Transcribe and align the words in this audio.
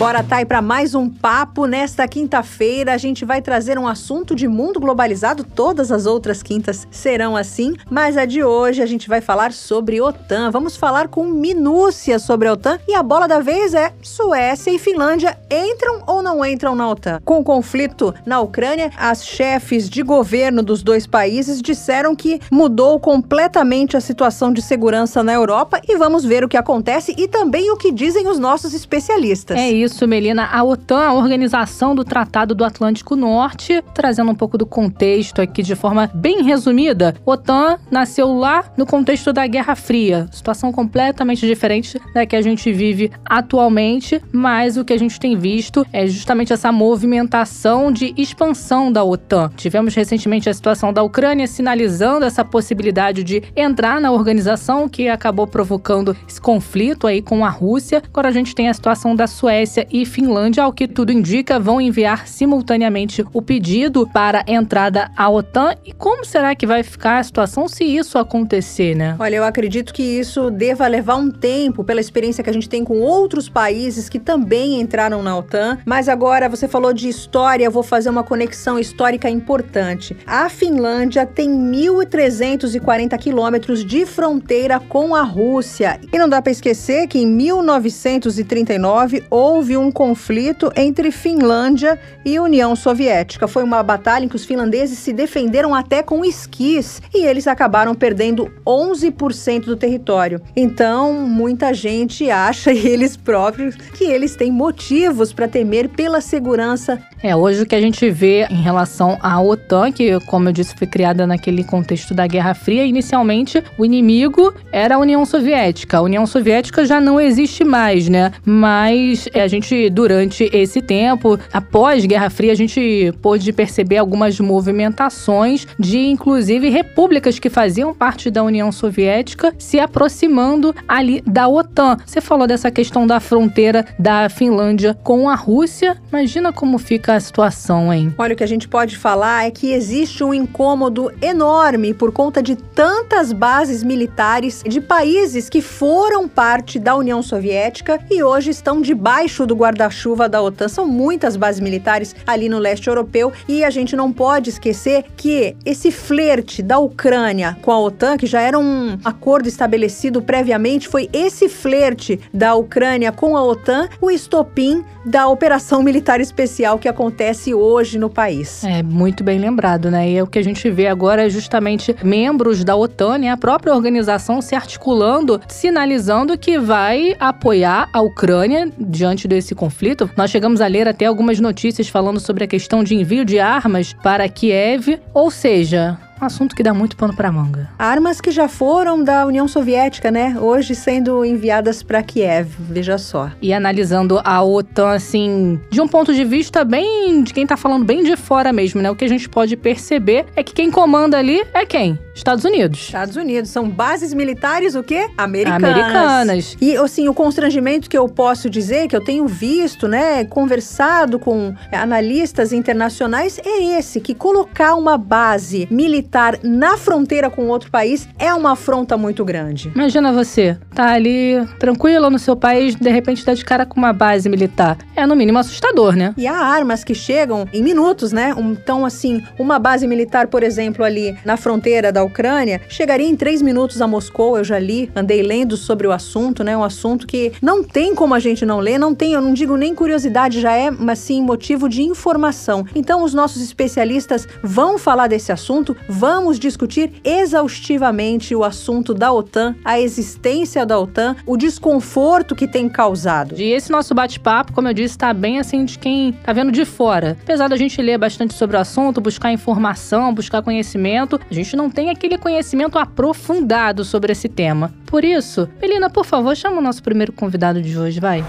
Bora, 0.00 0.22
Thay, 0.22 0.46
para 0.46 0.62
mais 0.62 0.94
um 0.94 1.10
papo. 1.10 1.66
Nesta 1.66 2.08
quinta-feira, 2.08 2.94
a 2.94 2.96
gente 2.96 3.22
vai 3.22 3.42
trazer 3.42 3.78
um 3.78 3.86
assunto 3.86 4.34
de 4.34 4.48
mundo 4.48 4.80
globalizado. 4.80 5.44
Todas 5.44 5.92
as 5.92 6.06
outras 6.06 6.42
quintas 6.42 6.88
serão 6.90 7.36
assim, 7.36 7.74
mas 7.90 8.16
a 8.16 8.24
de 8.24 8.42
hoje 8.42 8.80
a 8.80 8.86
gente 8.86 9.10
vai 9.10 9.20
falar 9.20 9.52
sobre 9.52 10.00
OTAN. 10.00 10.50
Vamos 10.50 10.74
falar 10.74 11.08
com 11.08 11.26
minúcia 11.26 12.18
sobre 12.18 12.48
a 12.48 12.54
OTAN 12.54 12.78
e 12.88 12.94
a 12.94 13.02
bola 13.02 13.28
da 13.28 13.40
vez 13.40 13.74
é 13.74 13.92
Suécia 14.00 14.70
e 14.70 14.78
Finlândia 14.78 15.38
entram 15.50 16.02
ou 16.06 16.22
não 16.22 16.42
entram 16.46 16.74
na 16.74 16.88
OTAN? 16.88 17.20
Com 17.22 17.40
o 17.40 17.44
conflito 17.44 18.14
na 18.24 18.40
Ucrânia, 18.40 18.90
as 18.96 19.22
chefes 19.22 19.86
de 19.86 20.02
governo 20.02 20.62
dos 20.62 20.82
dois 20.82 21.06
países 21.06 21.60
disseram 21.60 22.16
que 22.16 22.40
mudou 22.50 22.98
completamente 22.98 23.98
a 23.98 24.00
situação 24.00 24.50
de 24.50 24.62
segurança 24.62 25.22
na 25.22 25.34
Europa 25.34 25.78
e 25.86 25.94
vamos 25.98 26.24
ver 26.24 26.42
o 26.42 26.48
que 26.48 26.56
acontece 26.56 27.14
e 27.18 27.28
também 27.28 27.70
o 27.70 27.76
que 27.76 27.92
dizem 27.92 28.26
os 28.28 28.38
nossos 28.38 28.72
especialistas. 28.72 29.58
É 29.58 29.70
isso 29.70 29.89
Melina, 30.06 30.48
a 30.50 30.62
OTAN, 30.62 31.04
a 31.04 31.12
Organização 31.12 31.94
do 31.94 32.04
Tratado 32.04 32.54
do 32.54 32.64
Atlântico 32.64 33.14
Norte, 33.16 33.82
trazendo 33.94 34.30
um 34.30 34.34
pouco 34.34 34.56
do 34.56 34.66
contexto 34.66 35.40
aqui 35.40 35.62
de 35.62 35.74
forma 35.74 36.10
bem 36.14 36.42
resumida. 36.42 37.14
OTAN 37.24 37.78
nasceu 37.90 38.32
lá 38.32 38.64
no 38.76 38.86
contexto 38.86 39.32
da 39.32 39.46
Guerra 39.46 39.74
Fria, 39.74 40.28
situação 40.32 40.72
completamente 40.72 41.46
diferente 41.46 42.00
da 42.14 42.26
que 42.26 42.36
a 42.36 42.42
gente 42.42 42.72
vive 42.72 43.10
atualmente, 43.24 44.22
mas 44.32 44.76
o 44.76 44.84
que 44.84 44.92
a 44.92 44.98
gente 44.98 45.18
tem 45.18 45.36
visto 45.36 45.86
é 45.92 46.06
justamente 46.06 46.52
essa 46.52 46.72
movimentação 46.72 47.92
de 47.92 48.14
expansão 48.16 48.90
da 48.90 49.04
OTAN. 49.04 49.50
Tivemos 49.56 49.94
recentemente 49.94 50.48
a 50.48 50.54
situação 50.54 50.92
da 50.92 51.02
Ucrânia 51.02 51.46
sinalizando 51.46 52.24
essa 52.24 52.44
possibilidade 52.44 53.22
de 53.22 53.42
entrar 53.56 54.00
na 54.00 54.10
organização 54.12 54.88
que 54.88 55.08
acabou 55.08 55.46
provocando 55.46 56.16
esse 56.28 56.40
conflito 56.40 57.06
aí 57.06 57.20
com 57.20 57.44
a 57.44 57.48
Rússia. 57.48 58.02
Agora 58.06 58.28
a 58.28 58.32
gente 58.32 58.54
tem 58.54 58.68
a 58.68 58.74
situação 58.74 59.14
da 59.14 59.26
Suécia 59.26 59.79
Suécia 59.80 59.86
e 59.90 60.04
Finlândia, 60.04 60.64
ao 60.64 60.72
que 60.72 60.86
tudo 60.86 61.12
indica, 61.12 61.58
vão 61.58 61.80
enviar 61.80 62.26
simultaneamente 62.26 63.24
o 63.32 63.40
pedido 63.40 64.08
para 64.12 64.44
entrada 64.46 65.10
à 65.16 65.28
OTAN. 65.28 65.74
E 65.84 65.92
como 65.92 66.24
será 66.24 66.54
que 66.54 66.66
vai 66.66 66.82
ficar 66.82 67.18
a 67.18 67.22
situação 67.22 67.68
se 67.68 67.84
isso 67.84 68.18
acontecer, 68.18 68.94
né? 68.94 69.16
Olha, 69.18 69.36
eu 69.36 69.44
acredito 69.44 69.94
que 69.94 70.02
isso 70.02 70.50
deva 70.50 70.86
levar 70.86 71.16
um 71.16 71.30
tempo, 71.30 71.84
pela 71.84 72.00
experiência 72.00 72.42
que 72.42 72.50
a 72.50 72.52
gente 72.52 72.68
tem 72.68 72.84
com 72.84 73.00
outros 73.00 73.48
países 73.48 74.08
que 74.08 74.18
também 74.18 74.80
entraram 74.80 75.22
na 75.22 75.36
OTAN. 75.36 75.78
Mas 75.84 76.08
agora 76.08 76.48
você 76.48 76.66
falou 76.66 76.92
de 76.92 77.08
história, 77.08 77.64
eu 77.64 77.70
vou 77.70 77.82
fazer 77.82 78.10
uma 78.10 78.22
conexão 78.22 78.78
histórica 78.78 79.28
importante. 79.28 80.16
A 80.26 80.48
Finlândia 80.48 81.24
tem 81.26 81.50
1.340 81.50 83.16
quilômetros 83.18 83.84
de 83.84 84.04
fronteira 84.06 84.80
com 84.80 85.14
a 85.14 85.22
Rússia. 85.22 86.00
E 86.12 86.18
não 86.18 86.28
dá 86.28 86.42
para 86.42 86.52
esquecer 86.52 87.06
que 87.06 87.18
em 87.18 87.26
1939 87.26 89.24
houve 89.30 89.69
houve 89.70 89.76
um 89.76 89.92
conflito 89.92 90.72
entre 90.76 91.10
Finlândia 91.10 91.98
e 92.24 92.38
União 92.40 92.74
Soviética. 92.74 93.46
Foi 93.46 93.62
uma 93.62 93.82
batalha 93.82 94.24
em 94.24 94.28
que 94.28 94.34
os 94.34 94.44
finlandeses 94.44 94.98
se 94.98 95.12
defenderam 95.12 95.74
até 95.74 96.02
com 96.02 96.24
esquis 96.24 97.00
e 97.14 97.24
eles 97.24 97.46
acabaram 97.46 97.94
perdendo 97.94 98.50
11% 98.66 99.66
do 99.66 99.76
território. 99.76 100.40
Então, 100.56 101.12
muita 101.12 101.72
gente 101.72 102.30
acha, 102.30 102.72
eles 102.74 103.16
próprios, 103.16 103.76
que 103.76 104.04
eles 104.04 104.34
têm 104.34 104.50
motivos 104.50 105.32
para 105.32 105.46
temer 105.46 105.88
pela 105.88 106.20
segurança. 106.20 106.98
É, 107.22 107.36
hoje 107.36 107.62
o 107.62 107.66
que 107.66 107.74
a 107.74 107.80
gente 107.80 108.10
vê 108.10 108.46
em 108.46 108.62
relação 108.62 109.18
à 109.20 109.40
OTAN, 109.40 109.92
que, 109.92 110.18
como 110.20 110.48
eu 110.48 110.52
disse, 110.52 110.74
foi 110.74 110.86
criada 110.86 111.26
naquele 111.26 111.62
contexto 111.62 112.14
da 112.14 112.26
Guerra 112.26 112.54
Fria, 112.54 112.84
inicialmente 112.84 113.62
o 113.76 113.84
inimigo 113.84 114.54
era 114.72 114.94
a 114.94 114.98
União 114.98 115.24
Soviética. 115.26 115.98
A 115.98 116.02
União 116.02 116.26
Soviética 116.26 116.84
já 116.84 117.00
não 117.00 117.20
existe 117.20 117.62
mais, 117.62 118.08
né? 118.08 118.32
Mas 118.44 119.28
é, 119.34 119.42
a 119.42 119.48
gente 119.48 119.59
gente, 119.60 119.90
durante 119.90 120.50
esse 120.52 120.80
tempo, 120.80 121.38
após 121.52 122.06
Guerra 122.06 122.30
Fria, 122.30 122.52
a 122.52 122.56
gente 122.56 123.12
pôde 123.20 123.52
perceber 123.52 123.98
algumas 123.98 124.40
movimentações 124.40 125.66
de, 125.78 125.98
inclusive, 125.98 126.70
repúblicas 126.70 127.38
que 127.38 127.50
faziam 127.50 127.94
parte 127.94 128.30
da 128.30 128.42
União 128.42 128.72
Soviética 128.72 129.54
se 129.58 129.78
aproximando 129.78 130.74
ali 130.88 131.22
da 131.26 131.46
OTAN. 131.46 131.98
Você 132.06 132.20
falou 132.20 132.46
dessa 132.46 132.70
questão 132.70 133.06
da 133.06 133.20
fronteira 133.20 133.84
da 133.98 134.28
Finlândia 134.30 134.94
com 134.94 135.28
a 135.28 135.34
Rússia. 135.34 135.96
Imagina 136.08 136.52
como 136.52 136.78
fica 136.78 137.14
a 137.14 137.20
situação, 137.20 137.92
hein? 137.92 138.14
Olha, 138.16 138.32
o 138.32 138.36
que 138.36 138.44
a 138.44 138.48
gente 138.48 138.66
pode 138.66 138.96
falar 138.96 139.46
é 139.46 139.50
que 139.50 139.72
existe 139.72 140.24
um 140.24 140.32
incômodo 140.32 141.12
enorme 141.20 141.92
por 141.92 142.12
conta 142.12 142.42
de 142.42 142.56
tantas 142.56 143.32
bases 143.32 143.82
militares 143.82 144.62
de 144.66 144.80
países 144.80 145.48
que 145.50 145.60
foram 145.60 146.26
parte 146.26 146.78
da 146.78 146.96
União 146.96 147.22
Soviética 147.22 148.00
e 148.10 148.22
hoje 148.22 148.50
estão 148.50 148.80
debaixo 148.80 149.46
do 149.50 149.56
guarda-chuva 149.56 150.28
da 150.28 150.40
OTAN. 150.40 150.68
São 150.68 150.86
muitas 150.86 151.36
bases 151.36 151.60
militares 151.60 152.14
ali 152.24 152.48
no 152.48 152.58
leste 152.58 152.86
europeu 152.86 153.32
e 153.48 153.64
a 153.64 153.70
gente 153.70 153.96
não 153.96 154.12
pode 154.12 154.48
esquecer 154.48 155.04
que 155.16 155.56
esse 155.66 155.90
flerte 155.90 156.62
da 156.62 156.78
Ucrânia 156.78 157.56
com 157.60 157.72
a 157.72 157.80
OTAN, 157.80 158.16
que 158.16 158.26
já 158.26 158.40
era 158.40 158.56
um 158.56 158.96
acordo 159.04 159.48
estabelecido 159.48 160.22
previamente, 160.22 160.86
foi 160.86 161.08
esse 161.12 161.48
flerte 161.48 162.20
da 162.32 162.54
Ucrânia 162.54 163.10
com 163.10 163.36
a 163.36 163.42
OTAN 163.42 163.88
o 164.00 164.08
estopim 164.08 164.84
da 165.04 165.26
operação 165.26 165.82
militar 165.84 166.20
especial 166.20 166.78
que 166.78 166.88
acontece 166.88 167.52
hoje 167.52 167.98
no 167.98 168.08
país. 168.08 168.62
É 168.62 168.82
muito 168.84 169.24
bem 169.24 169.40
lembrado, 169.40 169.90
né? 169.90 170.10
E 170.10 170.16
é 170.16 170.22
o 170.22 170.26
que 170.26 170.38
a 170.38 170.44
gente 170.44 170.70
vê 170.70 170.86
agora 170.86 171.26
é 171.26 171.30
justamente 171.30 171.96
membros 172.04 172.62
da 172.62 172.76
OTAN, 172.76 173.18
né, 173.18 173.30
a 173.30 173.36
própria 173.36 173.74
organização 173.74 174.40
se 174.40 174.54
articulando, 174.54 175.40
sinalizando 175.48 176.38
que 176.38 176.56
vai 176.58 177.16
apoiar 177.18 177.88
a 177.92 178.00
Ucrânia 178.00 178.70
diante 178.78 179.26
do 179.26 179.39
esse 179.40 179.54
conflito, 179.54 180.08
nós 180.16 180.30
chegamos 180.30 180.60
a 180.60 180.66
ler 180.66 180.86
até 180.86 181.06
algumas 181.06 181.40
notícias 181.40 181.88
falando 181.88 182.20
sobre 182.20 182.44
a 182.44 182.46
questão 182.46 182.84
de 182.84 182.94
envio 182.94 183.24
de 183.24 183.38
armas 183.38 183.92
para 183.92 184.28
Kiev, 184.28 185.00
ou 185.12 185.30
seja, 185.30 185.98
um 186.20 186.26
assunto 186.26 186.54
que 186.54 186.62
dá 186.62 186.74
muito 186.74 186.96
pano 186.96 187.16
para 187.16 187.32
manga. 187.32 187.70
Armas 187.78 188.20
que 188.20 188.30
já 188.30 188.46
foram 188.46 189.02
da 189.02 189.24
União 189.24 189.48
Soviética, 189.48 190.10
né? 190.10 190.36
Hoje 190.38 190.74
sendo 190.74 191.24
enviadas 191.24 191.82
para 191.82 192.02
Kiev, 192.02 192.50
veja 192.58 192.98
só. 192.98 193.30
E 193.40 193.54
analisando 193.54 194.20
a 194.22 194.42
OTAN 194.42 194.90
assim, 194.90 195.58
de 195.70 195.80
um 195.80 195.88
ponto 195.88 196.14
de 196.14 196.24
vista 196.24 196.62
bem 196.62 197.22
de 197.22 197.32
quem 197.32 197.46
tá 197.46 197.56
falando 197.56 197.86
bem 197.86 198.04
de 198.04 198.16
fora 198.16 198.52
mesmo, 198.52 198.82
né? 198.82 198.90
O 198.90 198.96
que 198.96 199.04
a 199.04 199.08
gente 199.08 199.28
pode 199.28 199.56
perceber 199.56 200.26
é 200.36 200.42
que 200.42 200.52
quem 200.52 200.70
comanda 200.70 201.16
ali 201.16 201.42
é 201.54 201.64
quem? 201.64 201.98
Estados 202.20 202.44
Unidos. 202.44 202.80
Estados 202.80 203.16
Unidos. 203.16 203.50
São 203.50 203.68
bases 203.68 204.12
militares 204.12 204.74
o 204.74 204.82
quê? 204.82 205.08
Americanas. 205.16 205.70
Americanas. 205.70 206.56
E, 206.60 206.76
assim, 206.76 207.08
o 207.08 207.14
constrangimento 207.14 207.88
que 207.88 207.96
eu 207.96 208.08
posso 208.08 208.50
dizer, 208.50 208.88
que 208.88 208.94
eu 208.94 209.02
tenho 209.02 209.26
visto, 209.26 209.88
né, 209.88 210.24
conversado 210.24 211.18
com 211.18 211.54
analistas 211.72 212.52
internacionais, 212.52 213.40
é 213.44 213.78
esse, 213.78 214.00
que 214.00 214.14
colocar 214.14 214.74
uma 214.74 214.98
base 214.98 215.66
militar 215.70 216.38
na 216.42 216.76
fronteira 216.76 217.30
com 217.30 217.48
outro 217.48 217.70
país 217.70 218.06
é 218.18 218.32
uma 218.34 218.52
afronta 218.52 218.98
muito 218.98 219.24
grande. 219.24 219.72
Imagina 219.74 220.12
você, 220.12 220.58
tá 220.80 220.92
ali 220.92 221.46
tranquilo 221.58 222.08
no 222.08 222.18
seu 222.18 222.34
país, 222.34 222.74
de 222.74 222.90
repente 222.90 223.22
tá 223.22 223.34
de 223.34 223.44
cara 223.44 223.66
com 223.66 223.78
uma 223.78 223.92
base 223.92 224.30
militar. 224.30 224.78
É, 224.96 225.06
no 225.06 225.14
mínimo, 225.14 225.38
assustador, 225.38 225.94
né? 225.94 226.14
E 226.16 226.26
há 226.26 226.34
armas 226.34 226.82
que 226.82 226.94
chegam 226.94 227.46
em 227.52 227.62
minutos, 227.62 228.12
né? 228.12 228.34
Então, 228.38 228.86
assim, 228.86 229.22
uma 229.38 229.58
base 229.58 229.86
militar, 229.86 230.28
por 230.28 230.42
exemplo, 230.42 230.82
ali 230.82 231.14
na 231.22 231.36
fronteira 231.36 231.92
da 231.92 232.02
Ucrânia 232.02 232.62
chegaria 232.66 233.06
em 233.06 233.14
três 233.14 233.42
minutos 233.42 233.82
a 233.82 233.86
Moscou. 233.86 234.38
Eu 234.38 234.44
já 234.44 234.58
li, 234.58 234.90
andei 234.96 235.22
lendo 235.22 235.54
sobre 235.54 235.86
o 235.86 235.92
assunto, 235.92 236.42
né? 236.42 236.56
Um 236.56 236.64
assunto 236.64 237.06
que 237.06 237.32
não 237.42 237.62
tem 237.62 237.94
como 237.94 238.14
a 238.14 238.18
gente 238.18 238.46
não 238.46 238.58
ler, 238.58 238.78
não 238.78 238.94
tem, 238.94 239.12
eu 239.12 239.20
não 239.20 239.34
digo 239.34 239.56
nem 239.56 239.74
curiosidade, 239.74 240.40
já 240.40 240.52
é, 240.56 240.70
mas 240.70 240.98
sim 240.98 241.20
motivo 241.20 241.68
de 241.68 241.82
informação. 241.82 242.64
Então, 242.74 243.04
os 243.04 243.12
nossos 243.12 243.42
especialistas 243.42 244.26
vão 244.42 244.78
falar 244.78 245.08
desse 245.08 245.30
assunto, 245.30 245.76
vamos 245.88 246.38
discutir 246.38 246.92
exaustivamente 247.04 248.34
o 248.34 248.42
assunto 248.42 248.94
da 248.94 249.12
OTAN, 249.12 249.54
a 249.62 249.78
existência 249.78 250.64
da 250.70 250.78
OTAN, 250.78 251.16
o 251.26 251.36
desconforto 251.36 252.34
que 252.34 252.46
tem 252.46 252.68
causado. 252.68 253.34
E 253.36 253.52
esse 253.52 253.70
nosso 253.70 253.94
bate-papo, 253.94 254.52
como 254.52 254.68
eu 254.68 254.72
disse, 254.72 254.94
está 254.94 255.12
bem 255.12 255.38
assim 255.38 255.64
de 255.64 255.78
quem 255.78 256.12
tá 256.12 256.32
vendo 256.32 256.52
de 256.52 256.64
fora. 256.64 257.18
Apesar 257.22 257.48
da 257.48 257.56
gente 257.56 257.82
ler 257.82 257.98
bastante 257.98 258.34
sobre 258.34 258.56
o 258.56 258.60
assunto, 258.60 259.00
buscar 259.00 259.32
informação, 259.32 260.14
buscar 260.14 260.42
conhecimento, 260.42 261.20
a 261.30 261.34
gente 261.34 261.56
não 261.56 261.68
tem 261.68 261.90
aquele 261.90 262.16
conhecimento 262.16 262.78
aprofundado 262.78 263.84
sobre 263.84 264.12
esse 264.12 264.28
tema. 264.28 264.72
Por 264.86 265.04
isso, 265.04 265.48
Melina, 265.60 265.90
por 265.90 266.04
favor, 266.04 266.34
chama 266.36 266.58
o 266.58 266.62
nosso 266.62 266.82
primeiro 266.82 267.12
convidado 267.12 267.60
de 267.60 267.76
hoje, 267.76 267.98
vai. 268.00 268.24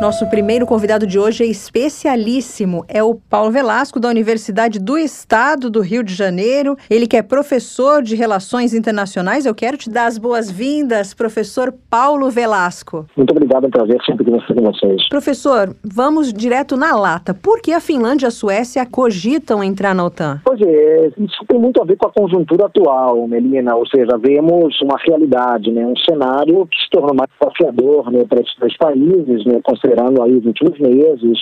Nosso 0.00 0.28
primeiro 0.28 0.64
convidado 0.64 1.04
de 1.08 1.18
hoje 1.18 1.42
é 1.42 1.46
especialíssimo. 1.48 2.84
É 2.86 3.02
o 3.02 3.16
Paulo 3.16 3.50
Velasco, 3.50 3.98
da 3.98 4.08
Universidade 4.08 4.78
do 4.78 4.96
Estado 4.96 5.68
do 5.68 5.80
Rio 5.80 6.04
de 6.04 6.14
Janeiro. 6.14 6.76
Ele 6.88 7.04
que 7.04 7.16
é 7.16 7.22
professor 7.22 8.00
de 8.00 8.14
Relações 8.14 8.72
Internacionais. 8.72 9.44
Eu 9.44 9.56
quero 9.56 9.76
te 9.76 9.90
dar 9.90 10.06
as 10.06 10.16
boas-vindas, 10.16 11.14
professor 11.14 11.74
Paulo 11.90 12.30
Velasco. 12.30 13.06
Muito 13.16 13.32
obrigado, 13.32 13.64
é 13.64 13.66
um 13.66 13.70
prazer 13.70 14.00
sempre 14.06 14.24
conversar 14.24 14.54
com 14.54 14.62
vocês. 14.62 15.08
Professor, 15.08 15.74
vamos 15.82 16.32
direto 16.32 16.76
na 16.76 16.94
lata. 16.94 17.34
Por 17.34 17.60
que 17.60 17.72
a 17.72 17.80
Finlândia 17.80 18.26
e 18.26 18.28
a 18.28 18.30
Suécia 18.30 18.86
cogitam 18.86 19.64
entrar 19.64 19.96
na 19.96 20.04
OTAN? 20.04 20.40
Pois 20.44 20.60
é, 20.62 21.10
isso 21.18 21.44
tem 21.48 21.58
muito 21.58 21.82
a 21.82 21.84
ver 21.84 21.96
com 21.96 22.06
a 22.06 22.12
conjuntura 22.12 22.66
atual, 22.66 23.26
Melina. 23.26 23.74
Ou 23.74 23.86
seja, 23.88 24.16
vemos 24.16 24.80
uma 24.80 24.96
realidade, 25.04 25.72
né, 25.72 25.84
um 25.84 25.96
cenário 26.08 26.64
que 26.66 26.78
se 26.84 26.88
torna 26.88 27.12
mais 27.12 27.28
desafiador 27.40 28.12
né, 28.12 28.24
para 28.28 28.40
esses 28.40 28.54
dois 28.60 28.76
países, 28.76 29.44
né, 29.44 29.60
considerando 29.88 30.22
aí 30.22 30.36
os 30.36 30.44
últimos 30.44 30.78
meses, 30.78 31.38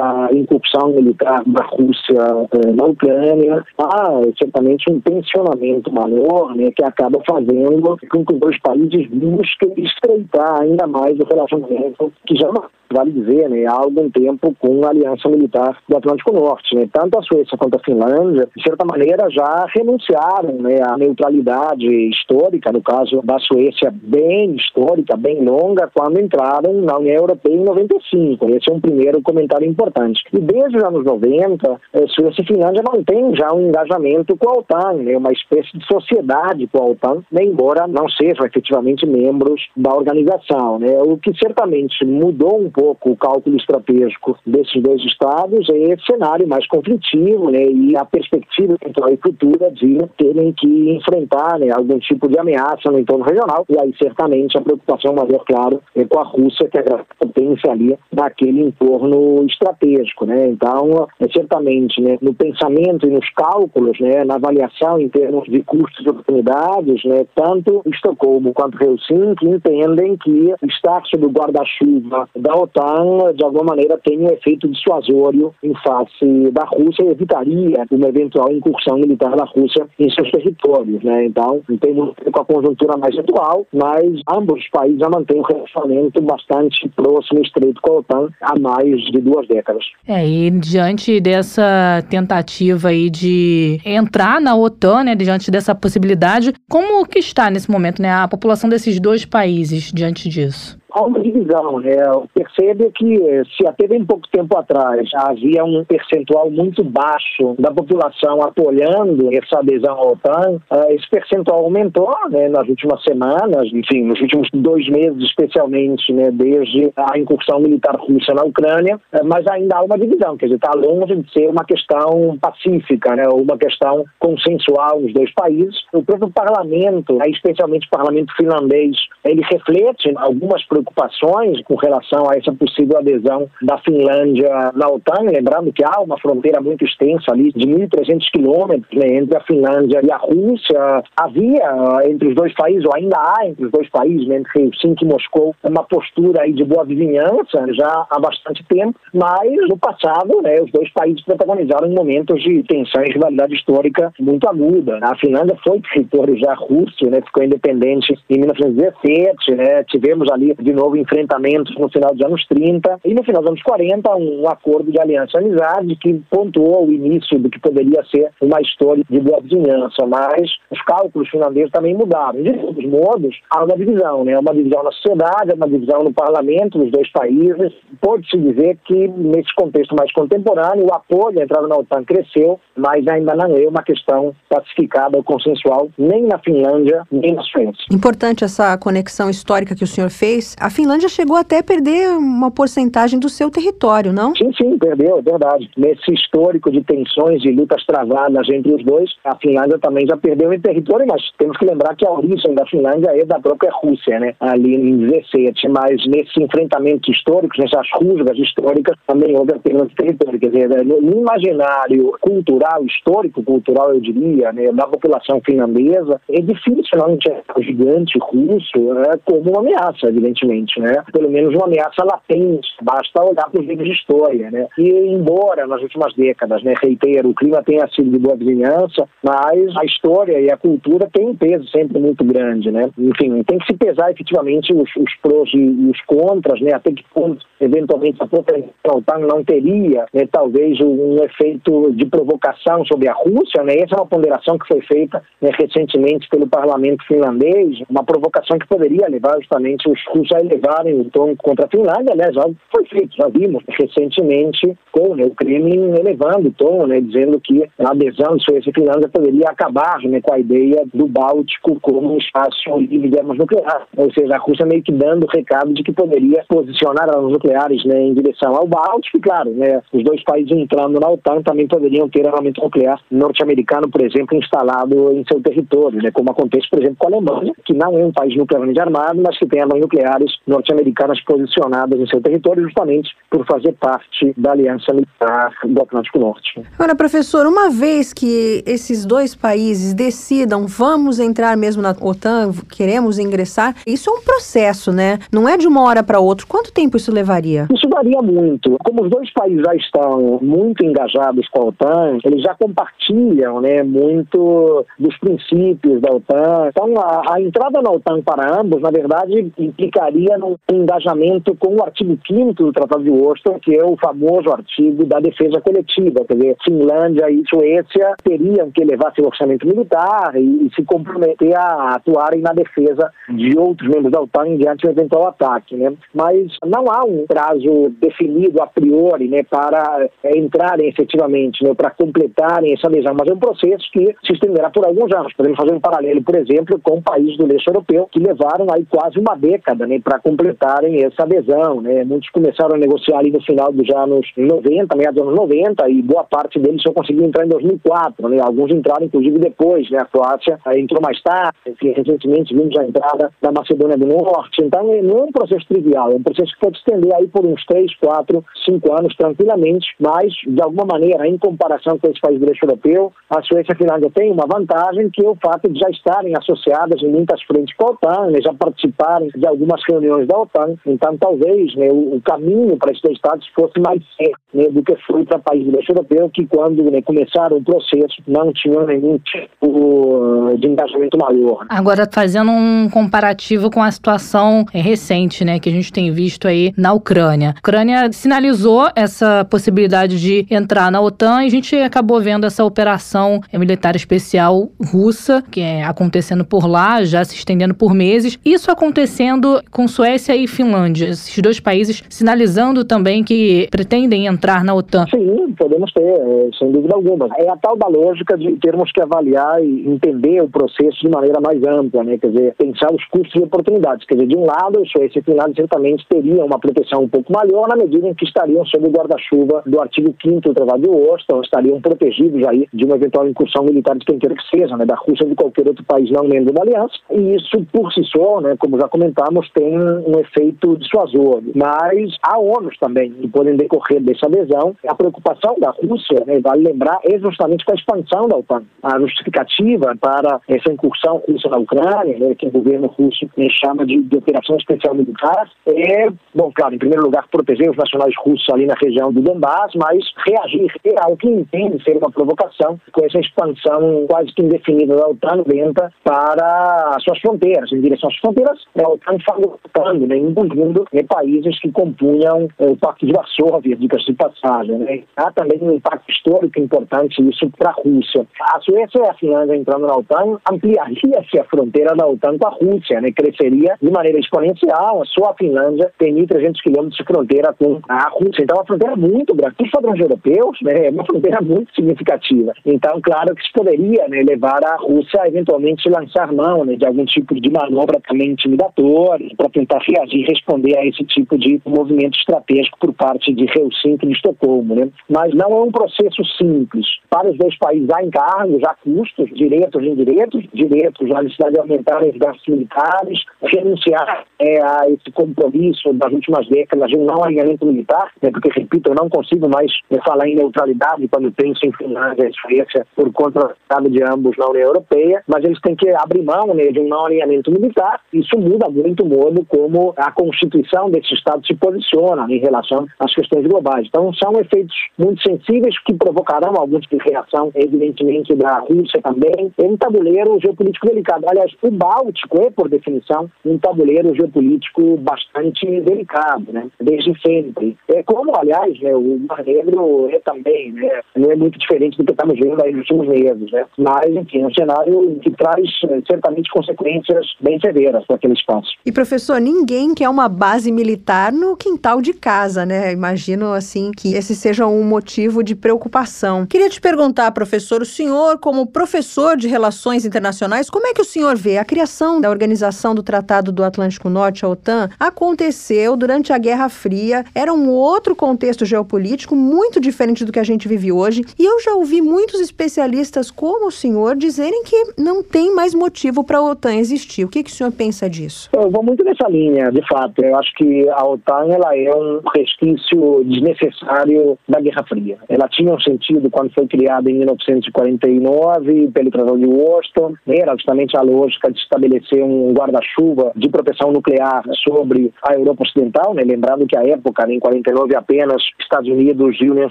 a 0.00 0.28
incursão 0.32 0.90
militar 0.90 1.42
da 1.46 1.64
Rússia 1.66 2.48
eh, 2.52 2.72
na 2.72 2.84
Ucrânia, 2.84 3.64
há 3.78 4.20
certamente 4.38 4.90
um 4.90 5.00
tensionamento 5.00 5.92
maior 5.92 6.54
né, 6.54 6.70
que 6.70 6.84
acaba 6.84 7.20
fazendo 7.26 7.96
com 8.10 8.24
que 8.24 8.34
os 8.34 8.40
dois 8.40 8.58
países 8.60 9.08
busquem 9.08 9.74
estreitar 9.78 10.62
ainda 10.62 10.86
mais 10.86 11.18
o 11.18 11.24
relacionamento 11.24 12.12
que 12.26 12.36
já 12.36 12.48
vale 12.92 13.10
dizer, 13.10 13.48
né, 13.48 13.64
há 13.66 13.72
algum 13.72 14.10
tempo 14.10 14.54
com 14.58 14.84
a 14.84 14.90
Aliança 14.90 15.28
Militar 15.28 15.78
do 15.88 15.96
Atlântico 15.96 16.32
Norte. 16.32 16.74
Né? 16.76 16.88
Tanto 16.92 17.18
a 17.18 17.22
Suécia 17.22 17.56
quanto 17.56 17.76
a 17.76 17.84
Finlândia, 17.84 18.48
de 18.54 18.62
certa 18.62 18.84
maneira, 18.84 19.28
já 19.30 19.66
renunciaram 19.74 20.54
né, 20.60 20.78
à 20.84 20.96
neutralidade 20.96 21.86
histórica, 22.10 22.70
no 22.70 22.82
caso 22.82 23.20
da 23.24 23.38
Suécia, 23.38 23.92
bem 23.92 24.54
histórica, 24.56 25.16
bem 25.16 25.42
longa, 25.42 25.90
quando 25.94 26.20
entraram 26.20 26.74
na 26.82 26.98
União 26.98 27.16
Europeia 27.16 27.71
95. 27.74 28.48
Esse 28.50 28.70
é 28.70 28.74
um 28.74 28.80
primeiro 28.80 29.20
comentário 29.22 29.68
importante. 29.68 30.22
E 30.32 30.38
desde 30.38 30.76
os 30.76 30.84
anos 30.84 31.04
90, 31.04 31.80
a 31.94 32.06
Suécia 32.08 32.42
e 32.42 32.46
Finlândia 32.46 32.82
mantêm 32.82 33.34
já 33.34 33.52
um 33.52 33.68
engajamento 33.68 34.36
com 34.36 34.48
a 34.48 34.58
OTAN, 34.58 34.92
né, 34.94 35.16
uma 35.16 35.32
espécie 35.32 35.76
de 35.76 35.84
sociedade 35.86 36.66
com 36.66 36.78
a 36.78 36.86
OTAN, 36.90 37.22
né, 37.30 37.44
embora 37.44 37.86
não 37.86 38.08
sejam 38.08 38.46
efetivamente 38.46 39.06
membros 39.06 39.68
da 39.76 39.94
organização. 39.94 40.78
Né, 40.78 40.98
o 41.02 41.16
que 41.16 41.32
certamente 41.38 42.04
mudou 42.04 42.60
um 42.60 42.70
pouco 42.70 43.10
o 43.10 43.16
cálculo 43.16 43.56
estratégico 43.56 44.38
desses 44.46 44.82
dois 44.82 45.02
estados 45.04 45.68
é 45.70 45.78
esse 45.92 46.04
cenário 46.04 46.46
mais 46.46 46.66
conflitivo 46.66 47.50
né, 47.50 47.64
e 47.64 47.96
a 47.96 48.04
perspectiva 48.04 48.76
eventual 48.80 49.10
e 49.10 49.16
futura 49.16 49.70
de 49.70 49.98
terem 50.16 50.52
que 50.52 50.90
enfrentar 50.90 51.58
né, 51.58 51.70
algum 51.70 51.98
tipo 51.98 52.28
de 52.28 52.38
ameaça 52.38 52.90
no 52.90 52.98
entorno 52.98 53.24
regional 53.24 53.64
e 53.68 53.78
aí 53.78 53.94
certamente 54.00 54.56
a 54.56 54.60
preocupação 54.60 55.14
maior, 55.14 55.44
claro, 55.44 55.80
é 55.94 56.04
com 56.04 56.18
a 56.18 56.24
Rússia, 56.24 56.68
que 56.68 56.78
é 56.78 56.82
a 56.82 57.26
potência 57.62 57.70
ali 57.70 57.96
naquele 58.12 58.62
entorno 58.62 59.44
estratégico. 59.46 60.26
Né? 60.26 60.48
Então, 60.48 61.08
é, 61.20 61.28
certamente, 61.32 62.00
né, 62.00 62.18
no 62.20 62.34
pensamento 62.34 63.06
e 63.06 63.10
nos 63.10 63.28
cálculos, 63.30 63.98
né, 64.00 64.24
na 64.24 64.34
avaliação 64.34 64.98
em 64.98 65.08
termos 65.08 65.48
de 65.48 65.62
custos 65.62 66.04
e 66.04 66.08
oportunidades, 66.08 67.04
né, 67.04 67.24
tanto 67.34 67.82
Estocolmo 67.86 68.52
quanto 68.52 68.82
Helsinki 68.82 69.46
entendem 69.46 70.16
que 70.16 70.54
estar 70.68 71.02
sob 71.06 71.26
o 71.26 71.30
guarda-chuva 71.30 72.28
da 72.36 72.54
OTAN 72.54 73.34
de 73.34 73.44
alguma 73.44 73.64
maneira, 73.64 73.98
tem 74.02 74.18
um 74.18 74.26
efeito 74.26 74.68
dissuasório 74.68 75.54
em 75.62 75.74
face 75.76 76.50
da 76.52 76.64
Rússia 76.64 77.04
e 77.04 77.10
evitaria 77.10 77.86
uma 77.90 78.08
eventual 78.08 78.50
incursão 78.52 78.96
militar 78.96 79.34
da 79.36 79.44
Rússia 79.44 79.86
em 79.98 80.10
seus 80.10 80.30
territórios. 80.30 81.02
Né? 81.02 81.26
Então, 81.26 81.60
tem 81.80 81.94
muito 81.94 82.14
com 82.30 82.40
a 82.40 82.44
conjuntura 82.44 82.96
mais 82.96 83.16
atual, 83.18 83.66
mas 83.72 84.20
ambos 84.28 84.62
os 84.62 84.68
países 84.70 84.98
já 84.98 85.08
mantêm 85.08 85.40
um 85.40 85.42
relacionamento 85.42 86.22
bastante 86.22 86.88
próximo 86.90 87.40
e 87.40 87.42
estreito 87.52 87.80
com 87.82 87.92
a 87.92 87.98
OTAN 87.98 88.28
há 88.40 88.58
mais 88.58 89.00
de 89.10 89.20
duas 89.20 89.46
décadas. 89.46 89.84
É, 90.06 90.26
e 90.26 90.50
diante 90.50 91.20
dessa 91.20 92.02
tentativa 92.08 92.88
aí 92.88 93.10
de 93.10 93.80
entrar 93.84 94.40
na 94.40 94.56
OTAN, 94.56 95.04
né, 95.04 95.14
diante 95.14 95.50
dessa 95.50 95.74
possibilidade, 95.74 96.52
como 96.68 97.06
que 97.06 97.18
está 97.18 97.50
nesse 97.50 97.70
momento 97.70 98.00
né, 98.00 98.12
a 98.12 98.26
população 98.26 98.68
desses 98.68 98.98
dois 98.98 99.24
países 99.24 99.92
diante 99.92 100.28
disso? 100.28 100.78
Há 100.94 101.02
uma 101.02 101.20
divisão. 101.20 101.80
Né? 101.80 101.96
Percebe 102.34 102.90
que, 102.94 103.42
se 103.56 103.66
até 103.66 103.86
bem 103.86 104.04
pouco 104.04 104.28
tempo 104.30 104.56
atrás 104.56 105.08
havia 105.14 105.64
um 105.64 105.84
percentual 105.84 106.50
muito 106.50 106.84
baixo 106.84 107.54
da 107.58 107.70
população 107.70 108.42
apoiando 108.42 109.28
essa 109.32 109.60
adesão 109.60 109.94
à 109.94 110.02
OTAN, 110.12 110.60
eh, 110.70 110.94
esse 110.94 111.08
percentual 111.08 111.64
aumentou 111.64 112.10
né, 112.30 112.48
nas 112.48 112.68
últimas 112.68 113.02
semanas, 113.02 113.68
enfim, 113.72 114.04
nos 114.04 114.20
últimos 114.20 114.48
dois 114.52 114.88
meses, 114.88 115.22
especialmente, 115.24 116.12
né, 116.12 116.30
desde 116.30 116.92
a 116.96 117.18
incursão 117.18 117.60
militar 117.60 117.96
russa 117.96 118.34
na 118.34 118.44
Ucrânia, 118.44 119.00
eh, 119.12 119.22
mas 119.22 119.46
ainda 119.46 119.76
há 119.76 119.82
uma 119.82 119.98
divisão, 119.98 120.36
quer 120.36 120.46
dizer, 120.46 120.56
está 120.56 120.72
longe 120.74 121.16
de 121.16 121.32
ser 121.32 121.48
uma 121.48 121.64
questão 121.64 122.36
pacífica, 122.40 123.14
né, 123.16 123.28
uma 123.28 123.56
questão 123.56 124.04
consensual 124.18 125.00
nos 125.00 125.12
dois 125.12 125.32
países. 125.32 125.76
O 125.92 126.02
próprio 126.02 126.30
parlamento, 126.30 127.18
especialmente 127.26 127.86
o 127.86 127.90
parlamento 127.90 128.34
finlandês, 128.36 128.96
ele 129.24 129.42
reflete 129.50 130.12
algumas 130.16 130.62
preocupações 130.64 130.81
preocupações 130.82 131.62
com 131.64 131.74
relação 131.76 132.24
a 132.30 132.36
essa 132.36 132.52
possível 132.52 132.98
adesão 132.98 133.48
da 133.62 133.78
Finlândia 133.78 134.72
na 134.74 134.88
OTAN, 134.88 135.22
lembrando 135.22 135.72
que 135.72 135.84
há 135.84 136.00
uma 136.00 136.18
fronteira 136.18 136.60
muito 136.60 136.84
extensa 136.84 137.32
ali, 137.32 137.52
de 137.52 137.66
1.300 137.66 138.30
quilômetros, 138.32 138.98
né, 138.98 139.16
entre 139.16 139.36
a 139.36 139.40
Finlândia 139.40 140.00
e 140.02 140.10
a 140.10 140.16
Rússia. 140.16 141.02
Havia 141.16 142.02
entre 142.04 142.28
os 142.28 142.34
dois 142.34 142.54
países, 142.54 142.84
ou 142.84 142.94
ainda 142.94 143.16
há 143.16 143.46
entre 143.46 143.66
os 143.66 143.72
dois 143.72 143.88
países, 143.90 144.26
né, 144.26 144.36
entre 144.36 144.62
Helsinki 144.62 145.04
e 145.04 145.08
Moscou, 145.08 145.54
uma 145.62 145.84
postura 145.84 146.42
aí 146.42 146.52
de 146.52 146.64
boa 146.64 146.84
vizinhança 146.84 147.64
já 147.72 148.06
há 148.10 148.20
bastante 148.20 148.64
tempo, 148.64 148.98
mas 149.12 149.50
no 149.68 149.78
passado, 149.78 150.40
né, 150.42 150.60
os 150.60 150.70
dois 150.70 150.90
países 150.92 151.22
protagonizaram 151.24 151.88
momentos 151.88 152.42
de 152.42 152.62
tensão 152.64 153.02
e 153.04 153.12
rivalidade 153.12 153.54
histórica 153.54 154.12
muito 154.18 154.48
aguda. 154.48 154.98
A 155.02 155.16
Finlândia 155.16 155.56
foi 155.64 155.80
território 155.80 156.36
já 156.38 156.54
russo, 156.54 157.06
né, 157.10 157.20
ficou 157.22 157.44
independente 157.44 158.14
em 158.28 158.38
1917, 158.38 159.54
né, 159.54 159.84
tivemos 159.84 160.30
ali 160.30 160.54
de 160.72 160.74
novo 160.74 160.96
enfrentamentos 160.96 161.74
no 161.76 161.88
final 161.90 162.14
dos 162.14 162.24
anos 162.24 162.46
30 162.46 163.00
e 163.04 163.14
no 163.14 163.22
final 163.22 163.42
dos 163.42 163.50
anos 163.50 163.62
40 163.62 164.16
um 164.16 164.48
acordo 164.48 164.90
de 164.90 164.98
aliança 164.98 165.38
e 165.38 165.44
amizade 165.44 165.96
que 165.96 166.14
pontuou 166.30 166.86
o 166.86 166.92
início 166.92 167.38
do 167.38 167.50
que 167.50 167.60
poderia 167.60 168.02
ser 168.10 168.30
uma 168.40 168.60
história 168.60 169.04
de 169.08 169.20
boa 169.20 169.40
vizinhança, 169.40 170.06
mas 170.06 170.50
os 170.70 170.82
cálculos 170.82 171.28
finlandeses 171.28 171.70
também 171.70 171.94
mudaram. 171.94 172.42
De 172.42 172.52
todos 172.54 172.84
modos, 172.84 173.38
há 173.50 173.64
uma 173.64 173.76
divisão, 173.76 174.24
né? 174.24 174.38
uma 174.38 174.54
divisão 174.54 174.82
na 174.82 174.92
sociedade, 174.92 175.52
uma 175.54 175.68
divisão 175.68 176.02
no 176.02 176.12
parlamento 176.12 176.78
dos 176.78 176.90
dois 176.90 177.10
países. 177.12 177.72
Pode-se 178.00 178.36
dizer 178.38 178.78
que, 178.84 179.08
nesse 179.08 179.54
contexto 179.54 179.94
mais 179.94 180.10
contemporâneo, 180.12 180.86
o 180.86 180.94
apoio 180.94 181.40
à 181.40 181.44
entrada 181.44 181.68
na 181.68 181.76
OTAN 181.76 182.04
cresceu, 182.04 182.58
mas 182.76 183.06
ainda 183.06 183.34
não 183.34 183.56
é 183.56 183.68
uma 183.68 183.82
questão 183.82 184.34
pacificada 184.48 185.16
ou 185.16 185.22
consensual 185.22 185.90
nem 185.98 186.26
na 186.26 186.38
Finlândia, 186.38 187.02
nem 187.10 187.34
na 187.34 187.42
Suécia. 187.42 187.84
Importante 187.90 188.44
essa 188.44 188.76
conexão 188.78 189.28
histórica 189.28 189.74
que 189.74 189.84
o 189.84 189.86
senhor 189.86 190.10
fez 190.10 190.56
a 190.62 190.70
Finlândia 190.70 191.08
chegou 191.08 191.36
até 191.36 191.58
a 191.58 191.62
perder 191.62 192.10
uma 192.10 192.48
porcentagem 192.48 193.18
do 193.18 193.28
seu 193.28 193.50
território, 193.50 194.12
não? 194.12 194.32
Sim, 194.36 194.52
sim, 194.56 194.78
perdeu, 194.78 195.18
é 195.18 195.22
verdade. 195.22 195.68
Nesse 195.76 196.14
histórico 196.14 196.70
de 196.70 196.84
tensões 196.84 197.44
e 197.44 197.50
lutas 197.50 197.84
travadas 197.84 198.48
entre 198.48 198.72
os 198.72 198.84
dois, 198.84 199.10
a 199.24 199.34
Finlândia 199.36 199.76
também 199.80 200.06
já 200.06 200.16
perdeu 200.16 200.52
em 200.52 200.60
território, 200.60 201.04
mas 201.08 201.20
temos 201.36 201.56
que 201.56 201.64
lembrar 201.64 201.96
que 201.96 202.06
a 202.06 202.12
origem 202.12 202.54
da 202.54 202.64
Finlândia 202.66 203.10
é 203.10 203.24
da 203.24 203.40
própria 203.40 203.72
Rússia, 203.72 204.20
né? 204.20 204.34
Ali 204.38 204.76
em 204.76 204.98
17, 204.98 205.68
mas 205.68 206.06
nesses 206.06 206.36
enfrentamentos 206.36 207.12
históricos, 207.12 207.58
nessas 207.58 207.88
rusgas 207.94 208.38
históricas, 208.38 208.96
também 209.04 209.36
houve 209.36 209.54
a 209.54 209.58
perda 209.58 209.86
de 209.86 209.94
território. 209.96 210.38
Quer 210.38 210.50
dizer, 210.50 210.84
no 210.84 211.18
imaginário 211.18 212.12
cultural, 212.20 212.84
histórico, 212.84 213.42
cultural, 213.42 213.94
eu 213.94 214.00
diria, 214.00 214.52
né, 214.52 214.70
da 214.70 214.86
população 214.86 215.40
finlandesa, 215.44 216.20
é 216.30 216.40
difícil 216.40 216.98
não 216.98 217.14
enxergar 217.14 217.42
o 217.56 217.62
gigante 217.62 218.16
russo 218.20 218.78
né, 218.94 219.18
como 219.24 219.50
uma 219.50 219.60
ameaça, 219.60 220.06
evidentemente 220.06 220.51
né? 220.78 221.04
Pelo 221.12 221.30
menos 221.30 221.54
uma 221.54 221.66
ameaça 221.66 222.04
latente, 222.04 222.68
basta 222.82 223.22
olhar 223.22 223.50
para 223.50 223.60
os 223.60 223.66
livros 223.66 223.86
de 223.86 223.94
história, 223.94 224.50
né? 224.50 224.66
E 224.78 224.88
embora 224.88 225.66
nas 225.66 225.82
últimas 225.82 226.14
décadas, 226.14 226.62
né, 226.62 226.74
reitero, 226.82 227.30
o 227.30 227.34
clima 227.34 227.62
tenha 227.62 227.86
sido 227.88 228.10
de 228.10 228.18
boa 228.18 228.36
vizinhança, 228.36 229.08
mas 229.22 229.76
a 229.76 229.84
história 229.84 230.40
e 230.40 230.50
a 230.50 230.56
cultura 230.56 231.08
têm 231.12 231.28
um 231.28 231.36
peso 231.36 231.66
sempre 231.68 231.98
muito 231.98 232.24
grande, 232.24 232.70
né? 232.70 232.90
Enfim, 232.98 233.42
tem 233.44 233.58
que 233.58 233.66
se 233.66 233.76
pesar 233.76 234.10
efetivamente 234.10 234.72
os, 234.72 234.88
os 234.96 235.14
prós 235.22 235.50
e 235.54 235.90
os 235.90 236.00
contras, 236.02 236.60
né? 236.60 236.72
Até 236.74 236.92
que 236.92 237.04
ponto, 237.14 237.44
eventualmente, 237.60 238.22
a 238.22 238.26
própria 238.26 238.64
OTAN 238.86 239.18
não 239.20 239.44
teria, 239.44 240.06
né, 240.12 240.26
talvez, 240.30 240.80
um 240.80 241.22
efeito 241.22 241.92
de 241.92 242.06
provocação 242.06 242.84
sobre 242.86 243.08
a 243.08 243.14
Rússia, 243.14 243.62
né? 243.62 243.74
Essa 243.76 243.94
é 243.94 243.98
uma 243.98 244.06
ponderação 244.06 244.58
que 244.58 244.66
foi 244.66 244.80
feita 244.82 245.22
né, 245.40 245.50
recentemente 245.58 246.28
pelo 246.28 246.46
parlamento 246.46 247.04
finlandês, 247.06 247.80
uma 247.88 248.04
provocação 248.04 248.58
que 248.58 248.66
poderia 248.66 249.08
levar 249.08 249.36
justamente 249.38 249.88
os 249.88 249.98
russos 250.08 250.32
a 250.36 250.41
elevarem 250.42 251.00
o 251.00 251.04
tom 251.04 251.34
contra 251.36 251.66
a 251.66 251.68
Finlândia. 251.68 252.12
Aliás, 252.12 252.34
já 252.34 252.44
foi 252.70 252.84
feito, 252.86 253.16
já 253.16 253.28
vimos 253.28 253.62
recentemente 253.68 254.76
com 254.90 255.14
né, 255.14 255.24
o 255.24 255.30
Kremlin 255.30 255.94
elevando 255.98 256.48
o 256.48 256.52
tom, 256.52 256.86
né, 256.86 257.00
dizendo 257.00 257.40
que 257.40 257.62
a 257.78 257.90
adesão 257.90 258.36
de 258.36 258.44
Suécia 258.44 258.70
e 258.70 258.74
Finlândia 258.74 259.08
poderia 259.08 259.46
acabar 259.48 260.00
né, 260.04 260.20
com 260.20 260.34
a 260.34 260.38
ideia 260.38 260.84
do 260.92 261.06
Báltico 261.06 261.78
como 261.80 262.14
um 262.14 262.18
espaço 262.18 262.76
livre 262.78 263.08
de 263.08 263.18
armas 263.18 263.38
nucleares. 263.38 263.86
Ou 263.96 264.12
seja, 264.12 264.34
a 264.34 264.38
Rússia 264.38 264.66
meio 264.66 264.82
que 264.82 264.92
dando 264.92 265.24
o 265.24 265.30
recado 265.30 265.72
de 265.72 265.82
que 265.82 265.92
poderia 265.92 266.44
posicionar 266.48 267.08
armas 267.08 267.32
nucleares 267.32 267.84
né, 267.84 268.00
em 268.00 268.14
direção 268.14 268.54
ao 268.54 268.66
Báltico, 268.66 269.18
e 269.18 269.20
claro, 269.20 269.50
né, 269.50 269.82
os 269.92 270.04
dois 270.04 270.22
países 270.24 270.52
entrando 270.52 270.98
na 271.00 271.10
OTAN 271.10 271.42
também 271.42 271.66
poderiam 271.66 272.08
ter 272.08 272.26
armamento 272.26 272.62
nuclear 272.62 273.00
norte-americano, 273.10 273.90
por 273.90 274.02
exemplo, 274.02 274.36
instalado 274.36 275.12
em 275.12 275.24
seu 275.30 275.40
território, 275.40 276.02
né, 276.02 276.10
como 276.10 276.30
acontece, 276.30 276.68
por 276.70 276.80
exemplo, 276.80 276.96
com 276.98 277.06
a 277.06 277.16
Alemanha, 277.16 277.52
que 277.64 277.74
não 277.74 277.98
é 277.98 278.04
um 278.04 278.12
país 278.12 278.36
nuclearmente 278.36 278.80
armado, 278.80 279.20
mas 279.22 279.38
que 279.38 279.46
tem 279.46 279.60
armas 279.60 279.80
nucleares 279.80 280.31
norte-americanas 280.46 281.20
posicionadas 281.24 281.98
em 281.98 282.06
seu 282.06 282.20
território, 282.20 282.64
justamente 282.64 283.10
por 283.30 283.46
fazer 283.46 283.72
parte 283.72 284.32
da 284.36 284.52
aliança 284.52 284.92
militar 284.92 285.52
do 285.64 285.82
Atlântico 285.82 286.18
Norte. 286.18 286.62
Agora, 286.74 286.94
professor, 286.94 287.46
uma 287.46 287.70
vez 287.70 288.12
que 288.12 288.62
esses 288.66 289.04
dois 289.04 289.34
países 289.34 289.94
decidam 289.94 290.66
vamos 290.66 291.18
entrar 291.18 291.56
mesmo 291.56 291.82
na 291.82 291.90
OTAN, 291.90 292.52
queremos 292.70 293.18
ingressar, 293.18 293.74
isso 293.86 294.10
é 294.10 294.12
um 294.12 294.20
processo, 294.20 294.92
né? 294.92 295.18
Não 295.32 295.48
é 295.48 295.56
de 295.56 295.66
uma 295.66 295.82
hora 295.82 296.02
para 296.02 296.20
outra. 296.20 296.46
Quanto 296.46 296.72
tempo 296.72 296.96
isso 296.96 297.12
levaria? 297.12 297.66
Isso 297.72 297.88
varia 297.88 298.20
muito. 298.22 298.76
Como 298.84 299.04
os 299.04 299.10
dois 299.10 299.32
países 299.32 299.62
já 299.64 299.74
estão 299.74 300.38
muito 300.42 300.84
engajados 300.84 301.46
com 301.48 301.62
a 301.62 301.64
OTAN, 301.66 302.18
eles 302.24 302.42
já 302.42 302.54
compartilham, 302.54 303.60
né, 303.60 303.82
muito 303.82 304.84
dos 304.98 305.16
princípios 305.18 306.00
da 306.00 306.10
OTAN. 306.10 306.68
Então, 306.68 306.94
a, 306.98 307.34
a 307.34 307.40
entrada 307.40 307.80
na 307.82 307.90
OTAN 307.90 308.20
para 308.22 308.60
ambos, 308.60 308.80
na 308.80 308.90
verdade, 308.90 309.52
implicaria 309.58 310.11
num 310.38 310.56
engajamento 310.70 311.54
com 311.56 311.76
o 311.76 311.82
artigo 311.82 312.18
5 312.26 312.54
do 312.54 312.72
Tratado 312.72 313.02
de 313.02 313.10
Washington, 313.10 313.58
que 313.60 313.76
é 313.76 313.84
o 313.84 313.96
famoso 313.96 314.50
artigo 314.50 315.04
da 315.04 315.20
defesa 315.20 315.60
coletiva. 315.60 316.24
Quer 316.26 316.34
dizer, 316.34 316.56
Finlândia 316.64 317.30
e 317.30 317.42
Suécia 317.48 318.14
teriam 318.22 318.70
que 318.70 318.84
levar 318.84 319.12
seu 319.14 319.26
orçamento 319.26 319.66
militar 319.66 320.34
e, 320.36 320.66
e 320.66 320.70
se 320.74 320.82
comprometer 320.84 321.54
a 321.56 321.94
atuarem 321.94 322.40
na 322.40 322.52
defesa 322.52 323.10
de 323.28 323.58
outros 323.58 323.88
membros 323.88 324.12
da 324.12 324.20
OTAN 324.20 324.56
diante 324.56 324.82
de 324.82 324.88
um 324.88 324.90
eventual 324.90 325.28
ataque. 325.28 325.76
Né? 325.76 325.92
Mas 326.14 326.56
não 326.64 326.84
há 326.90 327.04
um 327.04 327.26
prazo 327.26 327.90
definido 328.00 328.62
a 328.62 328.66
priori 328.66 329.28
né, 329.28 329.42
para 329.42 330.08
é, 330.24 330.38
entrarem 330.38 330.88
efetivamente, 330.88 331.64
né, 331.64 331.74
para 331.74 331.90
completarem 331.90 332.72
essa 332.72 332.88
adesão, 332.88 333.14
mas 333.18 333.28
é 333.28 333.34
um 333.34 333.38
processo 333.38 333.90
que 333.92 334.14
se 334.24 334.32
estenderá 334.32 334.70
por 334.70 334.84
alguns 334.86 335.12
anos. 335.14 335.32
Podemos 335.34 335.58
fazer 335.58 335.74
um 335.74 335.80
paralelo, 335.80 336.22
por 336.22 336.36
exemplo, 336.36 336.78
com 336.82 337.02
países 337.02 337.36
do 337.36 337.46
leste 337.46 337.68
europeu 337.68 338.08
que 338.10 338.18
levaram 338.18 338.66
aí 338.72 338.84
quase 338.88 339.18
uma 339.18 339.34
década 339.34 339.86
né, 339.86 339.98
para 340.02 340.20
completarem 340.20 341.04
essa 341.04 341.22
adesão. 341.22 341.80
Né? 341.80 342.04
Muitos 342.04 342.30
começaram 342.30 342.74
a 342.74 342.78
negociar 342.78 343.18
ali 343.18 343.30
no 343.30 343.42
final 343.42 343.72
dos 343.72 343.88
anos 343.94 344.26
90, 344.36 344.96
meados 344.96 345.14
dos 345.14 345.28
anos 345.28 345.40
90, 345.40 345.88
e 345.88 346.02
boa 346.02 346.24
parte 346.24 346.58
deles 346.58 346.82
só 346.82 346.92
conseguiu 346.92 347.24
entrar 347.24 347.44
em 347.44 347.48
2004. 347.48 348.28
Né? 348.28 348.40
Alguns 348.40 348.70
entraram, 348.70 349.06
inclusive, 349.06 349.38
depois. 349.38 349.90
Né? 349.90 349.98
A 350.00 350.06
Croácia 350.06 350.58
entrou 350.76 351.00
mais 351.00 351.20
tarde, 351.22 351.56
enfim, 351.66 351.92
recentemente 351.92 352.54
vimos 352.54 352.76
a 352.78 352.84
entrada 352.84 353.30
da 353.40 353.52
Macedônia 353.52 353.96
do 353.96 354.06
Norte. 354.06 354.62
Então, 354.62 354.84
não 355.02 355.18
é 355.18 355.22
um 355.24 355.32
processo 355.32 355.66
trivial, 355.68 356.12
é 356.12 356.14
um 356.14 356.22
processo 356.22 356.52
que 356.54 356.60
pode 356.60 356.78
estender 356.78 357.14
aí 357.14 357.28
por 357.28 357.44
uns 357.44 357.64
3, 357.66 357.94
4, 357.96 358.44
5 358.64 358.92
anos 358.92 359.14
tranquilamente, 359.16 359.86
mas, 360.00 360.32
de 360.46 360.62
alguma 360.62 360.84
maneira, 360.84 361.26
em 361.26 361.38
comparação 361.38 361.98
com 361.98 362.08
esse 362.08 362.20
país 362.20 362.38
do 362.38 362.46
leste 362.46 362.62
europeu, 362.62 363.12
a 363.30 363.42
Suécia 363.42 363.72
e 363.72 363.74
a 363.74 363.76
Finlândia 363.76 364.10
têm 364.14 364.32
uma 364.32 364.46
vantagem 364.46 365.10
que 365.10 365.24
é 365.24 365.28
o 365.28 365.36
fato 365.36 365.70
de 365.70 365.78
já 365.78 365.88
estarem 365.90 366.36
associadas 366.36 367.02
em 367.02 367.08
muitas 367.08 367.42
frentes 367.42 367.74
com 367.76 367.86
a 367.86 367.90
OTAN, 367.90 368.30
né? 368.30 368.38
já 368.42 368.52
participarem 368.52 369.28
de 369.34 369.46
algumas 369.46 369.82
reuniões 369.92 370.26
da 370.26 370.38
OTAN. 370.38 370.74
Então, 370.86 371.16
talvez 371.18 371.74
né, 371.76 371.88
o, 371.90 372.20
caminho 372.24 372.76
para 372.76 372.92
esses 372.92 373.10
estados 373.10 373.46
fosse 373.54 373.78
mais 373.80 374.00
certo 374.16 374.38
né, 374.54 374.64
do 374.68 374.82
que 374.82 374.96
foi 375.06 375.24
para 375.24 375.38
países 375.38 375.66
do 375.66 375.76
leste 375.76 375.90
europeu, 375.90 376.30
que 376.32 376.46
quando 376.46 376.82
né, 376.90 377.02
começaram 377.02 377.56
o 377.56 377.64
processo 377.64 378.22
não 378.26 378.52
tinham 378.52 378.86
nenhum 378.86 379.18
tipo 379.18 380.54
de 380.58 380.66
engajamento 380.66 381.18
maior. 381.18 381.66
Agora, 381.68 382.08
fazendo 382.10 382.50
um 382.50 382.88
comparativo 382.90 383.70
com 383.70 383.82
a 383.82 383.90
situação 383.90 384.64
recente 384.72 385.44
né, 385.44 385.58
que 385.58 385.68
a 385.68 385.72
gente 385.72 385.92
tem 385.92 386.10
visto 386.12 386.46
aí 386.46 386.72
na 386.76 386.92
Ucrânia. 386.92 387.50
A 387.56 387.58
Ucrânia 387.58 388.12
sinalizou 388.12 388.88
essa 388.94 389.44
possibilidade 389.44 390.20
de 390.20 390.46
entrar 390.50 390.90
na 390.90 391.00
OTAN 391.00 391.42
e 391.42 391.46
a 391.46 391.50
gente 391.50 391.74
acabou 391.76 392.20
vendo 392.20 392.46
essa 392.46 392.64
operação 392.64 393.40
militar 393.52 393.96
especial 393.96 394.70
russa, 394.80 395.42
que 395.50 395.60
é 395.60 395.84
acontecendo 395.84 396.44
por 396.44 396.66
lá, 396.66 397.04
já 397.04 397.24
se 397.24 397.34
estendendo 397.34 397.74
por 397.74 397.94
meses. 397.94 398.38
Isso 398.44 398.70
acontecendo 398.70 399.62
com 399.70 399.81
Suécia 399.88 400.34
e 400.36 400.46
Finlândia, 400.46 401.06
esses 401.06 401.38
dois 401.42 401.60
países 401.60 402.02
sinalizando 402.08 402.84
também 402.84 403.22
que 403.24 403.68
pretendem 403.70 404.26
entrar 404.26 404.64
na 404.64 404.74
OTAN. 404.74 405.06
Sim, 405.06 405.54
podemos 405.58 405.92
ter, 405.92 406.02
é, 406.02 406.50
sem 406.58 406.70
dúvida 406.70 406.94
alguma. 406.94 407.28
É 407.38 407.48
a 407.48 407.56
tal 407.56 407.76
da 407.76 407.88
lógica 407.88 408.36
de 408.36 408.52
termos 408.56 408.90
que 408.92 409.02
avaliar 409.02 409.62
e 409.62 409.88
entender 409.88 410.42
o 410.42 410.48
processo 410.48 411.00
de 411.00 411.08
maneira 411.08 411.40
mais 411.40 411.62
ampla, 411.64 412.02
né? 412.04 412.18
Quer 412.18 412.30
dizer, 412.30 412.54
pensar 412.56 412.92
os 412.92 413.04
custos 413.06 413.34
e 413.40 413.44
oportunidades. 413.44 414.06
Quer 414.06 414.14
dizer, 414.14 414.26
de 414.28 414.36
um 414.36 414.44
lado, 414.44 414.82
Suécia 414.86 415.20
e 415.20 415.22
Finlândia 415.22 415.54
certamente 415.56 416.06
teriam 416.08 416.46
uma 416.46 416.58
proteção 416.58 417.02
um 417.02 417.08
pouco 417.08 417.32
maior 417.32 417.68
na 417.68 417.76
medida 417.76 418.08
em 418.08 418.14
que 418.14 418.24
estariam 418.24 418.64
sob 418.66 418.86
o 418.86 418.90
guarda-chuva 418.90 419.62
do 419.66 419.80
artigo 419.80 420.14
5 420.22 420.40
do 420.40 420.54
Tratado 420.54 420.82
de 420.82 420.88
Washington, 420.88 421.40
estariam 421.42 421.80
protegidos 421.80 422.46
aí 422.46 422.68
de 422.72 422.84
uma 422.84 422.96
eventual 422.96 423.28
incursão 423.28 423.64
militar 423.64 423.96
de 423.96 424.04
quem 424.04 424.18
quer 424.18 424.34
que 424.34 424.56
seja, 424.56 424.76
né? 424.76 424.84
Da 424.84 424.94
Rússia 424.94 425.24
ou 425.24 425.30
de 425.30 425.36
qualquer 425.36 425.66
outro 425.66 425.84
país 425.84 426.10
não 426.10 426.24
membro 426.24 426.52
da 426.52 426.62
aliança. 426.62 426.94
E 427.10 427.34
isso, 427.34 427.64
por 427.72 427.92
si 427.92 428.02
só, 428.04 428.40
né? 428.40 428.56
Como 428.58 428.78
já 428.78 428.88
comentamos, 428.88 429.48
tem 429.54 429.71
um 429.78 430.18
efeito 430.20 430.76
dissuasório. 430.76 431.52
Mas 431.54 432.16
há 432.22 432.38
ônus 432.38 432.76
também 432.78 433.12
que 433.12 433.28
podem 433.28 433.56
decorrer 433.56 434.00
dessa 434.00 434.26
adesão. 434.26 434.74
A 434.86 434.94
preocupação 434.94 435.56
da 435.58 435.70
Rússia, 435.70 436.24
né, 436.26 436.40
vale 436.40 436.64
lembrar, 436.64 436.98
é 437.04 437.18
justamente 437.18 437.64
com 437.64 437.72
a 437.72 437.74
expansão 437.74 438.28
da 438.28 438.36
OTAN. 438.36 438.62
A 438.82 438.98
justificativa 439.00 439.94
para 440.00 440.40
essa 440.48 440.72
incursão 440.72 441.22
russa 441.28 441.48
na 441.48 441.58
Ucrânia, 441.58 442.18
né, 442.18 442.34
que 442.34 442.46
o 442.46 442.50
governo 442.50 442.88
russo 442.88 443.28
né, 443.36 443.46
chama 443.50 443.84
de, 443.86 444.00
de 444.02 444.16
operação 444.16 444.56
especial 444.56 444.94
militar, 444.94 445.50
é, 445.66 446.08
bom, 446.34 446.50
claro, 446.54 446.74
em 446.74 446.78
primeiro 446.78 447.04
lugar, 447.04 447.26
proteger 447.30 447.70
os 447.70 447.76
nacionais 447.76 448.14
russos 448.18 448.48
ali 448.52 448.66
na 448.66 448.74
região 448.80 449.12
do 449.12 449.20
Donbass, 449.20 449.72
mas 449.76 450.02
reagir 450.26 450.72
ao 451.00 451.16
que 451.16 451.28
entende 451.28 451.82
ser 451.84 451.96
uma 451.96 452.10
provocação 452.10 452.78
com 452.92 453.04
essa 453.04 453.18
expansão 453.18 454.06
quase 454.08 454.32
que 454.32 454.42
indefinida 454.42 454.96
da 454.96 455.08
OTAN 455.08 455.42
lenta 455.46 455.92
para 456.04 456.94
as 456.96 457.02
suas 457.02 457.18
fronteiras, 457.20 457.72
em 457.72 457.80
direção 457.80 458.08
às 458.08 458.16
fronteiras, 458.16 458.58
a 458.78 458.88
OTAN 458.88 459.18
facultando, 459.62 460.06
né, 460.06 460.16
incluindo 460.16 460.84
né, 460.92 461.02
países 461.02 461.58
que 461.60 461.70
compunham 461.70 462.48
é, 462.58 462.66
o 462.66 462.76
Pacto 462.76 463.06
de 463.06 463.12
Varsóvia, 463.12 463.76
dicas 463.76 464.04
de 464.04 464.14
passagem. 464.14 464.78
Né. 464.78 465.02
Há 465.16 465.30
também 465.32 465.58
um 465.60 465.72
impacto 465.72 466.10
histórico 466.10 466.60
importante 466.60 467.22
isso 467.28 467.50
para 467.56 467.70
a 467.70 467.72
Rússia. 467.72 468.26
A 468.40 468.60
Suécia 468.60 468.98
e 468.98 469.08
a 469.08 469.14
Finlândia 469.14 469.56
entrando 469.56 469.86
na 469.86 469.96
OTAN 469.96 470.38
ampliaria-se 470.50 471.38
a 471.38 471.44
fronteira 471.44 471.94
da 471.94 472.06
OTAN 472.06 472.38
com 472.38 472.46
a 472.46 472.50
Rússia, 472.50 473.00
né, 473.00 473.12
cresceria 473.12 473.76
de 473.80 473.90
maneira 473.90 474.18
exponencial. 474.18 475.02
Só 475.06 475.30
a 475.30 475.34
Finlândia 475.34 475.90
tem 475.98 476.14
1.300 476.14 476.62
quilômetros 476.62 476.96
de 476.96 477.04
fronteira 477.04 477.54
com 477.58 477.80
a 477.88 478.08
Rússia. 478.08 478.42
Então, 478.42 478.56
é 478.56 478.60
uma 478.60 478.66
fronteira 478.66 478.96
muito 478.96 479.34
grande. 479.34 479.54
Para 479.56 479.64
os 479.64 479.70
padrões 479.70 480.00
europeus, 480.00 480.58
né, 480.62 480.86
é 480.86 480.90
uma 480.90 481.04
fronteira 481.04 481.40
muito 481.40 481.74
significativa. 481.74 482.52
Então, 482.64 483.00
claro 483.02 483.34
que 483.34 483.42
isso 483.42 483.52
poderia 483.54 484.08
né, 484.08 484.22
levar 484.22 484.64
a 484.64 484.76
Rússia 484.76 485.22
a 485.22 485.28
eventualmente 485.28 485.88
lançar 485.88 486.32
mão 486.32 486.64
né, 486.64 486.76
de 486.76 486.86
algum 486.86 487.04
tipo 487.04 487.34
de 487.34 487.50
manobra 487.50 488.00
também 488.06 488.30
intimidatória 488.30 489.28
para 489.36 489.48
tentar 489.52 489.80
reagir 489.80 490.26
responder 490.26 490.76
a 490.78 490.86
esse 490.86 491.04
tipo 491.04 491.38
de 491.38 491.60
movimento 491.64 492.18
estratégico 492.18 492.78
por 492.78 492.92
parte 492.94 493.32
de 493.32 493.44
Helsinki 493.44 494.06
e 494.06 494.12
Estocolmo. 494.12 494.74
Né? 494.74 494.88
Mas 495.08 495.34
não 495.34 495.50
é 495.52 495.62
um 495.62 495.70
processo 495.70 496.24
simples. 496.36 496.86
Para 497.10 497.30
os 497.30 497.38
dois 497.38 497.56
países 497.58 497.88
há 497.90 498.02
encargos, 498.02 498.62
há 498.64 498.74
custos, 498.74 499.28
diretos 499.34 499.82
e 499.82 499.88
indiretos, 499.88 500.44
diretos, 500.52 501.10
a 501.10 501.22
necessidade 501.22 501.54
de 501.54 501.60
aumentar 501.60 502.02
os 502.02 502.16
gastos 502.16 502.46
militares, 502.48 503.18
renunciar 503.42 504.24
é, 504.38 504.62
a 504.62 504.88
esse 504.88 505.10
compromisso 505.12 505.92
das 505.92 506.12
últimas 506.12 506.48
décadas 506.48 506.88
de 506.88 506.96
um 506.96 507.04
não 507.04 507.22
alinhamento 507.22 507.66
militar, 507.66 508.10
né, 508.22 508.30
porque, 508.30 508.50
repito, 508.58 508.90
eu 508.90 508.94
não 508.94 509.08
consigo 509.08 509.48
mais 509.48 509.70
né, 509.90 509.98
falar 510.04 510.28
em 510.28 510.36
neutralidade 510.36 511.06
quando 511.08 511.32
penso 511.32 511.64
em 511.66 511.72
Finlândia 511.72 512.28
e 512.28 512.32
Suécia 512.34 512.86
por 512.96 513.12
conta 513.12 513.54
de 513.90 514.02
ambos 514.04 514.36
na 514.36 514.48
União 514.48 514.66
Europeia, 514.68 515.22
mas 515.26 515.44
eles 515.44 515.60
têm 515.60 515.74
que 515.74 515.88
abrir 515.90 516.22
mão 516.22 516.54
né, 516.54 516.64
de 516.64 516.80
um 516.80 516.88
não 516.88 517.06
alinhamento 517.06 517.50
militar. 517.50 518.00
Isso 518.12 518.38
muda 518.38 518.68
muito 518.68 519.04
o 519.04 519.08
modo 519.08 519.41
como 519.44 519.94
a 519.96 520.10
Constituição 520.12 520.90
desse 520.90 521.14
Estado 521.14 521.46
se 521.46 521.54
posiciona 521.54 522.26
em 522.28 522.38
relação 522.38 522.86
às 522.98 523.14
questões 523.14 523.46
globais. 523.46 523.86
Então, 523.88 524.12
são 524.14 524.32
efeitos 524.40 524.74
muito 524.98 525.22
sensíveis 525.22 525.78
que 525.84 525.94
provocarão 525.94 526.54
algum 526.56 526.80
tipo 526.80 526.96
de 526.96 527.10
reação, 527.10 527.50
evidentemente, 527.54 528.34
da 528.34 528.58
Rússia 528.60 529.00
também. 529.02 529.52
É 529.58 529.64
um 529.64 529.76
tabuleiro 529.76 530.38
geopolítico 530.40 530.86
delicado. 530.86 531.26
Aliás, 531.28 531.52
o 531.62 531.70
Báltico 531.70 532.42
é, 532.42 532.50
por 532.50 532.68
definição, 532.68 533.30
um 533.44 533.58
tabuleiro 533.58 534.14
geopolítico 534.14 534.96
bastante 534.98 535.66
delicado, 535.80 536.52
né? 536.52 536.68
desde 536.80 537.12
sempre. 537.20 537.76
É 537.88 538.02
como, 538.02 538.36
aliás, 538.36 538.78
né, 538.80 538.94
o 538.94 539.18
Mar 539.28 539.44
Negro 539.44 540.08
é 540.10 540.18
também, 540.20 540.72
né? 540.72 541.00
não 541.16 541.30
é 541.30 541.36
muito 541.36 541.58
diferente 541.58 541.96
do 541.96 542.04
que 542.04 542.12
estamos 542.12 542.38
vendo 542.38 542.62
aí 542.62 542.72
nos 542.72 542.90
últimos 542.90 543.08
meses. 543.08 543.50
Né? 543.50 543.64
Mas, 543.78 544.06
enfim, 544.14 544.42
é 544.42 544.46
um 544.46 544.54
cenário 544.54 545.20
que 545.20 545.30
traz 545.30 545.68
certamente 546.08 546.50
consequências 546.50 547.26
bem 547.40 547.58
severas 547.60 548.04
para 548.06 548.16
aquele 548.16 548.34
espaço. 548.34 548.70
E, 548.84 548.92
professor, 548.92 549.21
Professor, 549.22 549.40
ninguém 549.40 549.94
quer 549.94 550.08
uma 550.08 550.28
base 550.28 550.72
militar 550.72 551.32
no 551.32 551.56
quintal 551.56 552.02
de 552.02 552.12
casa, 552.12 552.66
né? 552.66 552.92
Imagino 552.92 553.52
assim 553.52 553.92
que 553.96 554.14
esse 554.14 554.34
seja 554.34 554.66
um 554.66 554.82
motivo 554.82 555.44
de 555.44 555.54
preocupação. 555.54 556.44
Queria 556.44 556.68
te 556.68 556.80
perguntar, 556.80 557.30
professor, 557.30 557.80
o 557.82 557.86
senhor, 557.86 558.38
como 558.38 558.66
professor 558.66 559.36
de 559.36 559.46
relações 559.46 560.04
internacionais, 560.04 560.68
como 560.68 560.88
é 560.88 560.92
que 560.92 561.00
o 561.00 561.04
senhor 561.04 561.36
vê 561.36 561.56
a 561.56 561.64
criação 561.64 562.20
da 562.20 562.28
Organização 562.28 562.96
do 562.96 563.02
Tratado 563.04 563.52
do 563.52 563.62
Atlântico 563.62 564.10
Norte, 564.10 564.44
a 564.44 564.48
OTAN, 564.48 564.90
aconteceu 564.98 565.96
durante 565.96 566.32
a 566.32 566.38
Guerra 566.38 566.68
Fria, 566.68 567.24
era 567.32 567.54
um 567.54 567.70
outro 567.70 568.16
contexto 568.16 568.64
geopolítico 568.64 569.36
muito 569.36 569.78
diferente 569.78 570.24
do 570.24 570.32
que 570.32 570.40
a 570.40 570.44
gente 570.44 570.66
vive 570.66 570.90
hoje, 570.90 571.24
e 571.38 571.44
eu 571.44 571.60
já 571.60 571.74
ouvi 571.74 572.02
muitos 572.02 572.40
especialistas 572.40 573.30
como 573.30 573.68
o 573.68 573.72
senhor 573.72 574.16
dizerem 574.16 574.64
que 574.64 574.94
não 574.98 575.22
tem 575.22 575.54
mais 575.54 575.74
motivo 575.74 576.24
para 576.24 576.38
a 576.38 576.42
OTAN 576.42 576.74
existir. 576.74 577.24
O 577.24 577.28
que, 577.28 577.44
que 577.44 577.52
o 577.52 577.54
senhor 577.54 577.70
pensa 577.70 578.10
disso? 578.10 578.50
Eu 578.52 578.68
vou 578.68 578.82
muito 578.82 579.04
nessa 579.12 579.30
linha, 579.30 579.70
de 579.70 579.86
fato. 579.86 580.24
Eu 580.24 580.36
acho 580.38 580.52
que 580.54 580.88
a 580.88 581.06
OTAN 581.06 581.48
ela 581.50 581.76
é 581.76 581.94
um 581.94 582.20
resquício 582.34 583.24
desnecessário 583.24 584.38
da 584.48 584.60
Guerra 584.60 584.84
Fria. 584.88 585.18
Ela 585.28 585.48
tinha 585.48 585.72
um 585.72 585.80
sentido 585.80 586.30
quando 586.30 586.52
foi 586.52 586.66
criada 586.66 587.10
em 587.10 587.14
1949 587.14 588.90
pelo 588.92 589.10
Tratado 589.10 589.38
de 589.38 589.46
Washington. 589.46 590.14
Era 590.26 590.52
justamente 590.54 590.96
a 590.96 591.02
lógica 591.02 591.50
de 591.50 591.58
estabelecer 591.58 592.22
um 592.22 592.52
guarda-chuva 592.52 593.32
de 593.36 593.48
proteção 593.48 593.92
nuclear 593.92 594.42
sobre 594.64 595.12
a 595.22 595.34
Europa 595.34 595.64
Ocidental, 595.64 596.14
né? 596.14 596.22
lembrando 596.24 596.66
que 596.66 596.76
a 596.76 596.86
época, 596.86 597.30
em 597.30 597.38
49 597.38 597.94
apenas 597.94 598.42
Estados 598.60 598.88
Unidos 598.88 599.36
e 599.40 599.50
União 599.50 599.70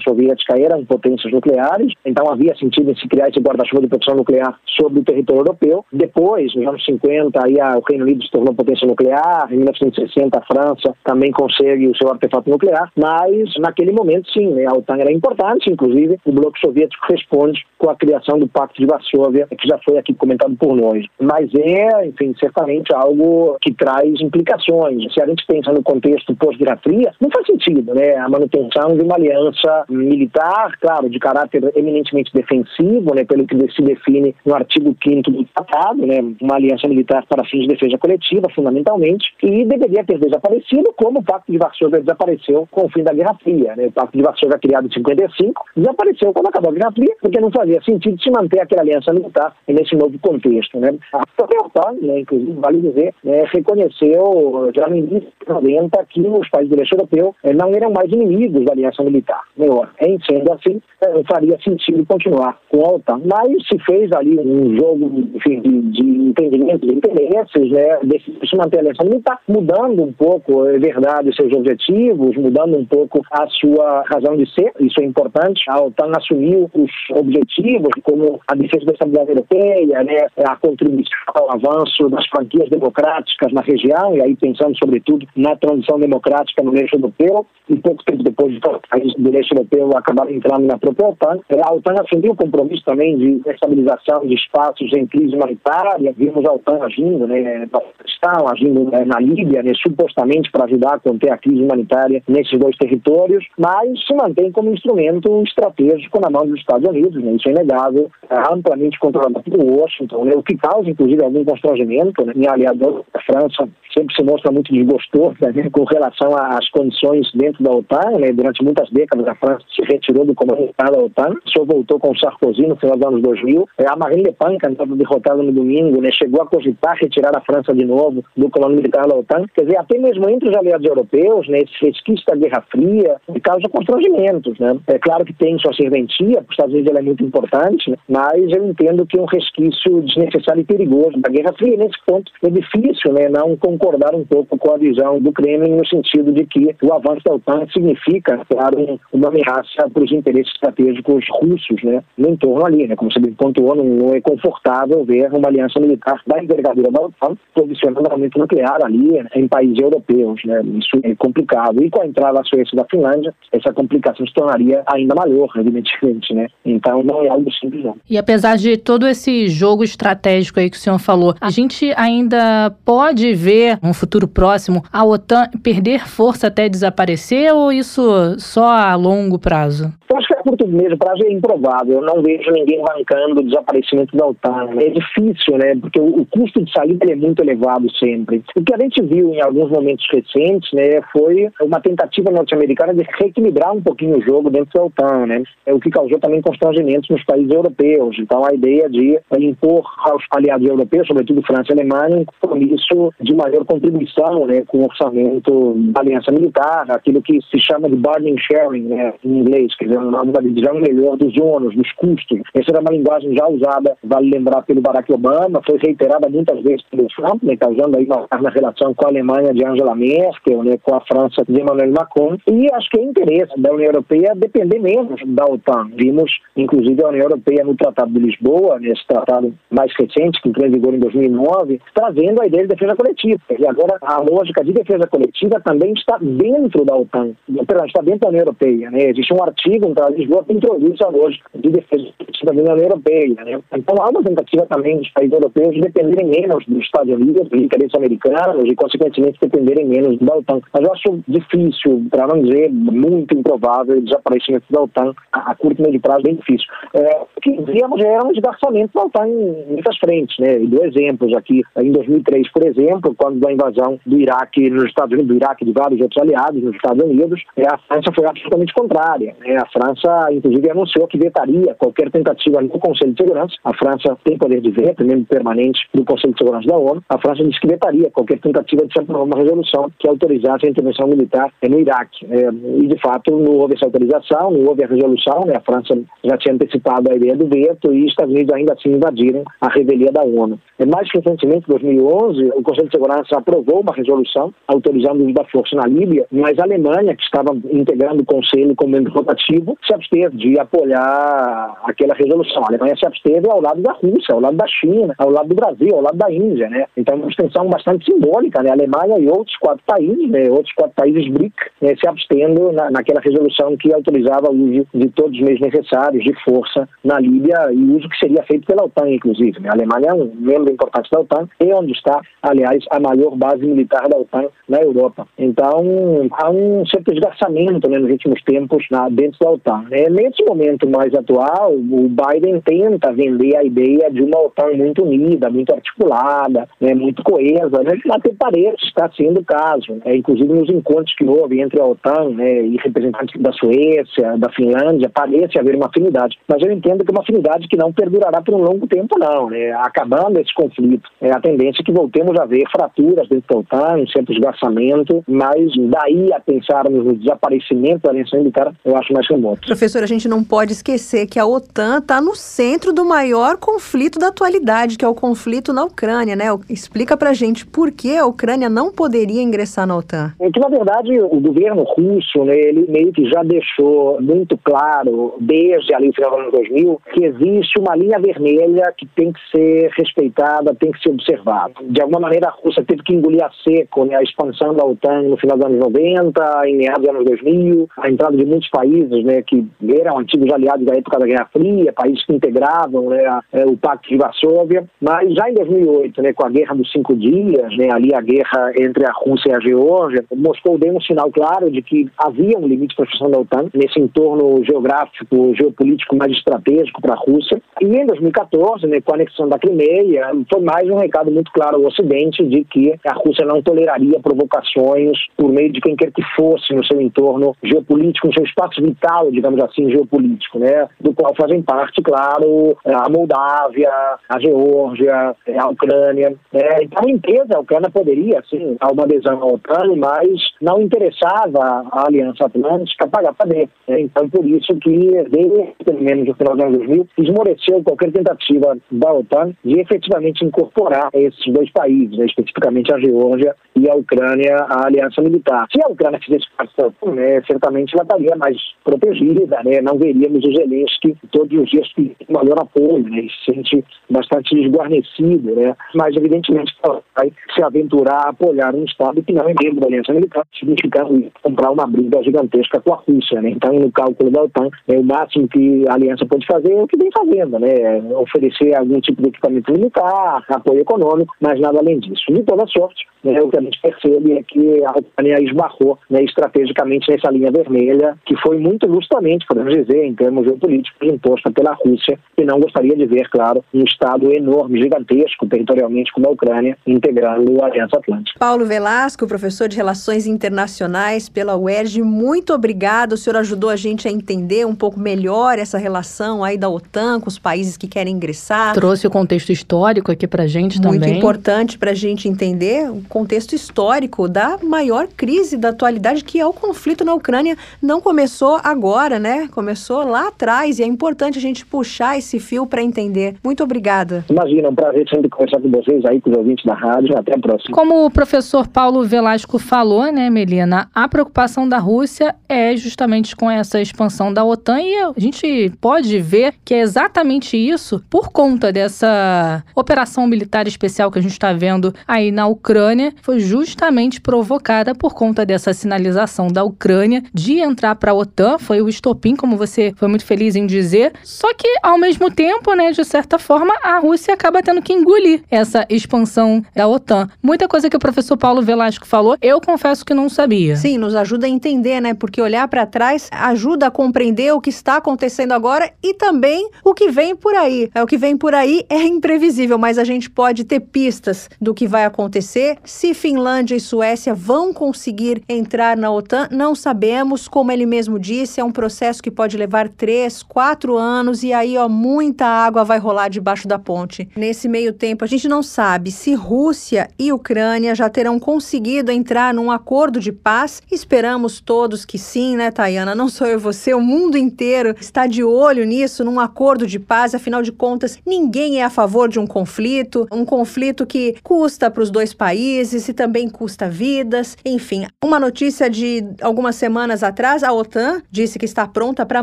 Soviética 0.00 0.58
eram 0.58 0.84
potências 0.84 1.32
nucleares, 1.32 1.92
então 2.04 2.30
havia 2.30 2.54
sentido 2.56 2.90
em 2.90 2.96
se 2.96 3.08
criar 3.08 3.28
esse 3.28 3.40
guarda-chuva 3.40 3.82
de 3.82 3.88
proteção 3.88 4.16
nuclear 4.16 4.58
sobre 4.78 5.00
o 5.00 5.04
território 5.04 5.40
europeu. 5.40 5.84
Depois, 5.92 6.54
nos 6.54 6.66
anos 6.66 6.84
50, 6.84 7.40
aí 7.44 7.56
o 7.76 7.82
Reino 7.88 8.04
Unido 8.04 8.22
se 8.22 8.30
tornou 8.30 8.54
potência 8.54 8.86
nuclear, 8.86 9.31
em 9.50 9.56
1960 9.56 10.38
a 10.38 10.42
França 10.42 10.94
também 11.04 11.30
consegue 11.32 11.88
o 11.88 11.96
seu 11.96 12.08
artefato 12.10 12.50
nuclear, 12.50 12.90
mas 12.96 13.52
naquele 13.58 13.92
momento 13.92 14.30
sim, 14.32 14.48
né, 14.52 14.66
a 14.66 14.72
OTAN 14.72 14.98
era 14.98 15.12
importante, 15.12 15.70
inclusive 15.70 16.18
o 16.24 16.32
bloco 16.32 16.58
soviético 16.58 17.06
responde 17.10 17.64
com 17.78 17.90
a 17.90 17.96
criação 17.96 18.38
do 18.38 18.48
Pacto 18.48 18.80
de 18.80 18.86
Varsóvia, 18.86 19.46
que 19.58 19.68
já 19.68 19.78
foi 19.78 19.98
aqui 19.98 20.14
comentado 20.14 20.54
por 20.56 20.74
nós. 20.74 21.04
Mas 21.20 21.50
é, 21.54 22.06
enfim, 22.06 22.34
certamente 22.38 22.94
algo 22.94 23.56
que 23.60 23.72
traz 23.74 24.20
implicações. 24.20 25.12
Se 25.12 25.22
a 25.22 25.26
gente 25.26 25.44
pensa 25.46 25.72
no 25.72 25.82
contexto 25.82 26.34
pós-Guerra 26.36 26.78
Fria, 26.82 27.12
não 27.20 27.30
faz 27.30 27.46
sentido, 27.46 27.94
né? 27.94 28.16
A 28.16 28.28
manutenção 28.28 28.96
de 28.96 29.02
uma 29.02 29.16
aliança 29.16 29.84
militar, 29.88 30.76
claro, 30.80 31.08
de 31.08 31.18
caráter 31.18 31.72
eminentemente 31.74 32.32
defensivo, 32.32 33.14
né, 33.14 33.24
pelo 33.24 33.46
que 33.46 33.56
se 33.72 33.82
define 33.82 34.34
no 34.44 34.54
artigo 34.54 34.96
5 35.02 35.30
do 35.30 35.44
tratado, 35.44 36.06
né, 36.06 36.20
uma 36.40 36.56
aliança 36.56 36.88
militar 36.88 37.24
para 37.28 37.44
fins 37.44 37.62
de 37.62 37.68
defesa 37.68 37.98
coletiva, 37.98 38.48
fundamentalmente, 38.54 39.21
e 39.42 39.64
deveria 39.64 40.04
ter 40.04 40.18
desaparecido 40.18 40.92
como 40.96 41.20
o 41.20 41.24
Pacto 41.24 41.50
de 41.50 41.58
Varsóvia 41.58 42.00
desapareceu 42.00 42.66
com 42.70 42.86
o 42.86 42.88
fim 42.88 43.02
da 43.02 43.12
Guerra 43.12 43.34
Fria. 43.42 43.74
Né? 43.76 43.86
O 43.86 43.92
Pacto 43.92 44.16
de 44.16 44.22
Varsóvia, 44.22 44.58
criado 44.58 44.86
em 44.86 44.92
55, 44.92 45.64
desapareceu 45.76 46.32
quando 46.32 46.48
acabou 46.48 46.70
a 46.70 46.74
Guerra 46.74 46.92
Fria, 46.92 47.14
porque 47.20 47.40
não 47.40 47.50
fazia 47.50 47.82
sentido 47.82 48.20
se 48.20 48.30
manter 48.30 48.60
aquela 48.60 48.82
aliança 48.82 49.12
militar 49.12 49.54
nesse 49.66 49.96
novo 49.96 50.18
contexto. 50.18 50.78
Né? 50.78 50.94
A 51.12 51.22
OTAN, 51.64 51.92
né, 52.00 52.20
inclusive, 52.20 52.52
vale 52.52 52.80
dizer, 52.80 53.14
né, 53.24 53.44
reconheceu 53.52 54.70
já 54.74 54.88
no 54.88 54.96
início 54.96 55.28
de 55.40 55.52
90 55.52 56.04
que 56.06 56.20
os 56.20 56.48
países 56.48 56.70
do 56.70 56.78
leste 56.78 56.92
europeu 56.92 57.34
eh, 57.42 57.52
não 57.52 57.72
eram 57.74 57.90
mais 57.90 58.10
inimigos 58.10 58.64
da 58.64 58.72
aliança 58.72 59.02
militar. 59.02 59.42
Melhor, 59.56 59.90
em 60.00 60.18
sendo 60.28 60.52
assim, 60.52 60.80
eh, 61.02 61.22
faria 61.28 61.58
sentido 61.62 62.04
continuar 62.06 62.58
com 62.68 62.84
a 62.84 62.94
OTAN. 62.94 63.20
Mas 63.24 63.66
se 63.66 63.78
fez 63.84 64.10
ali 64.12 64.38
um 64.38 64.76
jogo 64.76 65.10
enfim, 65.34 65.60
de, 65.60 65.80
de 65.90 66.02
entendimento, 66.02 66.86
de 66.86 66.94
interesses, 66.94 67.70
né, 67.70 67.98
de 68.02 68.48
se 68.48 68.56
manter 68.56 68.78
a 68.78 68.80
aliança 68.80 69.04
militar, 69.12 69.38
mudando 69.46 70.02
um 70.02 70.12
pouco, 70.12 70.66
é 70.66 70.78
verdade, 70.78 71.34
seus 71.36 71.52
objetivos, 71.52 72.36
mudando 72.36 72.78
um 72.78 72.84
pouco 72.84 73.20
a 73.30 73.46
sua 73.48 74.04
razão 74.06 74.36
de 74.36 74.46
ser, 74.52 74.72
isso 74.80 75.00
é 75.00 75.04
importante. 75.04 75.62
A 75.68 75.82
OTAN 75.82 76.10
assumiu 76.16 76.70
os 76.74 76.90
objetivos 77.10 77.90
como 78.02 78.40
a 78.48 78.54
defesa 78.54 78.86
da 78.86 78.92
estabilidade 78.92 79.30
europeia, 79.30 80.02
né, 80.04 80.26
a 80.44 80.56
contribuição 80.56 81.18
ao 81.34 81.52
avanço 81.52 82.08
das 82.08 82.26
franquias 82.26 82.68
democráticas 82.70 83.52
na 83.52 83.60
região, 83.60 84.16
e 84.16 84.22
aí 84.22 84.36
pensando 84.36 84.76
sobretudo 84.78 85.26
na 85.36 85.54
transição 85.56 85.98
democrática 85.98 86.62
no 86.62 86.72
leste 86.72 86.94
europeu, 86.94 87.46
e 87.68 87.76
pouco 87.76 88.02
tempo 88.04 88.22
depois 88.22 88.54
os 88.54 88.60
países 88.88 89.14
do 89.14 89.30
leste 89.30 89.52
europeu 89.52 89.90
acabaram 89.96 90.30
entrando 90.30 90.66
na 90.66 90.78
própria 90.78 91.08
OTAN. 91.08 91.38
A 91.64 91.74
OTAN 91.74 91.94
assumiu 92.00 92.32
o 92.32 92.36
compromisso 92.36 92.84
também 92.84 93.16
de 93.16 93.40
estabilização 93.50 94.26
de 94.26 94.34
espaços 94.34 94.92
em 94.92 95.06
crise 95.06 95.34
humanitária, 95.34 96.12
vimos 96.16 96.44
a 96.44 96.52
OTAN 96.52 96.82
agindo 96.82 97.26
né, 97.26 97.68
Afeganistão, 97.72 98.48
agindo 98.48 98.90
né, 98.90 99.01
na 99.04 99.18
Líbia, 99.18 99.62
né, 99.62 99.72
supostamente 99.74 100.50
para 100.50 100.64
ajudar 100.64 100.94
a 100.94 100.98
conter 100.98 101.32
a 101.32 101.38
crise 101.38 101.62
humanitária 101.62 102.22
nesses 102.28 102.58
dois 102.58 102.76
territórios, 102.76 103.44
mas 103.58 104.04
se 104.04 104.14
mantém 104.14 104.50
como 104.52 104.72
instrumento 104.72 105.42
estratégico 105.42 106.20
na 106.20 106.30
mão 106.30 106.46
dos 106.46 106.58
Estados 106.58 106.88
Unidos, 106.88 107.22
né, 107.22 107.32
isso 107.32 107.48
é 107.48 107.52
inegável, 107.52 108.10
é 108.30 108.52
amplamente 108.52 108.98
controlado 108.98 109.42
por 109.42 109.64
Washington, 109.64 110.24
né, 110.24 110.32
o 110.34 110.42
que 110.42 110.56
causa 110.56 110.90
inclusive 110.90 111.22
algum 111.22 111.44
constrangimento, 111.44 112.24
né, 112.24 112.32
minha 112.34 112.52
aliada 112.52 113.02
a 113.14 113.20
França 113.20 113.68
sempre 113.96 114.14
se 114.14 114.22
mostra 114.22 114.50
muito 114.50 114.72
desgostosa 114.72 115.52
né, 115.54 115.68
com 115.70 115.84
relação 115.84 116.34
às 116.34 116.68
condições 116.70 117.30
dentro 117.34 117.62
da 117.62 117.70
OTAN. 117.70 118.18
Né, 118.18 118.32
durante 118.32 118.64
muitas 118.64 118.90
décadas, 118.90 119.26
a 119.28 119.34
França 119.34 119.64
se 119.74 119.82
retirou 119.82 120.24
do 120.24 120.34
comando 120.34 120.70
da 120.76 120.98
OTAN, 120.98 121.36
só 121.46 121.64
voltou 121.64 121.98
com 121.98 122.14
Sarkozy 122.16 122.66
no 122.66 122.76
final 122.76 122.96
dos 122.96 123.06
anos 123.06 123.22
2000. 123.22 123.68
É, 123.78 123.84
a 123.88 123.96
Marine 123.96 124.24
Le 124.24 124.32
Pen, 124.32 124.58
candidata 124.58 124.94
derrotada 124.96 125.42
no 125.42 125.52
domingo, 125.52 126.00
né, 126.00 126.10
chegou 126.10 126.42
a 126.42 126.46
cogitar 126.46 126.96
retirar 126.96 127.36
a 127.36 127.40
França 127.40 127.74
de 127.74 127.84
novo 127.84 128.24
do 128.36 128.50
comando 128.50 128.76
militar 128.92 129.06
da 129.08 129.16
OTAN. 129.16 129.46
Quer 129.54 129.62
dizer, 129.62 129.78
até 129.78 129.98
mesmo 129.98 130.28
entre 130.28 130.48
os 130.48 130.56
aliados 130.56 130.86
europeus, 130.86 131.48
né, 131.48 131.58
esse 131.58 131.86
resquício 131.86 132.24
da 132.26 132.36
Guerra 132.36 132.62
Fria 132.70 133.16
causa 133.42 133.68
constrangimentos. 133.68 134.58
Né. 134.58 134.76
É 134.86 134.98
claro 134.98 135.24
que 135.24 135.32
tem 135.32 135.58
sua 135.58 135.72
serventia, 135.74 136.42
para 136.42 136.44
os 136.44 136.50
Estados 136.50 136.72
Unidos 136.72 136.90
ela 136.90 137.00
é 137.00 137.02
muito 137.02 137.24
importante, 137.24 137.90
né, 137.90 137.96
mas 138.08 138.52
eu 138.52 138.68
entendo 138.68 139.06
que 139.06 139.18
é 139.18 139.22
um 139.22 139.26
resquício 139.26 140.02
desnecessário 140.02 140.60
e 140.60 140.64
perigoso 140.64 141.18
da 141.18 141.30
Guerra 141.30 141.52
Fria. 141.54 141.76
Nesse 141.76 141.96
ponto, 142.06 142.30
é 142.42 142.50
difícil 142.50 143.12
né, 143.12 143.28
não 143.28 143.56
concordar 143.56 144.14
um 144.14 144.24
pouco 144.24 144.56
com 144.58 144.74
a 144.74 144.76
visão 144.76 145.18
do 145.18 145.32
Kremlin 145.32 145.76
no 145.76 145.86
sentido 145.86 146.32
de 146.32 146.44
que 146.44 146.76
o 146.82 146.92
avanço 146.92 147.22
da 147.24 147.34
OTAN 147.34 147.66
significa, 147.72 148.44
claro, 148.48 148.98
uma 149.12 149.28
ameaça 149.28 149.88
para 149.92 150.02
os 150.02 150.12
interesses 150.12 150.52
estratégicos 150.54 151.24
russos 151.40 151.82
né, 151.82 152.02
no 152.18 152.30
entorno 152.30 152.66
ali. 152.66 152.86
Né, 152.86 152.96
como 152.96 153.10
você 153.10 153.20
bem 153.20 153.32
pontuou, 153.32 153.74
não 153.74 154.14
é 154.14 154.20
confortável 154.20 155.04
ver 155.04 155.32
uma 155.32 155.48
aliança 155.48 155.80
militar 155.80 156.20
da 156.26 156.42
envergadura 156.42 156.90
da 156.90 157.00
OTAN 157.00 157.36
posicionando 157.54 158.06
armamento 158.06 158.38
nuclear 158.38 158.81
ali 158.82 159.12
né, 159.12 159.26
em 159.34 159.48
países 159.48 159.78
europeus. 159.78 160.40
Né, 160.44 160.60
isso 160.78 160.98
é 161.02 161.14
complicado. 161.14 161.82
E 161.82 161.90
com 161.90 162.02
a 162.02 162.06
entrada 162.06 162.38
da 162.38 162.44
Suécia 162.44 162.74
e 162.74 162.76
da 162.76 162.84
Finlândia, 162.90 163.34
essa 163.52 163.72
complicação 163.72 164.26
se 164.26 164.34
tornaria 164.34 164.82
ainda 164.86 165.14
maior, 165.14 165.48
evidentemente. 165.56 166.34
Né? 166.34 166.48
Então 166.64 167.02
não 167.02 167.24
é 167.24 167.28
algo 167.28 167.50
simples. 167.52 167.84
Não. 167.84 167.96
E 168.08 168.18
apesar 168.18 168.56
de 168.56 168.76
todo 168.76 169.06
esse 169.06 169.48
jogo 169.48 169.84
estratégico 169.84 170.60
aí 170.60 170.70
que 170.70 170.76
o 170.76 170.80
senhor 170.80 170.98
falou, 170.98 171.34
a 171.40 171.50
gente 171.50 171.92
ainda 171.96 172.74
pode 172.84 173.34
ver 173.34 173.78
num 173.82 173.92
futuro 173.92 174.28
próximo 174.28 174.82
a 174.92 175.04
OTAN 175.04 175.48
perder 175.62 176.06
força 176.06 176.46
até 176.46 176.68
desaparecer 176.68 177.52
ou 177.52 177.72
isso 177.72 178.02
só 178.38 178.66
a 178.66 178.94
longo 178.94 179.38
prazo? 179.38 179.92
Eu 180.10 180.16
acho 180.18 180.31
curto 180.42 180.66
mesmo 180.66 180.98
prazo 180.98 181.24
é 181.24 181.32
improvável. 181.32 181.94
Eu 181.94 182.02
não 182.02 182.22
vejo 182.22 182.50
ninguém 182.50 182.82
bancando 182.82 183.40
o 183.40 183.44
desaparecimento 183.44 184.16
da 184.16 184.26
OTAN. 184.26 184.70
É 184.78 184.90
difícil, 184.90 185.56
né? 185.56 185.76
Porque 185.80 186.00
o, 186.00 186.20
o 186.20 186.26
custo 186.26 186.62
de 186.62 186.72
saída 186.72 187.10
é 187.10 187.16
muito 187.16 187.42
elevado 187.42 187.90
sempre. 187.96 188.42
O 188.56 188.64
que 188.64 188.74
a 188.74 188.78
gente 188.78 189.02
viu 189.02 189.32
em 189.32 189.40
alguns 189.40 189.70
momentos 189.70 190.04
recentes, 190.12 190.70
né, 190.72 191.00
foi 191.12 191.48
uma 191.60 191.80
tentativa 191.80 192.30
norte-americana 192.30 192.94
de 192.94 193.06
reequilibrar 193.18 193.72
um 193.74 193.82
pouquinho 193.82 194.18
o 194.18 194.22
jogo 194.22 194.50
dentro 194.50 194.70
da 194.74 194.84
OTAN, 194.84 195.26
né? 195.26 195.42
É 195.64 195.72
o 195.72 195.80
que 195.80 195.90
causou 195.90 196.18
também 196.18 196.42
constrangimentos 196.42 197.08
nos 197.08 197.24
países 197.24 197.52
europeus. 197.52 198.16
Então, 198.18 198.44
a 198.44 198.52
ideia 198.52 198.88
de 198.88 199.18
impor 199.38 199.84
aos 200.04 200.24
aliados 200.30 200.68
europeus, 200.68 201.06
sobretudo 201.06 201.42
França 201.42 201.70
e 201.70 201.72
Alemanha, 201.72 202.18
um 202.18 202.24
compromisso 202.24 203.12
de 203.20 203.34
maior 203.34 203.64
contribuição, 203.64 204.46
né, 204.46 204.62
com 204.66 204.78
o 204.78 204.84
orçamento 204.84 205.74
da 205.92 206.00
aliança 206.00 206.32
militar, 206.32 206.86
aquilo 206.90 207.22
que 207.22 207.40
se 207.50 207.60
chama 207.60 207.88
de 207.88 207.96
burden 207.96 208.36
sharing, 208.38 208.82
né, 208.82 209.14
em 209.24 209.38
inglês, 209.38 209.74
quer 209.76 209.86
dizer, 209.86 209.98
uma 209.98 210.24
divisão 210.40 210.74
melhor 210.74 211.16
dos 211.16 211.36
ônus, 211.38 211.74
dos 211.74 211.90
custos. 211.92 212.40
Essa 212.54 212.70
era 212.70 212.80
uma 212.80 212.92
linguagem 212.92 213.34
já 213.34 213.46
usada, 213.48 213.96
vale 214.02 214.30
lembrar, 214.30 214.62
pelo 214.62 214.80
Barack 214.80 215.12
Obama, 215.12 215.60
foi 215.66 215.78
reiterada 215.78 216.28
muitas 216.28 216.62
vezes 216.62 216.82
pelo 216.90 217.06
Trump, 217.08 217.42
né, 217.42 217.56
causando 217.56 217.98
aí 217.98 218.04
uma, 218.04 218.26
uma 218.38 218.50
relação 218.50 218.94
com 218.94 219.06
a 219.06 219.08
Alemanha 219.08 219.52
de 219.52 219.64
Angela 219.64 219.94
Merkel, 219.94 220.62
né, 220.62 220.78
com 220.82 220.94
a 220.94 221.00
França 221.00 221.42
de 221.46 221.60
Emmanuel 221.60 221.92
Macron. 221.92 222.36
E 222.46 222.72
acho 222.72 222.88
que 222.90 223.00
é 223.00 223.04
interesse 223.04 223.60
da 223.60 223.72
União 223.72 223.88
Europeia 223.88 224.34
depender 224.34 224.78
menos 224.78 225.20
da 225.26 225.44
OTAN. 225.44 225.90
Vimos, 225.94 226.30
inclusive, 226.56 227.02
a 227.04 227.08
União 227.08 227.24
Europeia 227.24 227.64
no 227.64 227.76
Tratado 227.76 228.12
de 228.12 228.18
Lisboa, 228.18 228.78
nesse 228.78 229.06
tratado 229.06 229.52
mais 229.70 229.92
recente, 229.98 230.40
que 230.40 230.48
entrou 230.48 230.66
em 230.66 230.70
vigor 230.70 230.94
em 230.94 230.98
2009, 230.98 231.80
trazendo 231.94 232.42
a 232.42 232.46
ideia 232.46 232.62
de 232.64 232.74
defesa 232.74 232.96
coletiva. 232.96 233.40
E 233.58 233.66
agora 233.66 233.98
a 234.02 234.20
lógica 234.20 234.64
de 234.64 234.72
defesa 234.72 235.06
coletiva 235.06 235.60
também 235.60 235.92
está 235.92 236.18
dentro 236.20 236.84
da 236.84 236.96
OTAN, 236.96 237.32
perdão, 237.66 237.86
está 237.86 238.02
dentro 238.02 238.20
da 238.20 238.28
União 238.28 238.42
Europeia. 238.42 238.90
Né? 238.90 239.10
Existe 239.10 239.32
um 239.32 239.42
artigo, 239.42 239.88
um 239.88 239.94
tratado 239.94 240.16
Lisboa 240.22 240.44
tem 240.44 240.56
introdução 240.56 241.12
hoje 241.14 241.40
de 241.54 241.70
defesa 241.70 242.08
da 242.44 242.52
União 242.52 242.76
Europeia. 242.76 243.34
Né? 243.44 243.60
Então 243.76 243.96
há 244.00 244.08
uma 244.08 244.22
tentativa 244.22 244.66
também 244.66 244.98
dos 244.98 245.10
países 245.10 245.32
europeus 245.32 245.74
de 245.74 245.80
dependerem 245.80 246.26
menos 246.26 246.64
dos 246.66 246.82
Estados 246.82 247.12
Unidos, 247.12 247.48
dos 247.48 247.60
interesses 247.60 247.94
americanos 247.94 248.64
e, 248.64 248.74
consequentemente, 248.74 249.38
dependerem 249.40 249.86
menos 249.86 250.18
da 250.18 250.36
OTAN. 250.36 250.60
Mas 250.72 250.84
eu 250.84 250.92
acho 250.92 251.20
difícil, 251.28 252.06
para 252.10 252.26
não 252.26 252.42
dizer 252.42 252.70
muito 252.70 253.36
improvável, 253.36 253.98
o 253.98 254.02
desaparecimento 254.02 254.64
da 254.70 254.82
OTAN 254.82 255.12
a, 255.32 255.52
a 255.52 255.54
curto 255.54 255.80
e 255.80 255.82
médio 255.82 256.00
prazo, 256.00 256.22
bem 256.22 256.36
difícil. 256.36 256.66
É, 256.94 257.20
o 257.20 257.40
que 257.40 257.50
víamos 257.72 258.00
era 258.02 258.24
um 258.24 258.32
desgarçamento 258.32 258.92
da 258.94 259.04
OTAN 259.04 259.28
em 259.28 259.72
muitas 259.72 259.96
frentes. 259.98 260.36
Né? 260.38 260.62
E 260.62 260.66
dou 260.66 260.84
exemplos 260.84 261.34
aqui. 261.34 261.62
Em 261.76 261.92
2003, 261.92 262.50
por 262.52 262.66
exemplo, 262.66 263.14
quando 263.16 263.46
a 263.46 263.52
invasão 263.52 263.98
do 264.06 264.18
Iraque 264.18 264.70
nos 264.70 264.84
Estados 264.84 265.12
Unidos, 265.12 265.28
do 265.28 265.36
Iraque 265.36 265.64
e 265.64 265.66
de 265.66 265.72
vários 265.72 266.00
outros 266.00 266.22
aliados 266.22 266.62
nos 266.62 266.74
Estados 266.74 267.02
Unidos, 267.02 267.42
é, 267.56 267.66
a 267.66 267.78
França 267.78 268.12
foi 268.14 268.26
absolutamente 268.26 268.74
contrária. 268.74 269.34
Né? 269.40 269.56
A 269.56 269.66
França, 269.66 270.11
inclusive, 270.32 270.70
anunciou 270.70 271.06
que 271.06 271.18
vetaria 271.18 271.74
qualquer 271.74 272.10
tentativa 272.10 272.60
no 272.60 272.68
Conselho 272.68 273.12
de 273.12 273.22
Segurança. 273.22 273.54
A 273.64 273.74
França 273.74 274.16
tem 274.24 274.36
poder 274.36 274.60
de 274.60 274.70
veto, 274.70 275.04
membro 275.04 275.26
permanente 275.26 275.80
do 275.94 276.04
Conselho 276.04 276.32
de 276.32 276.38
Segurança 276.38 276.66
da 276.66 276.76
ONU. 276.76 277.02
A 277.08 277.18
França 277.18 277.44
disse 277.44 277.60
que 277.60 277.68
vetaria 277.68 278.10
qualquer 278.10 278.38
tentativa 278.40 278.86
de 278.86 278.92
se 278.92 279.00
aprovar 279.00 279.24
uma 279.24 279.36
resolução 279.36 279.90
que 279.98 280.08
autorizasse 280.08 280.66
a 280.66 280.70
intervenção 280.70 281.06
militar 281.06 281.52
no 281.68 281.80
Iraque. 281.80 282.26
É, 282.30 282.48
e, 282.80 282.86
de 282.86 282.98
fato, 283.00 283.30
não 283.30 283.52
houve 283.58 283.74
essa 283.74 283.86
autorização, 283.86 284.50
não 284.50 284.66
houve 284.66 284.84
a 284.84 284.86
resolução. 284.86 285.44
Né? 285.46 285.54
A 285.56 285.60
França 285.60 285.98
já 286.24 286.36
tinha 286.38 286.54
antecipado 286.54 287.10
a 287.10 287.14
ideia 287.14 287.36
do 287.36 287.46
veto 287.46 287.92
e 287.92 288.04
os 288.04 288.10
Estados 288.10 288.34
Unidos 288.34 288.54
ainda 288.54 288.74
assim 288.74 288.90
invadiram 288.90 289.44
a 289.60 289.68
revelia 289.68 290.10
da 290.12 290.22
ONU. 290.22 290.58
É, 290.78 290.86
mais 290.86 291.08
recentemente, 291.12 291.64
em 291.68 291.72
2011, 291.72 292.50
o 292.54 292.62
Conselho 292.62 292.88
de 292.88 292.96
Segurança 292.96 293.36
aprovou 293.36 293.80
uma 293.80 293.94
resolução 293.94 294.52
autorizando 294.66 295.20
o 295.20 295.24
uso 295.24 295.34
da 295.34 295.44
força 295.44 295.76
na 295.76 295.86
Líbia, 295.86 296.26
mas 296.30 296.58
a 296.58 296.64
Alemanha, 296.64 297.16
que 297.16 297.22
estava 297.22 297.54
integrando 297.70 298.22
o 298.22 298.26
Conselho 298.26 298.74
como 298.74 298.92
membro 298.92 299.12
rotativo, 299.12 299.76
se 299.86 299.94
absteve 300.02 300.36
de 300.36 300.58
apoiar 300.58 301.76
aquela 301.84 302.14
resolução. 302.14 302.62
A 302.64 302.68
Alemanha 302.68 302.96
se 302.96 303.06
absteve 303.06 303.48
ao 303.48 303.60
lado 303.60 303.80
da 303.80 303.92
Rússia, 303.92 304.34
ao 304.34 304.40
lado 304.40 304.56
da 304.56 304.66
China, 304.66 305.14
ao 305.18 305.30
lado 305.30 305.48
do 305.48 305.54
Brasil, 305.54 305.94
ao 305.94 306.02
lado 306.02 306.16
da 306.16 306.30
Índia, 306.30 306.68
né? 306.68 306.86
Então, 306.96 307.14
é 307.14 307.18
uma 307.18 307.28
extensão 307.28 307.68
bastante 307.68 308.04
simbólica, 308.04 308.62
né? 308.62 308.70
A 308.70 308.74
Alemanha 308.74 309.18
e 309.18 309.28
outros 309.28 309.56
quatro 309.58 309.82
países, 309.86 310.28
né? 310.28 310.50
outros 310.50 310.72
quatro 310.74 310.94
países 310.96 311.28
BRIC, 311.28 311.54
né? 311.80 311.94
se 311.96 312.08
abstendo 312.08 312.72
na, 312.72 312.90
naquela 312.90 313.20
resolução 313.20 313.76
que 313.76 313.92
autorizava 313.94 314.50
o 314.50 314.54
uso 314.54 314.86
de 314.94 315.08
todos 315.10 315.38
os 315.38 315.44
meios 315.44 315.60
necessários 315.60 316.24
de 316.24 316.34
força 316.44 316.88
na 317.04 317.20
Líbia 317.20 317.72
e 317.72 317.76
o 317.76 317.96
uso 317.96 318.08
que 318.08 318.18
seria 318.18 318.42
feito 318.44 318.66
pela 318.66 318.84
OTAN, 318.84 319.08
inclusive. 319.08 319.60
Né? 319.60 319.68
A 319.68 319.72
Alemanha 319.72 320.10
é 320.10 320.14
um 320.14 320.32
membro 320.34 320.72
importante 320.72 321.10
da 321.10 321.20
OTAN 321.20 321.48
e 321.60 321.72
onde 321.72 321.92
está, 321.92 322.20
aliás, 322.42 322.84
a 322.90 322.98
maior 322.98 323.36
base 323.36 323.64
militar 323.64 324.08
da 324.08 324.18
OTAN 324.18 324.46
na 324.68 324.78
Europa. 324.78 325.26
Então, 325.38 326.28
há 326.32 326.50
um 326.50 326.84
certo 326.86 327.12
desgastamento 327.12 327.88
né, 327.88 327.98
nos 327.98 328.10
últimos 328.10 328.42
tempos 328.42 328.84
na, 328.90 329.08
dentro 329.08 329.38
da 329.40 329.50
OTAN. 329.50 329.84
Né? 329.92 330.08
Nesse 330.08 330.42
momento 330.42 330.88
mais 330.88 331.12
atual, 331.14 331.74
o 331.74 332.08
Biden 332.08 332.62
tenta 332.62 333.12
vender 333.12 333.54
a 333.56 333.62
ideia 333.62 334.10
de 334.10 334.22
uma 334.22 334.40
OTAN 334.40 334.72
muito 334.74 335.04
unida, 335.04 335.50
muito 335.50 335.74
articulada, 335.74 336.66
né, 336.80 336.94
muito 336.94 337.22
coesa, 337.22 337.82
né, 337.82 337.92
até 338.10 338.32
parece 338.38 338.86
estar 338.86 339.12
sendo 339.14 339.40
o 339.40 339.44
caso. 339.44 340.00
Né? 340.02 340.16
Inclusive 340.16 340.50
nos 340.50 340.70
encontros 340.70 341.14
que 341.14 341.24
houve 341.24 341.60
entre 341.60 341.78
a 341.78 341.84
OTAN 341.84 342.30
né, 342.30 342.64
e 342.64 342.78
representantes 342.78 343.38
da 343.38 343.52
Suécia, 343.52 344.38
da 344.38 344.50
Finlândia, 344.50 345.10
parece 345.12 345.58
haver 345.58 345.76
uma 345.76 345.88
afinidade. 345.88 346.38
Mas 346.48 346.62
eu 346.62 346.72
entendo 346.72 347.04
que 347.04 347.10
é 347.10 347.14
uma 347.14 347.22
afinidade 347.22 347.68
que 347.68 347.76
não 347.76 347.92
perdurará 347.92 348.40
por 348.40 348.54
um 348.54 348.62
longo 348.62 348.86
tempo, 348.86 349.18
não. 349.18 349.50
Né? 349.50 349.72
Acabando 349.72 350.40
esse 350.40 350.54
conflito, 350.54 351.06
é 351.20 351.30
a 351.30 351.40
tendência 351.40 351.82
é 351.82 351.84
que 351.84 351.92
voltemos 351.92 352.38
a 352.40 352.46
ver 352.46 352.64
fraturas 352.74 353.28
dentro 353.28 353.46
da 353.50 353.58
OTAN, 353.58 353.98
um 353.98 354.06
certo 354.06 354.32
esgarçamento, 354.32 355.22
mas 355.28 355.70
daí 355.90 356.32
a 356.32 356.40
pensarmos 356.40 357.04
no 357.04 357.14
desaparecimento 357.14 358.00
da 358.04 358.10
aliança 358.10 358.38
militar, 358.38 358.72
eu 358.84 358.96
acho 358.96 359.12
mais 359.12 359.28
remoto. 359.28 359.68
Professor, 359.82 360.04
a 360.04 360.06
gente 360.06 360.28
não 360.28 360.44
pode 360.44 360.70
esquecer 360.70 361.26
que 361.26 361.40
a 361.40 361.44
OTAN 361.44 361.98
está 361.98 362.20
no 362.20 362.36
centro 362.36 362.92
do 362.92 363.04
maior 363.04 363.56
conflito 363.56 364.16
da 364.16 364.28
atualidade, 364.28 364.96
que 364.96 365.04
é 365.04 365.08
o 365.08 365.12
conflito 365.12 365.72
na 365.72 365.82
Ucrânia, 365.82 366.36
né? 366.36 366.44
Explica 366.70 367.16
pra 367.16 367.32
gente 367.32 367.66
por 367.66 367.90
que 367.90 368.16
a 368.16 368.24
Ucrânia 368.24 368.70
não 368.70 368.92
poderia 368.92 369.42
ingressar 369.42 369.84
na 369.84 369.96
OTAN. 369.96 370.34
É 370.38 370.48
que, 370.52 370.60
na 370.60 370.68
verdade, 370.68 371.18
o 371.20 371.40
governo 371.40 371.82
russo, 371.82 372.44
né, 372.44 372.54
ele 372.54 372.86
meio 372.88 373.12
que 373.12 373.28
já 373.28 373.42
deixou 373.42 374.22
muito 374.22 374.56
claro, 374.56 375.34
desde 375.40 375.92
ali 375.92 376.10
o 376.10 376.14
final 376.14 376.30
do 376.30 376.36
ano 376.36 376.52
2000, 376.52 377.00
que 377.12 377.24
existe 377.24 377.80
uma 377.80 377.96
linha 377.96 378.20
vermelha 378.20 378.94
que 378.96 379.04
tem 379.16 379.32
que 379.32 379.40
ser 379.50 379.90
respeitada, 379.98 380.76
tem 380.76 380.92
que 380.92 381.02
ser 381.02 381.10
observada. 381.10 381.74
De 381.82 382.00
alguma 382.00 382.20
maneira, 382.20 382.46
a 382.46 382.52
Rússia 382.52 382.84
teve 382.86 383.02
que 383.02 383.16
engolir 383.16 383.42
a 383.42 383.50
seco 383.64 384.04
né, 384.04 384.14
a 384.14 384.22
expansão 384.22 384.74
da 384.74 384.84
OTAN 384.84 385.22
no 385.22 385.36
final 385.38 385.58
dos 385.58 385.66
anos 385.66 385.80
90, 385.80 386.68
em 386.68 386.76
meados 386.76 387.00
dos 387.00 387.10
anos 387.10 387.24
2000, 387.24 387.88
a 387.98 388.08
entrada 388.08 388.36
de 388.36 388.46
muitos 388.46 388.70
países 388.70 389.24
né, 389.24 389.42
que 389.42 389.61
eram 390.00 390.18
antigos 390.18 390.52
aliados 390.52 390.84
da 390.84 390.94
época 390.94 391.18
da 391.18 391.26
Guerra 391.26 391.48
Fria, 391.52 391.92
países 391.92 392.24
que 392.24 392.34
integravam 392.34 393.10
né, 393.10 393.40
o 393.66 393.76
Pacto 393.76 394.08
de 394.08 394.16
Varsóvia, 394.16 394.84
mas 395.00 395.32
já 395.34 395.50
em 395.50 395.54
2008, 395.54 396.22
né, 396.22 396.32
com 396.32 396.46
a 396.46 396.50
Guerra 396.50 396.74
dos 396.74 396.90
Cinco 396.90 397.14
Dias, 397.16 397.76
né, 397.76 397.88
ali 397.92 398.14
a 398.14 398.20
guerra 398.20 398.72
entre 398.76 399.04
a 399.06 399.12
Rússia 399.12 399.50
e 399.50 399.54
a 399.54 399.60
Geórgia, 399.60 400.24
Moscou 400.34 400.78
deu 400.78 400.94
um 400.94 401.00
sinal 401.00 401.30
claro 401.30 401.70
de 401.70 401.82
que 401.82 402.08
havia 402.18 402.58
um 402.58 402.66
limite 402.66 402.94
para 402.94 403.04
a 403.04 403.08
expansão 403.08 403.30
da 403.30 403.38
OTAN 403.38 403.68
nesse 403.74 404.00
entorno 404.00 404.64
geográfico, 404.64 405.54
geopolítico 405.54 406.16
mais 406.16 406.32
estratégico 406.32 407.00
para 407.00 407.14
a 407.14 407.18
Rússia. 407.18 407.60
E 407.80 407.86
em 407.86 408.06
2014, 408.06 408.86
né, 408.86 409.00
com 409.00 409.12
a 409.12 409.14
anexação 409.14 409.48
da 409.48 409.58
Crimeia, 409.58 410.30
foi 410.50 410.62
mais 410.62 410.88
um 410.88 410.96
recado 410.96 411.30
muito 411.30 411.50
claro 411.52 411.76
ao 411.76 411.86
Ocidente 411.86 412.44
de 412.46 412.64
que 412.64 412.94
a 413.06 413.14
Rússia 413.14 413.46
não 413.46 413.62
toleraria 413.62 414.20
provocações 414.20 415.18
por 415.36 415.50
meio 415.52 415.72
de 415.72 415.80
quem 415.80 415.96
quer 415.96 416.10
que 416.10 416.22
fosse 416.36 416.74
no 416.74 416.84
seu 416.84 417.00
entorno 417.00 417.54
geopolítico, 417.62 418.26
no 418.26 418.34
seu 418.34 418.44
espaço 418.44 418.82
vital, 418.82 419.30
digamos 419.30 419.51
assim, 419.60 419.90
geopolítico, 419.90 420.58
né, 420.58 420.88
do 421.00 421.12
qual 421.14 421.34
fazem 421.34 421.62
parte, 421.62 422.00
claro, 422.02 422.76
a 422.84 423.08
Moldávia, 423.08 423.90
a 424.28 424.38
Geórgia, 424.40 425.34
a 425.58 425.68
Ucrânia. 425.68 426.34
Né. 426.52 426.82
Então, 426.82 427.08
em 427.08 427.18
tese, 427.18 427.54
a 427.54 427.60
Ucrânia 427.60 427.90
poderia, 427.90 428.42
sim, 428.48 428.76
dar 428.80 428.92
uma 428.92 429.04
adesão 429.04 429.42
à 429.42 429.46
OTAN, 429.46 429.96
mas 429.96 430.40
não 430.60 430.80
interessava 430.80 431.86
a 431.90 432.06
Aliança 432.06 432.46
Atlântica 432.46 433.06
pagar 433.06 433.34
para 433.34 433.48
dentro. 433.48 433.74
Né. 433.88 434.00
Então, 434.00 434.28
por 434.28 434.44
isso 434.46 434.74
que, 434.76 435.24
desde 435.30 435.72
pelo 435.84 436.00
menos 436.02 436.28
no 436.28 436.34
final 436.34 436.56
dos 436.56 436.64
anos 436.64 436.78
2000, 436.78 437.08
esmoreceu 437.18 437.82
qualquer 437.82 438.12
tentativa 438.12 438.76
da 438.90 439.12
OTAN 439.12 439.52
de 439.64 439.80
efetivamente 439.80 440.44
incorporar 440.44 441.08
esses 441.12 441.52
dois 441.52 441.70
países, 441.70 442.16
né, 442.18 442.26
especificamente 442.26 442.92
a 442.92 442.98
Geórgia 442.98 443.54
e 443.76 443.88
a 443.88 443.94
Ucrânia, 443.94 444.56
à 444.68 444.86
aliança 444.86 445.20
militar. 445.20 445.66
Se 445.72 445.80
a 445.82 445.90
Ucrânia 445.90 446.20
fizesse 446.20 446.46
parte 446.56 446.76
da 446.76 446.86
OTAN, 446.86 447.12
né, 447.12 447.42
certamente 447.46 447.94
ela 447.94 448.02
estaria 448.02 448.36
mais 448.36 448.56
protegida, 448.84 449.41
né, 449.46 449.80
não 449.82 449.98
veríamos 449.98 450.44
o 450.44 450.52
Zelensky 450.52 451.16
todos 451.30 451.58
os 451.58 451.70
dias 451.70 451.90
pedindo 451.94 452.16
maior 452.28 452.60
apoio, 452.60 453.08
né, 453.08 453.22
se 453.44 453.52
sente 453.52 453.84
bastante 454.10 454.54
desguarnecido, 454.54 455.54
né, 455.54 455.74
mas 455.94 456.16
evidentemente 456.16 456.74
vai 457.16 457.30
se 457.54 457.62
aventurar 457.62 458.26
a 458.26 458.30
apoiar 458.30 458.74
um 458.74 458.84
Estado 458.84 459.22
que 459.22 459.32
não 459.32 459.48
é 459.48 459.54
membro 459.62 459.80
da 459.80 459.86
aliança 459.86 460.12
militar, 460.12 460.46
significando 460.58 461.30
comprar 461.42 461.70
uma 461.70 461.86
briga 461.86 462.22
gigantesca 462.22 462.80
com 462.80 462.94
a 462.94 462.96
Rússia. 462.96 463.40
Né, 463.40 463.50
então, 463.50 463.72
no 463.72 463.90
cálculo 463.92 464.30
da 464.30 464.42
OTAN, 464.42 464.68
é 464.88 464.98
o 464.98 465.02
máximo 465.02 465.48
que 465.48 465.84
a 465.88 465.94
aliança 465.94 466.26
pode 466.26 466.46
fazer 466.46 466.72
é 466.72 466.82
o 466.82 466.86
que 466.86 466.96
vem 466.96 467.10
fazendo, 467.12 467.58
né, 467.58 468.02
oferecer 468.16 468.74
algum 468.74 469.00
tipo 469.00 469.22
de 469.22 469.28
equipamento 469.28 469.72
militar, 469.72 470.44
apoio 470.48 470.80
econômico, 470.80 471.34
mas 471.40 471.60
nada 471.60 471.78
além 471.78 471.98
disso. 471.98 472.32
De 472.32 472.42
toda 472.42 472.66
sorte, 472.66 473.06
né, 473.24 473.40
o 473.40 473.48
que 473.48 473.58
a 473.58 473.62
gente 473.62 473.80
percebe 473.80 474.32
é 474.32 474.42
que 474.42 474.84
a 474.84 474.98
Ucrânia 474.98 475.42
esbarrou 475.42 475.98
né, 476.10 476.22
estrategicamente 476.24 477.10
nessa 477.10 477.30
linha 477.30 477.50
vermelha, 477.50 478.16
que 478.26 478.36
foi 478.36 478.58
muito 478.58 478.88
justamente, 478.88 479.31
podemos 479.46 479.74
dizer, 479.74 480.04
em 480.04 480.14
termos 480.14 480.44
geopolíticos, 480.44 481.08
imposta 481.08 481.50
pela 481.50 481.74
Rússia, 481.74 482.18
que 482.36 482.44
não 482.44 482.60
gostaria 482.60 482.96
de 482.96 483.06
ver, 483.06 483.28
claro, 483.30 483.64
um 483.72 483.82
Estado 483.84 484.32
enorme, 484.32 484.80
gigantesco, 484.80 485.46
territorialmente, 485.46 486.12
como 486.12 486.28
a 486.28 486.30
Ucrânia, 486.30 486.76
integrando 486.86 487.62
a 487.62 487.66
Aliança 487.66 487.98
Atlântica. 487.98 488.38
Paulo 488.38 488.64
Velasco, 488.66 489.26
professor 489.26 489.68
de 489.68 489.76
Relações 489.76 490.26
Internacionais 490.26 491.28
pela 491.28 491.56
UERJ, 491.56 492.02
muito 492.02 492.52
obrigado. 492.52 493.12
O 493.12 493.16
senhor 493.16 493.36
ajudou 493.36 493.70
a 493.70 493.76
gente 493.76 494.08
a 494.08 494.10
entender 494.10 494.66
um 494.66 494.74
pouco 494.74 494.98
melhor 494.98 495.58
essa 495.58 495.78
relação 495.78 496.44
aí 496.44 496.56
da 496.56 496.68
OTAN 496.68 497.20
com 497.20 497.28
os 497.28 497.38
países 497.38 497.76
que 497.76 497.86
querem 497.86 498.14
ingressar. 498.14 498.74
Trouxe 498.74 499.06
o 499.06 499.10
contexto 499.10 499.50
histórico 499.50 500.10
aqui 500.10 500.26
pra 500.26 500.46
gente 500.46 500.78
muito 500.78 500.82
também. 500.82 501.10
Muito 501.10 501.18
importante 501.18 501.78
pra 501.78 501.94
gente 501.94 502.28
entender 502.28 502.90
o 502.90 503.02
contexto 503.08 503.54
histórico 503.54 504.28
da 504.28 504.58
maior 504.62 505.08
crise 505.08 505.56
da 505.56 505.70
atualidade, 505.70 506.24
que 506.24 506.40
é 506.40 506.46
o 506.46 506.52
conflito 506.52 507.04
na 507.04 507.14
Ucrânia. 507.14 507.56
Não 507.80 508.00
começou 508.00 508.60
agora, 508.62 509.18
né? 509.22 509.48
Começou 509.48 510.04
lá 510.04 510.28
atrás 510.28 510.78
e 510.78 510.82
é 510.82 510.86
importante 510.86 511.38
a 511.38 511.40
gente 511.40 511.64
puxar 511.64 512.18
esse 512.18 512.38
fio 512.38 512.66
para 512.66 512.82
entender. 512.82 513.36
Muito 513.42 513.62
obrigada. 513.62 514.24
Imagina, 514.28 514.68
um 514.68 514.74
prazer 514.74 515.08
sempre 515.08 515.30
conversar 515.30 515.60
com 515.60 515.70
vocês 515.70 516.04
aí, 516.04 516.20
com 516.20 516.30
os 516.30 516.36
ouvintes 516.36 516.64
da 516.64 516.74
rádio. 516.74 517.16
Até 517.16 517.34
a 517.34 517.38
próxima. 517.38 517.74
Como 517.74 518.04
o 518.04 518.10
professor 518.10 518.66
Paulo 518.66 519.04
Velasco 519.04 519.58
falou, 519.58 520.12
né, 520.12 520.28
Melina, 520.28 520.90
a 520.94 521.08
preocupação 521.08 521.68
da 521.68 521.78
Rússia 521.78 522.34
é 522.48 522.76
justamente 522.76 523.36
com 523.36 523.50
essa 523.50 523.80
expansão 523.80 524.32
da 524.32 524.44
OTAN 524.44 524.80
e 524.80 524.96
a 524.96 525.12
gente 525.16 525.72
pode 525.80 526.18
ver 526.18 526.54
que 526.64 526.74
é 526.74 526.80
exatamente 526.80 527.56
isso 527.56 528.02
por 528.10 528.30
conta 528.30 528.72
dessa 528.72 529.64
operação 529.74 530.26
militar 530.26 530.66
especial 530.66 531.10
que 531.10 531.18
a 531.18 531.22
gente 531.22 531.32
está 531.32 531.52
vendo 531.52 531.94
aí 532.06 532.32
na 532.32 532.46
Ucrânia, 532.46 533.12
foi 533.22 533.38
justamente 533.38 534.20
provocada 534.20 534.94
por 534.94 535.14
conta 535.14 535.46
dessa 535.46 535.72
sinalização 535.72 536.48
da 536.48 536.64
Ucrânia 536.64 537.22
de 537.32 537.58
entrar 537.60 537.94
para 537.94 538.12
a 538.12 538.14
OTAN, 538.14 538.58
foi 538.58 538.80
o 538.80 538.88
estopim, 539.12 539.36
como 539.36 539.56
você 539.56 539.92
foi 539.96 540.08
muito 540.08 540.24
feliz 540.24 540.56
em 540.56 540.66
dizer. 540.66 541.12
Só 541.22 541.52
que, 541.54 541.68
ao 541.82 541.98
mesmo 541.98 542.30
tempo, 542.30 542.74
né, 542.74 542.90
de 542.90 543.04
certa 543.04 543.38
forma, 543.38 543.74
a 543.82 543.98
Rússia 543.98 544.34
acaba 544.34 544.62
tendo 544.62 544.82
que 544.82 544.92
engolir 544.92 545.42
essa 545.50 545.86
expansão 545.88 546.64
da 546.74 546.88
OTAN. 546.88 547.28
Muita 547.42 547.68
coisa 547.68 547.88
que 547.90 547.96
o 547.96 548.00
professor 548.00 548.36
Paulo 548.36 548.62
Velasco 548.62 549.06
falou, 549.06 549.36
eu 549.40 549.60
confesso 549.60 550.04
que 550.04 550.14
não 550.14 550.28
sabia. 550.28 550.76
Sim, 550.76 550.98
nos 550.98 551.14
ajuda 551.14 551.46
a 551.46 551.48
entender, 551.48 552.00
né? 552.00 552.14
Porque 552.14 552.40
olhar 552.40 552.66
para 552.68 552.86
trás 552.86 553.28
ajuda 553.30 553.86
a 553.86 553.90
compreender 553.90 554.52
o 554.52 554.60
que 554.60 554.70
está 554.70 554.96
acontecendo 554.96 555.52
agora 555.52 555.92
e 556.02 556.14
também 556.14 556.70
o 556.84 556.94
que 556.94 557.10
vem 557.10 557.36
por 557.36 557.54
aí. 557.54 557.90
É 557.94 558.02
o 558.02 558.06
que 558.06 558.16
vem 558.16 558.36
por 558.36 558.54
aí 558.54 558.84
é 558.88 559.02
imprevisível, 559.02 559.78
mas 559.78 559.98
a 559.98 560.04
gente 560.04 560.30
pode 560.30 560.64
ter 560.64 560.80
pistas 560.80 561.48
do 561.60 561.74
que 561.74 561.86
vai 561.86 562.04
acontecer. 562.04 562.78
Se 562.84 563.14
Finlândia 563.14 563.76
e 563.76 563.80
Suécia 563.80 564.34
vão 564.34 564.72
conseguir 564.72 565.42
entrar 565.48 565.96
na 565.96 566.10
OTAN, 566.10 566.48
não 566.50 566.74
sabemos. 566.74 567.46
Como 567.48 567.70
ele 567.70 567.84
mesmo 567.84 568.18
disse, 568.18 568.60
é 568.60 568.64
um 568.64 568.72
processo 568.72 569.01
que 569.20 569.30
pode 569.30 569.56
levar 569.56 569.88
três, 569.88 570.42
quatro 570.42 570.96
anos 570.96 571.42
e 571.42 571.52
aí, 571.52 571.76
ó, 571.76 571.88
muita 571.88 572.46
água 572.46 572.84
vai 572.84 572.98
rolar 572.98 573.28
debaixo 573.28 573.66
da 573.66 573.78
ponte. 573.78 574.28
Nesse 574.36 574.68
meio 574.68 574.92
tempo, 574.92 575.24
a 575.24 575.26
gente 575.26 575.48
não 575.48 575.62
sabe 575.62 576.10
se 576.10 576.34
Rússia 576.34 577.08
e 577.18 577.32
Ucrânia 577.32 577.94
já 577.94 578.08
terão 578.08 578.38
conseguido 578.38 579.10
entrar 579.10 579.52
num 579.52 579.70
acordo 579.70 580.20
de 580.20 580.30
paz. 580.30 580.82
Esperamos 580.90 581.60
todos 581.60 582.04
que 582.04 582.18
sim, 582.18 582.56
né, 582.56 582.70
Tayana? 582.70 583.14
Não 583.14 583.28
sou 583.28 583.46
eu 583.46 583.58
você, 583.58 583.94
o 583.94 584.00
mundo 584.00 584.36
inteiro 584.36 584.94
está 585.00 585.26
de 585.26 585.42
olho 585.42 585.84
nisso, 585.84 586.24
num 586.24 586.38
acordo 586.38 586.86
de 586.86 586.98
paz. 586.98 587.34
Afinal 587.34 587.62
de 587.62 587.72
contas, 587.72 588.18
ninguém 588.26 588.80
é 588.80 588.84
a 588.84 588.90
favor 588.90 589.28
de 589.28 589.38
um 589.38 589.46
conflito, 589.46 590.26
um 590.30 590.44
conflito 590.44 591.06
que 591.06 591.36
custa 591.42 591.90
para 591.90 592.02
os 592.02 592.10
dois 592.10 592.32
países 592.32 593.08
e 593.08 593.12
também 593.12 593.48
custa 593.48 593.88
vidas. 593.88 594.56
Enfim, 594.64 595.06
uma 595.22 595.40
notícia 595.40 595.88
de 595.88 596.24
algumas 596.40 596.76
semanas 596.76 597.22
atrás, 597.22 597.62
a 597.62 597.72
OTAN 597.72 598.22
disse 598.30 598.58
que 598.58 598.64
está 598.64 598.86
pronta 598.92 599.24
para 599.24 599.42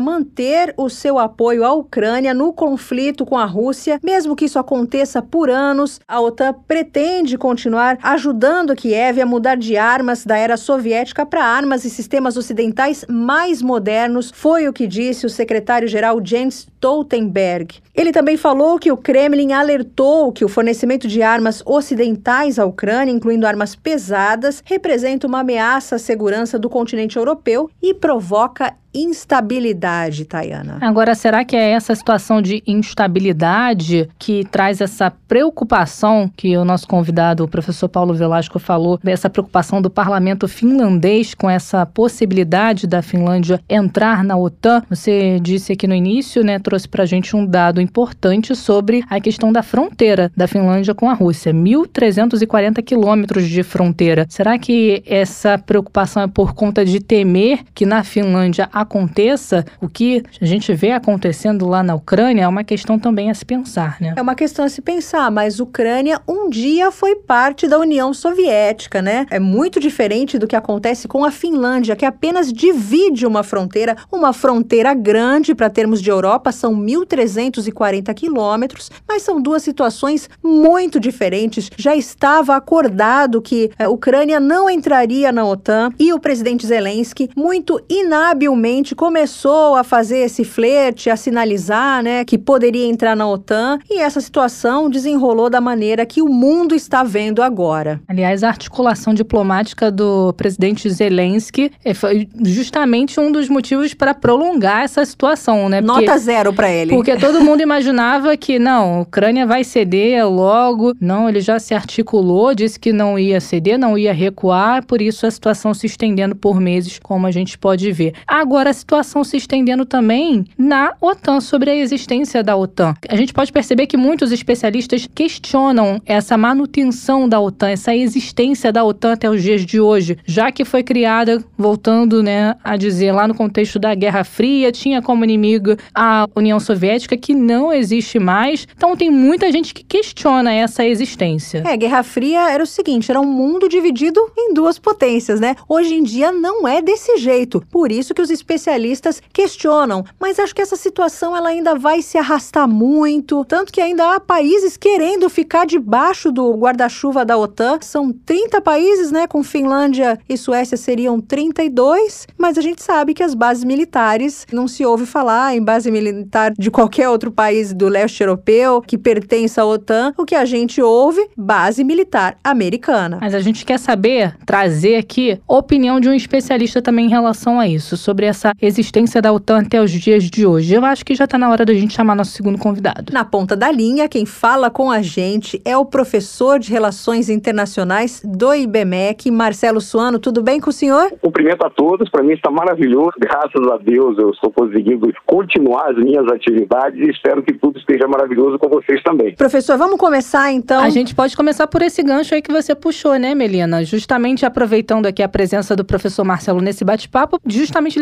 manter 0.00 0.72
o 0.76 0.88
seu 0.88 1.18
apoio 1.18 1.64
à 1.64 1.72
Ucrânia 1.72 2.32
no 2.32 2.52
conflito 2.52 3.26
com 3.26 3.36
a 3.36 3.44
Rússia, 3.44 3.98
mesmo 4.02 4.36
que 4.36 4.44
isso 4.44 4.58
aconteça 4.58 5.20
por 5.20 5.50
anos. 5.50 6.00
A 6.06 6.20
OTAN 6.20 6.54
pretende 6.66 7.36
continuar 7.36 7.98
ajudando 8.02 8.76
Kiev 8.76 9.20
a 9.20 9.26
mudar 9.26 9.56
de 9.56 9.76
armas 9.76 10.24
da 10.24 10.36
era 10.36 10.56
soviética 10.56 11.26
para 11.26 11.44
armas 11.44 11.84
e 11.84 11.90
sistemas 11.90 12.36
ocidentais 12.36 13.04
mais 13.08 13.60
modernos, 13.60 14.30
foi 14.34 14.68
o 14.68 14.72
que 14.72 14.86
disse 14.86 15.26
o 15.26 15.30
secretário-geral 15.30 16.20
Jens 16.24 16.68
Stoltenberg. 16.80 17.80
Ele 17.94 18.12
também 18.12 18.36
falou 18.36 18.78
que 18.78 18.90
o 18.90 18.96
Kremlin 18.96 19.52
alertou 19.52 20.32
que 20.32 20.44
o 20.44 20.48
fornecimento 20.48 21.06
de 21.06 21.22
armas 21.22 21.62
ocidentais 21.66 22.58
à 22.58 22.64
Ucrânia, 22.64 23.12
incluindo 23.12 23.46
armas 23.46 23.76
pesadas, 23.76 24.62
representa 24.64 25.26
uma 25.26 25.40
ameaça 25.40 25.96
à 25.96 25.98
segurança 25.98 26.58
do 26.58 26.70
continente 26.70 27.18
europeu 27.18 27.68
e 27.82 27.92
provoca 27.92 28.74
instabilidade, 28.94 30.24
Tayana. 30.24 30.78
Agora, 30.80 31.14
será 31.14 31.44
que 31.44 31.56
é 31.56 31.70
essa 31.70 31.94
situação 31.94 32.42
de 32.42 32.62
instabilidade 32.66 34.08
que 34.18 34.44
traz 34.50 34.80
essa 34.80 35.10
preocupação 35.10 36.30
que 36.36 36.56
o 36.56 36.64
nosso 36.64 36.86
convidado, 36.88 37.44
o 37.44 37.48
professor 37.48 37.88
Paulo 37.88 38.14
Velasco, 38.14 38.58
falou, 38.58 38.98
dessa 39.02 39.30
preocupação 39.30 39.80
do 39.80 39.88
parlamento 39.88 40.48
finlandês 40.48 41.34
com 41.34 41.48
essa 41.48 41.86
possibilidade 41.86 42.86
da 42.86 43.02
Finlândia 43.02 43.60
entrar 43.68 44.24
na 44.24 44.36
OTAN? 44.36 44.82
Você 44.88 45.38
disse 45.40 45.72
aqui 45.72 45.86
no 45.86 45.94
início, 45.94 46.44
né, 46.44 46.58
trouxe 46.58 46.88
pra 46.88 47.06
gente 47.06 47.36
um 47.36 47.46
dado 47.46 47.80
importante 47.80 48.54
sobre 48.54 49.04
a 49.08 49.20
questão 49.20 49.52
da 49.52 49.62
fronteira 49.62 50.30
da 50.36 50.48
Finlândia 50.48 50.94
com 50.94 51.08
a 51.08 51.14
Rússia. 51.14 51.52
1.340 51.52 52.82
quilômetros 52.82 53.48
de 53.48 53.62
fronteira. 53.62 54.26
Será 54.28 54.58
que 54.58 55.02
essa 55.06 55.58
preocupação 55.58 56.22
é 56.22 56.26
por 56.26 56.54
conta 56.54 56.84
de 56.84 57.00
temer 57.00 57.60
que 57.74 57.86
na 57.86 58.02
Finlândia 58.02 58.68
aconteça 58.80 59.64
o 59.80 59.88
que 59.88 60.22
a 60.40 60.44
gente 60.44 60.72
vê 60.72 60.92
acontecendo 60.92 61.66
lá 61.66 61.82
na 61.82 61.94
Ucrânia? 61.94 62.42
É 62.44 62.48
uma 62.48 62.64
questão 62.64 62.98
também 62.98 63.30
a 63.30 63.34
se 63.34 63.44
pensar, 63.44 63.96
né? 64.00 64.14
É 64.16 64.22
uma 64.22 64.34
questão 64.34 64.64
a 64.64 64.68
se 64.68 64.80
pensar, 64.80 65.30
mas 65.30 65.60
Ucrânia 65.60 66.20
um 66.26 66.48
dia 66.48 66.90
foi 66.90 67.16
parte 67.16 67.66
da 67.68 67.78
União 67.78 68.12
Soviética, 68.12 69.00
né? 69.02 69.26
É 69.30 69.38
muito 69.38 69.78
diferente 69.80 70.38
do 70.38 70.46
que 70.46 70.56
acontece 70.56 71.06
com 71.06 71.24
a 71.24 71.30
Finlândia, 71.30 71.96
que 71.96 72.04
apenas 72.04 72.52
divide 72.52 73.26
uma 73.26 73.42
fronteira, 73.42 73.96
uma 74.10 74.32
fronteira 74.32 74.94
grande 74.94 75.54
para 75.54 75.70
termos 75.70 76.00
de 76.00 76.10
Europa, 76.10 76.52
são 76.52 76.74
1.340 76.74 78.12
quilômetros, 78.14 78.90
mas 79.08 79.22
são 79.22 79.40
duas 79.40 79.62
situações 79.62 80.28
muito 80.42 80.98
diferentes. 80.98 81.70
Já 81.76 81.94
estava 81.94 82.56
acordado 82.56 83.42
que 83.42 83.70
a 83.78 83.88
Ucrânia 83.88 84.40
não 84.40 84.68
entraria 84.68 85.32
na 85.32 85.44
OTAN 85.44 85.90
e 85.98 86.12
o 86.12 86.18
presidente 86.18 86.66
Zelensky, 86.66 87.30
muito 87.36 87.80
inabilmente, 87.88 88.69
começou 88.96 89.76
a 89.76 89.82
fazer 89.82 90.18
esse 90.18 90.44
flerte, 90.44 91.10
a 91.10 91.16
sinalizar, 91.16 92.02
né, 92.02 92.24
que 92.24 92.38
poderia 92.38 92.86
entrar 92.86 93.16
na 93.16 93.28
OTAN 93.28 93.78
e 93.88 93.98
essa 93.98 94.20
situação 94.20 94.88
desenrolou 94.88 95.50
da 95.50 95.60
maneira 95.60 96.06
que 96.06 96.22
o 96.22 96.28
mundo 96.28 96.74
está 96.74 97.02
vendo 97.02 97.42
agora. 97.42 98.00
Aliás, 98.06 98.44
a 98.44 98.48
articulação 98.48 99.12
diplomática 99.14 99.90
do 99.90 100.32
presidente 100.34 100.88
Zelensky 100.88 101.72
eh, 101.84 101.94
foi 101.94 102.28
justamente 102.44 103.18
um 103.18 103.32
dos 103.32 103.48
motivos 103.48 103.94
para 103.94 104.14
prolongar 104.14 104.82
essa 104.82 105.04
situação, 105.04 105.68
né? 105.68 105.82
Porque, 105.82 106.00
Nota 106.00 106.18
zero 106.18 106.52
para 106.52 106.70
ele. 106.70 106.90
Porque 106.90 107.16
todo 107.18 107.40
mundo 107.40 107.62
imaginava 107.62 108.36
que 108.36 108.58
não, 108.58 108.98
a 108.98 109.00
Ucrânia 109.00 109.46
vai 109.46 109.64
ceder 109.64 110.28
logo. 110.28 110.94
Não, 111.00 111.28
ele 111.28 111.40
já 111.40 111.58
se 111.58 111.74
articulou, 111.74 112.54
disse 112.54 112.78
que 112.78 112.92
não 112.92 113.18
ia 113.18 113.40
ceder, 113.40 113.78
não 113.78 113.96
ia 113.96 114.12
recuar, 114.12 114.84
por 114.84 115.00
isso 115.00 115.26
a 115.26 115.30
situação 115.30 115.72
se 115.74 115.86
estendendo 115.86 116.36
por 116.36 116.60
meses, 116.60 116.98
como 117.02 117.26
a 117.26 117.30
gente 117.30 117.58
pode 117.58 117.90
ver. 117.92 118.12
Agora 118.26 118.59
a 118.66 118.72
situação 118.72 119.24
se 119.24 119.36
estendendo 119.36 119.84
também 119.84 120.44
na 120.58 120.94
OTAN, 121.00 121.40
sobre 121.40 121.70
a 121.70 121.76
existência 121.76 122.42
da 122.42 122.56
OTAN. 122.56 122.94
A 123.08 123.16
gente 123.16 123.32
pode 123.32 123.52
perceber 123.52 123.86
que 123.86 123.96
muitos 123.96 124.32
especialistas 124.32 125.08
questionam 125.14 126.00
essa 126.04 126.36
manutenção 126.36 127.28
da 127.28 127.40
OTAN, 127.40 127.70
essa 127.70 127.94
existência 127.94 128.72
da 128.72 128.84
OTAN 128.84 129.12
até 129.12 129.28
os 129.28 129.42
dias 129.42 129.64
de 129.64 129.80
hoje, 129.80 130.18
já 130.24 130.50
que 130.52 130.64
foi 130.64 130.82
criada, 130.82 131.42
voltando 131.56 132.22
né, 132.22 132.54
a 132.62 132.76
dizer, 132.76 133.12
lá 133.12 133.26
no 133.26 133.34
contexto 133.34 133.78
da 133.78 133.94
Guerra 133.94 134.24
Fria, 134.24 134.72
tinha 134.72 135.00
como 135.02 135.24
inimigo 135.24 135.76
a 135.94 136.26
União 136.34 136.58
Soviética, 136.60 137.16
que 137.16 137.34
não 137.34 137.72
existe 137.72 138.18
mais. 138.18 138.66
Então 138.76 138.96
tem 138.96 139.10
muita 139.10 139.50
gente 139.50 139.72
que 139.74 139.84
questiona 139.84 140.52
essa 140.52 140.84
existência. 140.84 141.62
É, 141.66 141.76
Guerra 141.76 142.02
Fria 142.02 142.50
era 142.50 142.62
o 142.62 142.66
seguinte, 142.66 143.10
era 143.10 143.20
um 143.20 143.26
mundo 143.26 143.68
dividido 143.68 144.20
em 144.36 144.52
duas 144.52 144.78
potências, 144.78 145.40
né? 145.40 145.56
Hoje 145.68 145.94
em 145.94 146.02
dia 146.02 146.32
não 146.32 146.66
é 146.66 146.82
desse 146.82 147.16
jeito. 147.18 147.62
Por 147.70 147.90
isso 147.90 148.14
que 148.14 148.22
os 148.22 148.30
especialistas 148.50 149.22
questionam, 149.32 150.04
mas 150.18 150.38
acho 150.38 150.54
que 150.54 150.62
essa 150.62 150.76
situação 150.76 151.36
ela 151.36 151.50
ainda 151.50 151.76
vai 151.76 152.02
se 152.02 152.18
arrastar 152.18 152.68
muito, 152.68 153.44
tanto 153.44 153.72
que 153.72 153.80
ainda 153.80 154.14
há 154.14 154.20
países 154.20 154.76
querendo 154.76 155.30
ficar 155.30 155.64
debaixo 155.64 156.32
do 156.32 156.52
guarda-chuva 156.54 157.24
da 157.24 157.36
OTAN. 157.36 157.78
São 157.80 158.12
30 158.12 158.60
países, 158.60 159.12
né, 159.12 159.26
com 159.26 159.42
Finlândia 159.44 160.18
e 160.28 160.36
Suécia 160.36 160.76
seriam 160.76 161.20
32, 161.20 162.26
mas 162.36 162.58
a 162.58 162.60
gente 162.60 162.82
sabe 162.82 163.14
que 163.14 163.22
as 163.22 163.34
bases 163.34 163.62
militares 163.62 164.46
não 164.52 164.66
se 164.66 164.84
ouve 164.84 165.06
falar 165.06 165.54
em 165.54 165.62
base 165.62 165.90
militar 165.90 166.52
de 166.58 166.70
qualquer 166.70 167.08
outro 167.08 167.30
país 167.30 167.72
do 167.72 167.88
leste 167.88 168.22
europeu 168.22 168.82
que 168.82 168.98
pertence 168.98 169.60
à 169.60 169.64
OTAN. 169.64 170.12
O 170.18 170.24
que 170.24 170.34
a 170.34 170.44
gente 170.44 170.82
ouve, 170.82 171.28
base 171.36 171.84
militar 171.84 172.36
americana. 172.42 173.18
Mas 173.20 173.34
a 173.34 173.40
gente 173.40 173.64
quer 173.64 173.78
saber, 173.78 174.36
trazer 174.44 174.96
aqui 174.96 175.40
opinião 175.46 176.00
de 176.00 176.08
um 176.08 176.14
especialista 176.14 176.82
também 176.82 177.06
em 177.06 177.10
relação 177.10 177.60
a 177.60 177.68
isso, 177.68 177.96
sobre 177.96 178.26
essa 178.26 178.39
existência 178.60 179.20
da 179.20 179.32
OTAN 179.32 179.60
até 179.60 179.80
os 179.80 179.90
dias 179.90 180.24
de 180.24 180.46
hoje. 180.46 180.74
Eu 180.74 180.84
acho 180.84 181.04
que 181.04 181.14
já 181.14 181.24
está 181.24 181.38
na 181.38 181.50
hora 181.50 181.64
da 181.64 181.74
gente 181.74 181.94
chamar 181.94 182.14
nosso 182.14 182.32
segundo 182.32 182.58
convidado. 182.58 183.12
Na 183.12 183.24
ponta 183.24 183.56
da 183.56 183.70
linha, 183.70 184.08
quem 184.08 184.26
fala 184.26 184.70
com 184.70 184.90
a 184.90 185.02
gente 185.02 185.60
é 185.64 185.76
o 185.76 185.84
professor 185.84 186.58
de 186.58 186.70
Relações 186.70 187.28
Internacionais 187.28 188.22
do 188.24 188.54
IBMEC, 188.54 189.30
Marcelo 189.30 189.80
Suano. 189.80 190.18
Tudo 190.18 190.42
bem 190.42 190.60
com 190.60 190.70
o 190.70 190.72
senhor? 190.72 191.10
Cumprimento 191.20 191.64
a 191.64 191.70
todos, 191.70 192.08
para 192.10 192.22
mim 192.22 192.32
está 192.32 192.50
maravilhoso. 192.50 193.12
Graças 193.18 193.66
a 193.72 193.76
Deus 193.78 194.18
eu 194.18 194.30
estou 194.30 194.50
conseguindo 194.50 195.12
continuar 195.26 195.90
as 195.90 195.96
minhas 195.96 196.26
atividades 196.28 196.98
e 197.00 197.10
espero 197.10 197.42
que 197.42 197.54
tudo 197.54 197.78
esteja 197.78 198.06
maravilhoso 198.06 198.58
com 198.58 198.68
vocês 198.68 199.02
também. 199.02 199.34
Professor, 199.34 199.76
vamos 199.76 199.98
começar 199.98 200.52
então? 200.52 200.82
A 200.82 200.90
gente 200.90 201.14
pode 201.14 201.36
começar 201.36 201.66
por 201.66 201.82
esse 201.82 202.02
gancho 202.02 202.34
aí 202.34 202.42
que 202.42 202.52
você 202.52 202.74
puxou, 202.74 203.16
né, 203.16 203.34
Melina? 203.34 203.84
Justamente 203.84 204.44
aproveitando 204.46 205.06
aqui 205.06 205.22
a 205.22 205.28
presença 205.28 205.74
do 205.76 205.84
professor 205.84 206.24
Marcelo 206.24 206.60
nesse 206.60 206.84
bate-papo, 206.84 207.38
justamente 207.46 207.98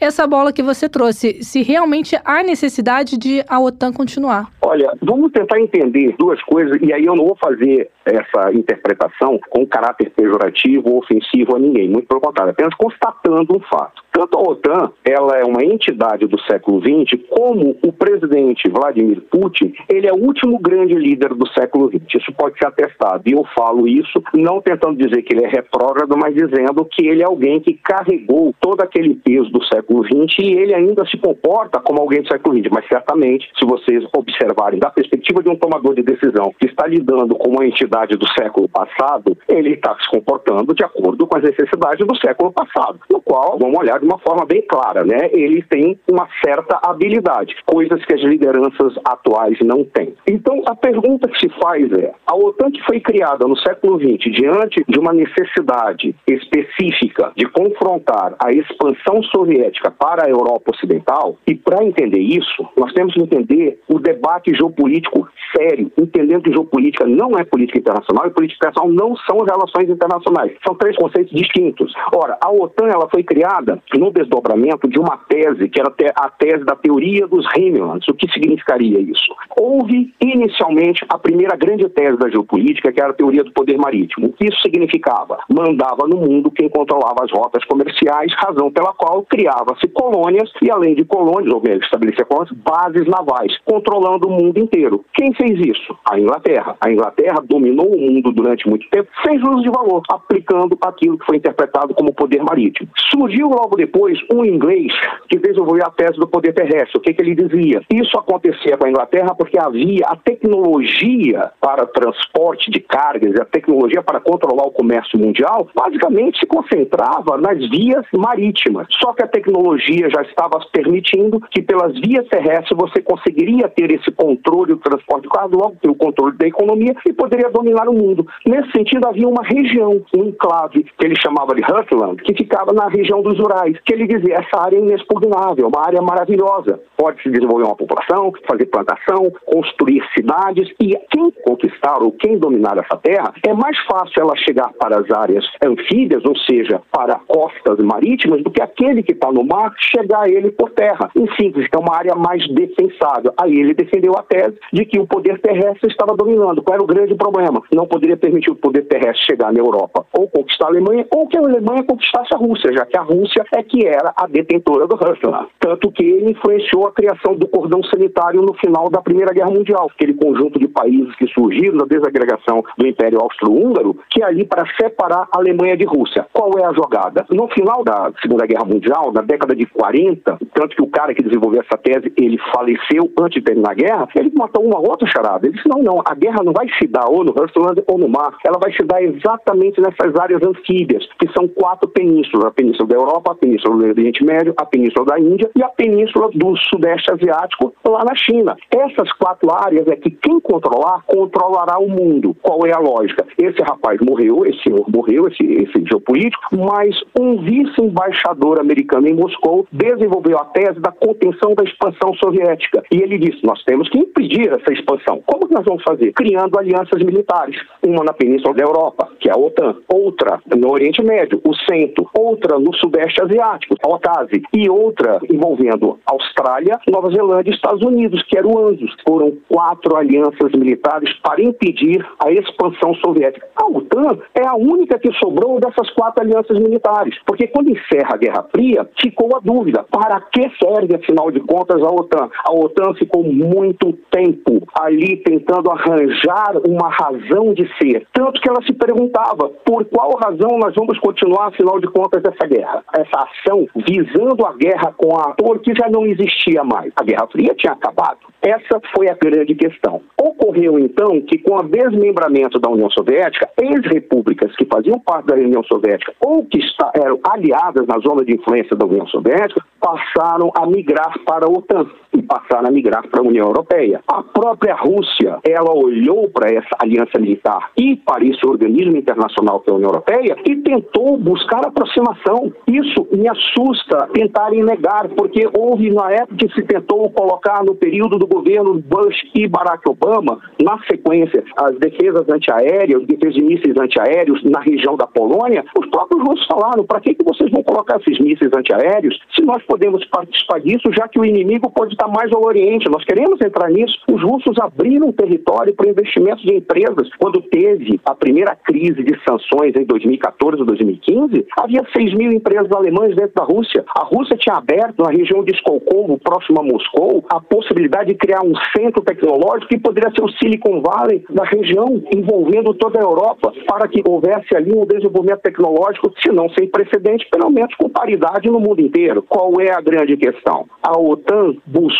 essa 0.00 0.26
bola 0.26 0.52
que 0.52 0.62
você 0.62 0.88
trouxe. 0.88 1.42
Se 1.42 1.62
realmente 1.62 2.16
há 2.24 2.42
necessidade 2.42 3.16
de 3.18 3.44
a 3.48 3.60
OTAN 3.60 3.92
continuar. 3.92 4.48
Olha, 4.62 4.92
vamos 5.02 5.32
tentar 5.32 5.60
entender 5.60 6.14
duas 6.18 6.42
coisas, 6.42 6.76
e 6.82 6.92
aí 6.92 7.04
eu 7.04 7.14
não 7.14 7.26
vou 7.26 7.36
fazer 7.36 7.90
essa 8.04 8.52
interpretação 8.52 9.38
com 9.50 9.66
caráter 9.66 10.10
pejorativo 10.10 10.90
ou 10.90 10.98
ofensivo 10.98 11.56
a 11.56 11.58
ninguém, 11.58 11.88
muito 11.88 12.06
pelo 12.06 12.20
contrário, 12.20 12.52
apenas 12.52 12.74
constatando 12.74 13.56
um 13.56 13.60
fato. 13.60 14.02
Tanto 14.12 14.38
a 14.38 14.42
OTAN, 14.42 14.92
ela 15.04 15.36
é 15.36 15.44
uma 15.44 15.62
entidade 15.62 16.26
do 16.26 16.40
século 16.42 16.80
XX, 16.80 17.22
como 17.28 17.76
o 17.82 17.92
presidente 17.92 18.66
Vladimir 18.70 19.20
Putin, 19.30 19.74
ele 19.90 20.06
é 20.06 20.12
o 20.12 20.16
último 20.16 20.58
grande 20.58 20.94
líder 20.94 21.34
do 21.34 21.46
século 21.48 21.90
XX. 21.90 22.22
Isso 22.22 22.32
pode 22.32 22.58
ser 22.58 22.66
atestado. 22.66 23.22
E 23.26 23.32
eu 23.32 23.44
falo 23.54 23.86
isso 23.86 24.22
não 24.34 24.60
tentando 24.62 24.96
dizer 24.96 25.22
que 25.22 25.34
ele 25.34 25.44
é 25.44 25.48
retrógrado, 25.48 26.16
mas 26.16 26.34
dizendo 26.34 26.84
que 26.86 27.06
ele 27.06 27.22
é 27.22 27.26
alguém 27.26 27.60
que 27.60 27.74
carregou 27.74 28.54
todo 28.58 28.80
aquele 28.80 29.16
peso 29.16 29.50
do 29.56 29.64
século 29.64 30.04
XX 30.04 30.38
e 30.40 30.52
ele 30.52 30.74
ainda 30.74 31.06
se 31.06 31.16
comporta 31.16 31.80
como 31.80 32.00
alguém 32.00 32.20
do 32.20 32.28
século 32.28 32.58
XX, 32.58 32.68
mas 32.70 32.86
certamente, 32.88 33.48
se 33.58 33.66
vocês 33.66 34.04
observarem 34.14 34.78
da 34.78 34.90
perspectiva 34.90 35.42
de 35.42 35.48
um 35.48 35.56
tomador 35.56 35.94
de 35.94 36.02
decisão 36.02 36.52
que 36.60 36.66
está 36.66 36.86
lidando 36.86 37.34
com 37.36 37.50
uma 37.50 37.64
entidade 37.64 38.16
do 38.16 38.28
século 38.38 38.68
passado, 38.68 39.36
ele 39.48 39.74
está 39.74 39.96
se 39.98 40.10
comportando 40.10 40.74
de 40.74 40.84
acordo 40.84 41.26
com 41.26 41.38
as 41.38 41.44
necessidades 41.44 42.06
do 42.06 42.16
século 42.16 42.52
passado, 42.52 43.00
no 43.10 43.20
qual, 43.22 43.58
vamos 43.58 43.78
olhar 43.78 43.98
de 43.98 44.04
uma 44.04 44.18
forma 44.18 44.44
bem 44.44 44.62
clara, 44.62 45.04
né? 45.04 45.30
Ele 45.32 45.62
tem 45.62 45.98
uma 46.10 46.28
certa 46.44 46.78
habilidade, 46.82 47.56
coisas 47.64 48.04
que 48.04 48.14
as 48.14 48.20
lideranças 48.20 48.94
atuais 49.04 49.56
não 49.62 49.84
têm. 49.84 50.14
Então, 50.28 50.62
a 50.66 50.74
pergunta 50.74 51.28
que 51.28 51.38
se 51.38 51.48
faz 51.60 51.90
é: 51.92 52.12
a 52.26 52.36
OTAN 52.36 52.70
que 52.70 52.82
foi 52.84 53.00
criada 53.00 53.46
no 53.46 53.56
século 53.58 53.98
XX 53.98 54.30
diante 54.32 54.84
de 54.86 54.98
uma 54.98 55.12
necessidade 55.12 56.14
específica 56.26 57.32
de 57.36 57.46
confrontar 57.46 58.34
a 58.38 58.50
expansão 58.50 59.22
soviética 59.46 59.90
para 59.90 60.26
a 60.26 60.28
Europa 60.28 60.72
Ocidental, 60.74 61.36
e 61.46 61.54
para 61.54 61.84
entender 61.84 62.18
isso, 62.18 62.66
nós 62.76 62.92
temos 62.92 63.14
que 63.14 63.22
entender 63.22 63.80
o 63.88 63.98
debate 63.98 64.52
geopolítico 64.54 65.28
sério, 65.56 65.90
entendendo 65.96 66.42
que 66.42 66.52
geopolítica 66.52 67.06
não 67.06 67.38
é 67.38 67.44
política 67.44 67.78
internacional 67.78 68.26
e 68.26 68.30
política 68.30 68.68
internacional 68.68 68.92
não 68.92 69.16
são 69.16 69.38
relações 69.38 69.88
internacionais. 69.88 70.52
São 70.66 70.74
três 70.74 70.96
conceitos 70.96 71.32
distintos. 71.32 71.92
Ora, 72.12 72.36
a 72.42 72.50
OTAN 72.50 72.88
ela 72.88 73.08
foi 73.08 73.22
criada 73.22 73.80
no 73.94 74.10
desdobramento 74.10 74.88
de 74.88 74.98
uma 74.98 75.16
tese, 75.28 75.68
que 75.68 75.80
era 75.80 75.92
a 76.16 76.30
tese 76.30 76.64
da 76.64 76.74
teoria 76.74 77.26
dos 77.26 77.46
Himmelmans. 77.56 78.06
O 78.08 78.14
que 78.14 78.30
significaria 78.32 79.00
isso? 79.00 79.34
Houve, 79.58 80.12
inicialmente, 80.20 81.04
a 81.08 81.18
primeira 81.18 81.56
grande 81.56 81.88
tese 81.88 82.18
da 82.18 82.28
geopolítica, 82.28 82.92
que 82.92 83.00
era 83.00 83.10
a 83.10 83.14
teoria 83.14 83.44
do 83.44 83.52
poder 83.52 83.78
marítimo. 83.78 84.28
O 84.28 84.32
que 84.32 84.46
isso 84.46 84.60
significava? 84.62 85.38
Mandava 85.48 86.06
no 86.08 86.16
mundo 86.16 86.50
quem 86.50 86.68
controlava 86.68 87.24
as 87.24 87.30
rotas 87.30 87.64
comerciais, 87.64 88.32
razão 88.34 88.70
pela 88.70 88.92
qual 88.92 89.22
criava-se 89.36 89.86
colônias 89.88 90.50
e, 90.62 90.70
além 90.70 90.94
de 90.94 91.04
colônias, 91.04 91.52
ou 91.52 91.60
mesmo 91.60 91.82
estabelecia 91.82 92.24
colônias, 92.24 92.56
bases 92.56 93.06
navais, 93.06 93.52
controlando 93.66 94.28
o 94.28 94.30
mundo 94.30 94.58
inteiro. 94.58 95.04
Quem 95.12 95.34
fez 95.34 95.60
isso? 95.60 95.94
A 96.10 96.18
Inglaterra. 96.18 96.74
A 96.80 96.90
Inglaterra 96.90 97.44
dominou 97.46 97.94
o 97.94 98.00
mundo 98.00 98.32
durante 98.32 98.66
muito 98.66 98.88
tempo, 98.88 99.10
sem 99.26 99.38
juros 99.38 99.62
de 99.62 99.68
valor, 99.68 100.02
aplicando 100.10 100.78
aquilo 100.80 101.18
que 101.18 101.26
foi 101.26 101.36
interpretado 101.36 101.94
como 101.94 102.14
poder 102.14 102.42
marítimo. 102.42 102.88
Surgiu 103.10 103.48
logo 103.48 103.76
depois 103.76 104.18
um 104.32 104.42
inglês 104.42 104.92
que 105.28 105.38
desenvolveu 105.38 105.84
a 105.84 105.90
tese 105.90 106.18
do 106.18 106.26
poder 106.26 106.54
terrestre. 106.54 106.96
O 106.96 107.00
que, 107.00 107.12
que 107.12 107.20
ele 107.20 107.34
dizia? 107.34 107.82
Isso 107.92 108.18
acontecia 108.18 108.78
com 108.78 108.86
a 108.86 108.90
Inglaterra 108.90 109.34
porque 109.34 109.58
havia 109.58 110.06
a 110.06 110.16
tecnologia 110.16 111.50
para 111.60 111.86
transporte 111.86 112.70
de 112.70 112.80
cargas 112.80 113.38
a 113.38 113.44
tecnologia 113.44 114.02
para 114.02 114.20
controlar 114.20 114.64
o 114.64 114.70
comércio 114.70 115.18
mundial, 115.18 115.68
basicamente 115.74 116.38
se 116.38 116.46
concentrava 116.46 117.36
nas 117.36 117.58
vias 117.68 118.04
marítimas. 118.16 118.86
Só 119.00 119.12
que 119.12 119.25
a 119.26 119.28
tecnologia 119.28 120.08
já 120.08 120.22
estava 120.22 120.58
permitindo 120.72 121.40
que 121.50 121.60
pelas 121.60 121.92
vias 122.00 122.26
terrestres 122.28 122.78
você 122.78 123.02
conseguiria 123.02 123.68
ter 123.68 123.90
esse 123.92 124.10
controle 124.12 124.74
do 124.74 124.78
transporte 124.78 125.24
de 125.24 125.28
cargas, 125.28 125.58
logo 125.60 125.76
ter 125.82 125.90
o 125.90 125.94
controle 125.94 126.36
da 126.36 126.46
economia 126.46 126.94
e 127.06 127.12
poderia 127.12 127.50
dominar 127.50 127.88
o 127.88 127.92
mundo. 127.92 128.26
Nesse 128.46 128.70
sentido, 128.72 129.06
havia 129.06 129.28
uma 129.28 129.42
região, 129.42 130.02
um 130.16 130.24
enclave, 130.24 130.84
que 130.84 131.06
ele 131.06 131.16
chamava 131.20 131.54
de 131.54 131.62
Hurtland, 131.62 132.22
que 132.22 132.34
ficava 132.34 132.72
na 132.72 132.88
região 132.88 133.20
dos 133.22 133.38
Urais, 133.38 133.76
que 133.84 133.92
ele 133.92 134.06
dizia, 134.06 134.36
essa 134.36 134.62
área 134.62 134.76
é 134.76 134.80
inexpugnável, 134.80 135.68
uma 135.68 135.84
área 135.84 136.00
maravilhosa. 136.00 136.80
Pode-se 136.96 137.28
desenvolver 137.28 137.64
uma 137.64 137.76
população, 137.76 138.32
fazer 138.48 138.66
plantação, 138.66 139.32
construir 139.44 140.02
cidades, 140.16 140.68
e 140.80 140.96
quem 141.10 141.30
conquistar 141.44 142.02
ou 142.02 142.12
quem 142.12 142.38
dominar 142.38 142.78
essa 142.78 142.96
terra, 142.96 143.32
é 143.46 143.52
mais 143.52 143.76
fácil 143.90 144.22
ela 144.22 144.36
chegar 144.36 144.72
para 144.78 145.00
as 145.00 145.10
áreas 145.10 145.44
anfíbias, 145.64 146.24
ou 146.24 146.36
seja, 146.38 146.80
para 146.92 147.18
costas 147.26 147.78
marítimas, 147.78 148.42
do 148.42 148.50
que 148.50 148.62
aquele 148.62 149.02
que 149.02 149.14
no 149.32 149.44
mar 149.44 149.74
chegar 149.78 150.22
a 150.22 150.28
ele 150.28 150.50
por 150.50 150.70
terra. 150.70 151.10
Em 151.16 151.26
síntese, 151.34 151.68
é 151.72 151.78
uma 151.78 151.96
área 151.96 152.14
mais 152.14 152.46
defensável. 152.48 153.32
Aí 153.40 153.52
ele 153.52 153.74
defendeu 153.74 154.14
a 154.16 154.22
tese 154.22 154.56
de 154.72 154.84
que 154.84 154.98
o 154.98 155.06
poder 155.06 155.40
terrestre 155.40 155.90
estava 155.90 156.16
dominando. 156.16 156.62
Qual 156.62 156.74
era 156.74 156.82
o 156.82 156.86
grande 156.86 157.14
problema? 157.14 157.62
Não 157.72 157.86
poderia 157.86 158.16
permitir 158.16 158.50
o 158.50 158.56
poder 158.56 158.82
terrestre 158.82 159.26
chegar 159.26 159.52
na 159.52 159.58
Europa 159.58 160.06
ou 160.12 160.28
conquistar 160.28 160.66
a 160.66 160.68
Alemanha, 160.68 161.06
ou 161.10 161.26
que 161.26 161.36
a 161.36 161.40
Alemanha 161.40 161.84
conquistasse 161.84 162.34
a 162.34 162.38
Rússia, 162.38 162.72
já 162.72 162.86
que 162.86 162.96
a 162.96 163.02
Rússia 163.02 163.44
é 163.54 163.62
que 163.62 163.86
era 163.86 164.12
a 164.16 164.26
detentora 164.26 164.86
do 164.86 164.96
Russland. 164.96 165.48
Tanto 165.60 165.90
que 165.90 166.04
ele 166.04 166.30
influenciou 166.32 166.86
a 166.86 166.92
criação 166.92 167.34
do 167.34 167.46
cordão 167.48 167.82
sanitário 167.84 168.42
no 168.42 168.54
final 168.54 168.88
da 168.88 169.00
Primeira 169.00 169.32
Guerra 169.32 169.50
Mundial, 169.50 169.90
aquele 169.94 170.14
conjunto 170.14 170.58
de 170.58 170.68
países 170.68 171.14
que 171.16 171.26
surgiram 171.28 171.78
da 171.78 171.86
desagregação 171.86 172.64
do 172.76 172.86
Império 172.86 173.20
Austro-Húngaro, 173.20 173.96
que 174.10 174.22
é 174.22 174.26
ali 174.26 174.44
para 174.44 174.64
separar 174.80 175.28
a 175.32 175.38
Alemanha 175.38 175.76
de 175.76 175.84
Rússia. 175.84 176.26
Qual 176.32 176.50
é 176.58 176.64
a 176.64 176.72
jogada? 176.72 177.26
No 177.30 177.48
final 177.48 177.84
da 177.84 178.12
Segunda 178.20 178.46
Guerra 178.46 178.64
Mundial, 178.64 179.05
na 179.12 179.22
década 179.22 179.54
de 179.54 179.66
40, 179.66 180.38
tanto 180.54 180.76
que 180.76 180.82
o 180.82 180.88
cara 180.88 181.14
que 181.14 181.22
desenvolveu 181.22 181.62
essa 181.62 181.78
tese, 181.78 182.12
ele 182.16 182.38
faleceu 182.54 183.10
antes 183.18 183.40
de 183.40 183.42
terminar 183.42 183.72
a 183.72 183.74
guerra, 183.74 184.08
ele 184.14 184.32
matou 184.36 184.64
uma 184.64 184.78
outra 184.78 185.08
charada. 185.08 185.46
Ele 185.46 185.56
disse, 185.56 185.68
não, 185.68 185.82
não, 185.82 186.02
a 186.04 186.14
guerra 186.14 186.42
não 186.44 186.52
vai 186.52 186.66
se 186.78 186.86
dar 186.86 187.08
ou 187.08 187.24
no 187.24 187.32
Russland 187.32 187.82
ou 187.86 187.98
no 187.98 188.08
mar, 188.08 188.36
ela 188.44 188.58
vai 188.58 188.72
se 188.72 188.84
dar 188.84 189.02
exatamente 189.02 189.80
nessas 189.80 190.18
áreas 190.18 190.42
anfíbias, 190.42 191.06
que 191.18 191.30
são 191.32 191.48
quatro 191.48 191.88
penínsulas, 191.88 192.46
a 192.46 192.50
península 192.50 192.88
da 192.88 192.96
Europa, 192.96 193.32
a 193.32 193.34
península 193.34 193.76
do 193.76 193.84
Oriente 193.84 194.24
Médio, 194.24 194.54
a 194.56 194.64
península 194.64 195.06
da 195.06 195.18
Índia 195.18 195.50
e 195.56 195.62
a 195.62 195.68
península 195.68 196.30
do 196.34 196.56
Sudeste 196.56 197.12
Asiático, 197.12 197.72
lá 197.86 198.04
na 198.04 198.14
China. 198.14 198.56
Essas 198.70 199.12
quatro 199.12 199.50
áreas 199.52 199.86
é 199.88 199.96
que 199.96 200.10
quem 200.10 200.40
controlar, 200.40 201.02
controlará 201.06 201.78
o 201.78 201.88
mundo. 201.88 202.36
Qual 202.42 202.66
é 202.66 202.72
a 202.72 202.78
lógica? 202.78 203.26
Esse 203.38 203.62
rapaz 203.62 203.98
morreu, 204.00 204.44
esse 204.46 204.62
senhor 204.62 204.84
morreu, 204.88 205.28
esse, 205.28 205.44
esse 205.44 205.84
geopolítico, 205.86 206.56
mas 206.56 206.96
um 207.18 207.42
vice-embaixador 207.42 208.60
americano 208.60 208.95
em 209.04 209.14
Moscou 209.14 209.66
desenvolveu 209.72 210.38
a 210.38 210.44
tese 210.46 210.80
da 210.80 210.92
contenção 210.92 211.54
da 211.54 211.64
expansão 211.64 212.14
soviética. 212.14 212.82
E 212.92 213.02
ele 213.02 213.18
disse: 213.18 213.44
nós 213.44 213.62
temos 213.64 213.88
que 213.88 213.98
impedir 213.98 214.48
essa 214.48 214.72
expansão. 214.72 215.22
Como 215.26 215.48
que 215.48 215.54
nós 215.54 215.64
vamos 215.64 215.82
fazer? 215.82 216.12
Criando 216.12 216.58
alianças 216.58 217.02
militares. 217.02 217.56
Uma 217.84 218.04
na 218.04 218.12
península 218.12 218.54
da 218.54 218.64
Europa, 218.64 219.08
que 219.20 219.28
é 219.28 219.32
a 219.32 219.36
OTAN, 219.36 219.76
outra 219.92 220.40
no 220.56 220.70
Oriente 220.70 221.02
Médio, 221.02 221.40
o 221.44 221.54
Centro, 221.70 222.08
outra 222.14 222.58
no 222.58 222.74
Sudeste 222.76 223.22
Asiático, 223.22 223.76
a 223.82 223.88
OTASE, 223.88 224.42
e 224.52 224.68
outra 224.68 225.18
envolvendo 225.30 225.98
Austrália, 226.06 226.78
Nova 226.88 227.10
Zelândia 227.10 227.50
e 227.50 227.54
Estados 227.54 227.82
Unidos, 227.82 228.22
que 228.24 228.38
era 228.38 228.46
o 228.46 228.58
ANZUS. 228.68 228.94
Foram 229.06 229.36
quatro 229.48 229.96
alianças 229.96 230.52
militares 230.52 231.12
para 231.22 231.42
impedir 231.42 232.06
a 232.24 232.30
expansão 232.30 232.94
soviética. 232.94 233.46
A 233.56 233.66
OTAN 233.66 234.18
é 234.34 234.46
a 234.46 234.54
única 234.54 234.98
que 234.98 235.12
sobrou 235.14 235.58
dessas 235.60 235.90
quatro 235.90 236.22
alianças 236.22 236.58
militares, 236.58 237.16
porque 237.26 237.46
quando 237.48 237.70
encerra 237.70 238.14
a 238.14 238.16
Guerra 238.16 238.46
Fria, 238.50 238.85
ficou 239.00 239.36
a 239.36 239.40
dúvida: 239.40 239.84
para 239.90 240.20
que 240.20 240.50
serve, 240.62 240.94
afinal 240.94 241.30
de 241.30 241.40
contas, 241.40 241.82
a 241.82 241.90
OTAN? 241.90 242.28
A 242.44 242.52
OTAN 242.52 242.94
ficou 242.94 243.24
muito 243.24 243.92
tempo 244.10 244.66
ali 244.80 245.16
tentando 245.18 245.70
arranjar 245.70 246.56
uma 246.66 246.88
razão 246.88 247.54
de 247.54 247.68
ser, 247.80 248.06
tanto 248.12 248.40
que 248.40 248.48
ela 248.48 248.62
se 248.62 248.72
perguntava 248.72 249.48
por 249.64 249.84
qual 249.86 250.16
razão 250.16 250.58
nós 250.58 250.74
vamos 250.74 250.98
continuar, 250.98 251.48
afinal 251.48 251.80
de 251.80 251.86
contas, 251.88 252.22
essa 252.24 252.46
guerra, 252.46 252.82
essa 252.94 253.28
ação 253.28 253.66
visando 253.74 254.46
a 254.46 254.52
guerra 254.54 254.92
com 254.96 255.16
a 255.16 255.30
ator 255.30 255.58
que 255.60 255.72
já 255.74 255.88
não 255.90 256.06
existia 256.06 256.62
mais. 256.64 256.92
A 256.96 257.04
Guerra 257.04 257.26
Fria 257.30 257.54
tinha 257.54 257.72
acabado. 257.72 258.18
Essa 258.42 258.80
foi 258.94 259.08
a 259.08 259.14
grande 259.14 259.54
questão. 259.54 260.02
Ocorreu 260.20 260.78
então 260.78 261.20
que, 261.22 261.38
com 261.38 261.56
o 261.56 261.62
desmembramento 261.62 262.58
da 262.58 262.70
União 262.70 262.90
Soviética, 262.90 263.48
ex-repúblicas 263.60 264.54
que 264.56 264.64
faziam 264.66 265.00
parte 265.00 265.26
da 265.26 265.34
União 265.34 265.62
Soviética 265.64 266.12
ou 266.20 266.44
que 266.44 266.60
eram 266.94 267.18
aliadas 267.28 267.86
na 267.86 267.98
zona 267.98 268.24
de 268.24 268.34
influência 268.34 268.75
da 268.76 268.86
União 268.86 269.06
Soviética 269.08 269.64
passaram 269.80 270.50
a 270.56 270.66
migrar 270.66 271.18
para 271.24 271.46
a 271.46 271.48
OTAN 271.48 271.86
e 272.16 272.22
passaram 272.22 272.68
a 272.68 272.70
migrar 272.70 273.06
para 273.08 273.20
a 273.20 273.24
União 273.24 273.46
Europeia. 273.46 274.00
A 274.08 274.22
própria 274.22 274.74
Rússia, 274.74 275.38
ela 275.44 275.72
olhou 275.72 276.28
para 276.30 276.50
essa 276.50 276.76
aliança 276.78 277.18
militar 277.18 277.70
e 277.76 277.96
para 277.96 278.24
esse 278.24 278.44
organismo 278.46 278.96
internacional 278.96 279.60
que 279.60 279.70
é 279.70 279.72
a 279.72 279.76
União 279.76 279.90
Europeia 279.90 280.36
e 280.44 280.56
tentou 280.56 281.16
buscar 281.18 281.66
aproximação. 281.66 282.52
Isso 282.66 283.06
me 283.12 283.28
assusta 283.28 284.08
tentarem 284.12 284.62
negar, 284.62 285.08
porque 285.10 285.48
houve 285.56 285.90
na 285.90 286.10
época 286.10 286.36
que 286.36 286.54
se 286.54 286.62
tentou 286.62 287.10
colocar 287.10 287.64
no 287.64 287.74
período 287.74 288.18
do 288.18 288.26
governo 288.26 288.74
Bush 288.80 289.16
e 289.34 289.46
Barack 289.48 289.88
Obama, 289.88 290.40
na 290.62 290.78
sequência, 290.90 291.44
as 291.56 291.78
defesas 291.78 292.28
antiaéreas, 292.28 293.06
defesas 293.06 293.34
de 293.34 293.42
mísseis 293.42 293.76
antiaéreos 293.78 294.42
na 294.44 294.60
região 294.60 294.96
da 294.96 295.06
Polônia, 295.06 295.64
os 295.78 295.86
próprios 295.88 296.22
russos 296.22 296.46
falaram, 296.46 296.84
para 296.84 297.00
que, 297.00 297.14
que 297.14 297.24
vocês 297.24 297.50
vão 297.50 297.62
colocar 297.62 297.98
esses 298.00 298.18
mísseis 298.18 298.50
antiaéreos 298.56 299.18
se 299.34 299.42
nós 299.42 299.62
podemos 299.64 300.04
participar 300.06 300.60
disso, 300.60 300.90
já 300.92 301.08
que 301.08 301.18
o 301.18 301.24
inimigo 301.24 301.70
pode 301.70 301.92
estar 301.92 302.05
mais 302.06 302.32
ao 302.32 302.44
Oriente? 302.44 302.90
Nós 302.90 303.04
queremos 303.04 303.40
entrar 303.40 303.68
nisso. 303.70 303.96
Os 304.10 304.22
russos 304.22 304.56
abriram 304.60 305.12
território 305.12 305.74
para 305.74 305.90
investimentos 305.90 306.42
de 306.44 306.54
empresas. 306.54 307.08
Quando 307.18 307.40
teve 307.42 308.00
a 308.04 308.14
primeira 308.14 308.54
crise 308.54 309.02
de 309.02 309.18
sanções 309.28 309.74
em 309.76 309.84
2014 309.84 310.60
ou 310.60 310.66
2015, 310.66 311.46
havia 311.58 311.82
6 311.96 312.14
mil 312.14 312.32
empresas 312.32 312.70
alemãs 312.72 313.14
dentro 313.14 313.34
da 313.34 313.44
Rússia. 313.44 313.84
A 313.98 314.04
Rússia 314.04 314.36
tinha 314.36 314.56
aberto 314.56 315.02
na 315.02 315.10
região 315.10 315.42
de 315.42 315.54
Skolkovo, 315.56 316.18
próximo 316.18 316.60
a 316.60 316.62
Moscou, 316.62 317.24
a 317.30 317.40
possibilidade 317.40 318.12
de 318.12 318.18
criar 318.18 318.42
um 318.44 318.54
centro 318.76 319.02
tecnológico 319.02 319.68
que 319.68 319.78
poderia 319.78 320.10
ser 320.10 320.22
o 320.22 320.30
Silicon 320.32 320.80
Valley 320.80 321.24
da 321.30 321.44
região, 321.44 322.02
envolvendo 322.14 322.74
toda 322.74 323.00
a 323.00 323.02
Europa, 323.02 323.52
para 323.66 323.88
que 323.88 324.02
houvesse 324.06 324.56
ali 324.56 324.72
um 324.72 324.86
desenvolvimento 324.86 325.40
tecnológico, 325.40 326.12
se 326.22 326.32
não 326.32 326.48
sem 326.50 326.68
precedente, 326.68 327.26
pelo 327.30 327.50
menos 327.50 327.74
com 327.76 327.88
paridade 327.88 328.48
no 328.50 328.60
mundo 328.60 328.80
inteiro. 328.80 329.22
Qual 329.22 329.52
é 329.60 329.72
a 329.72 329.80
grande 329.80 330.16
questão? 330.16 330.66
A 330.82 330.98
OTAN 330.98 331.54
buscou 331.66 331.95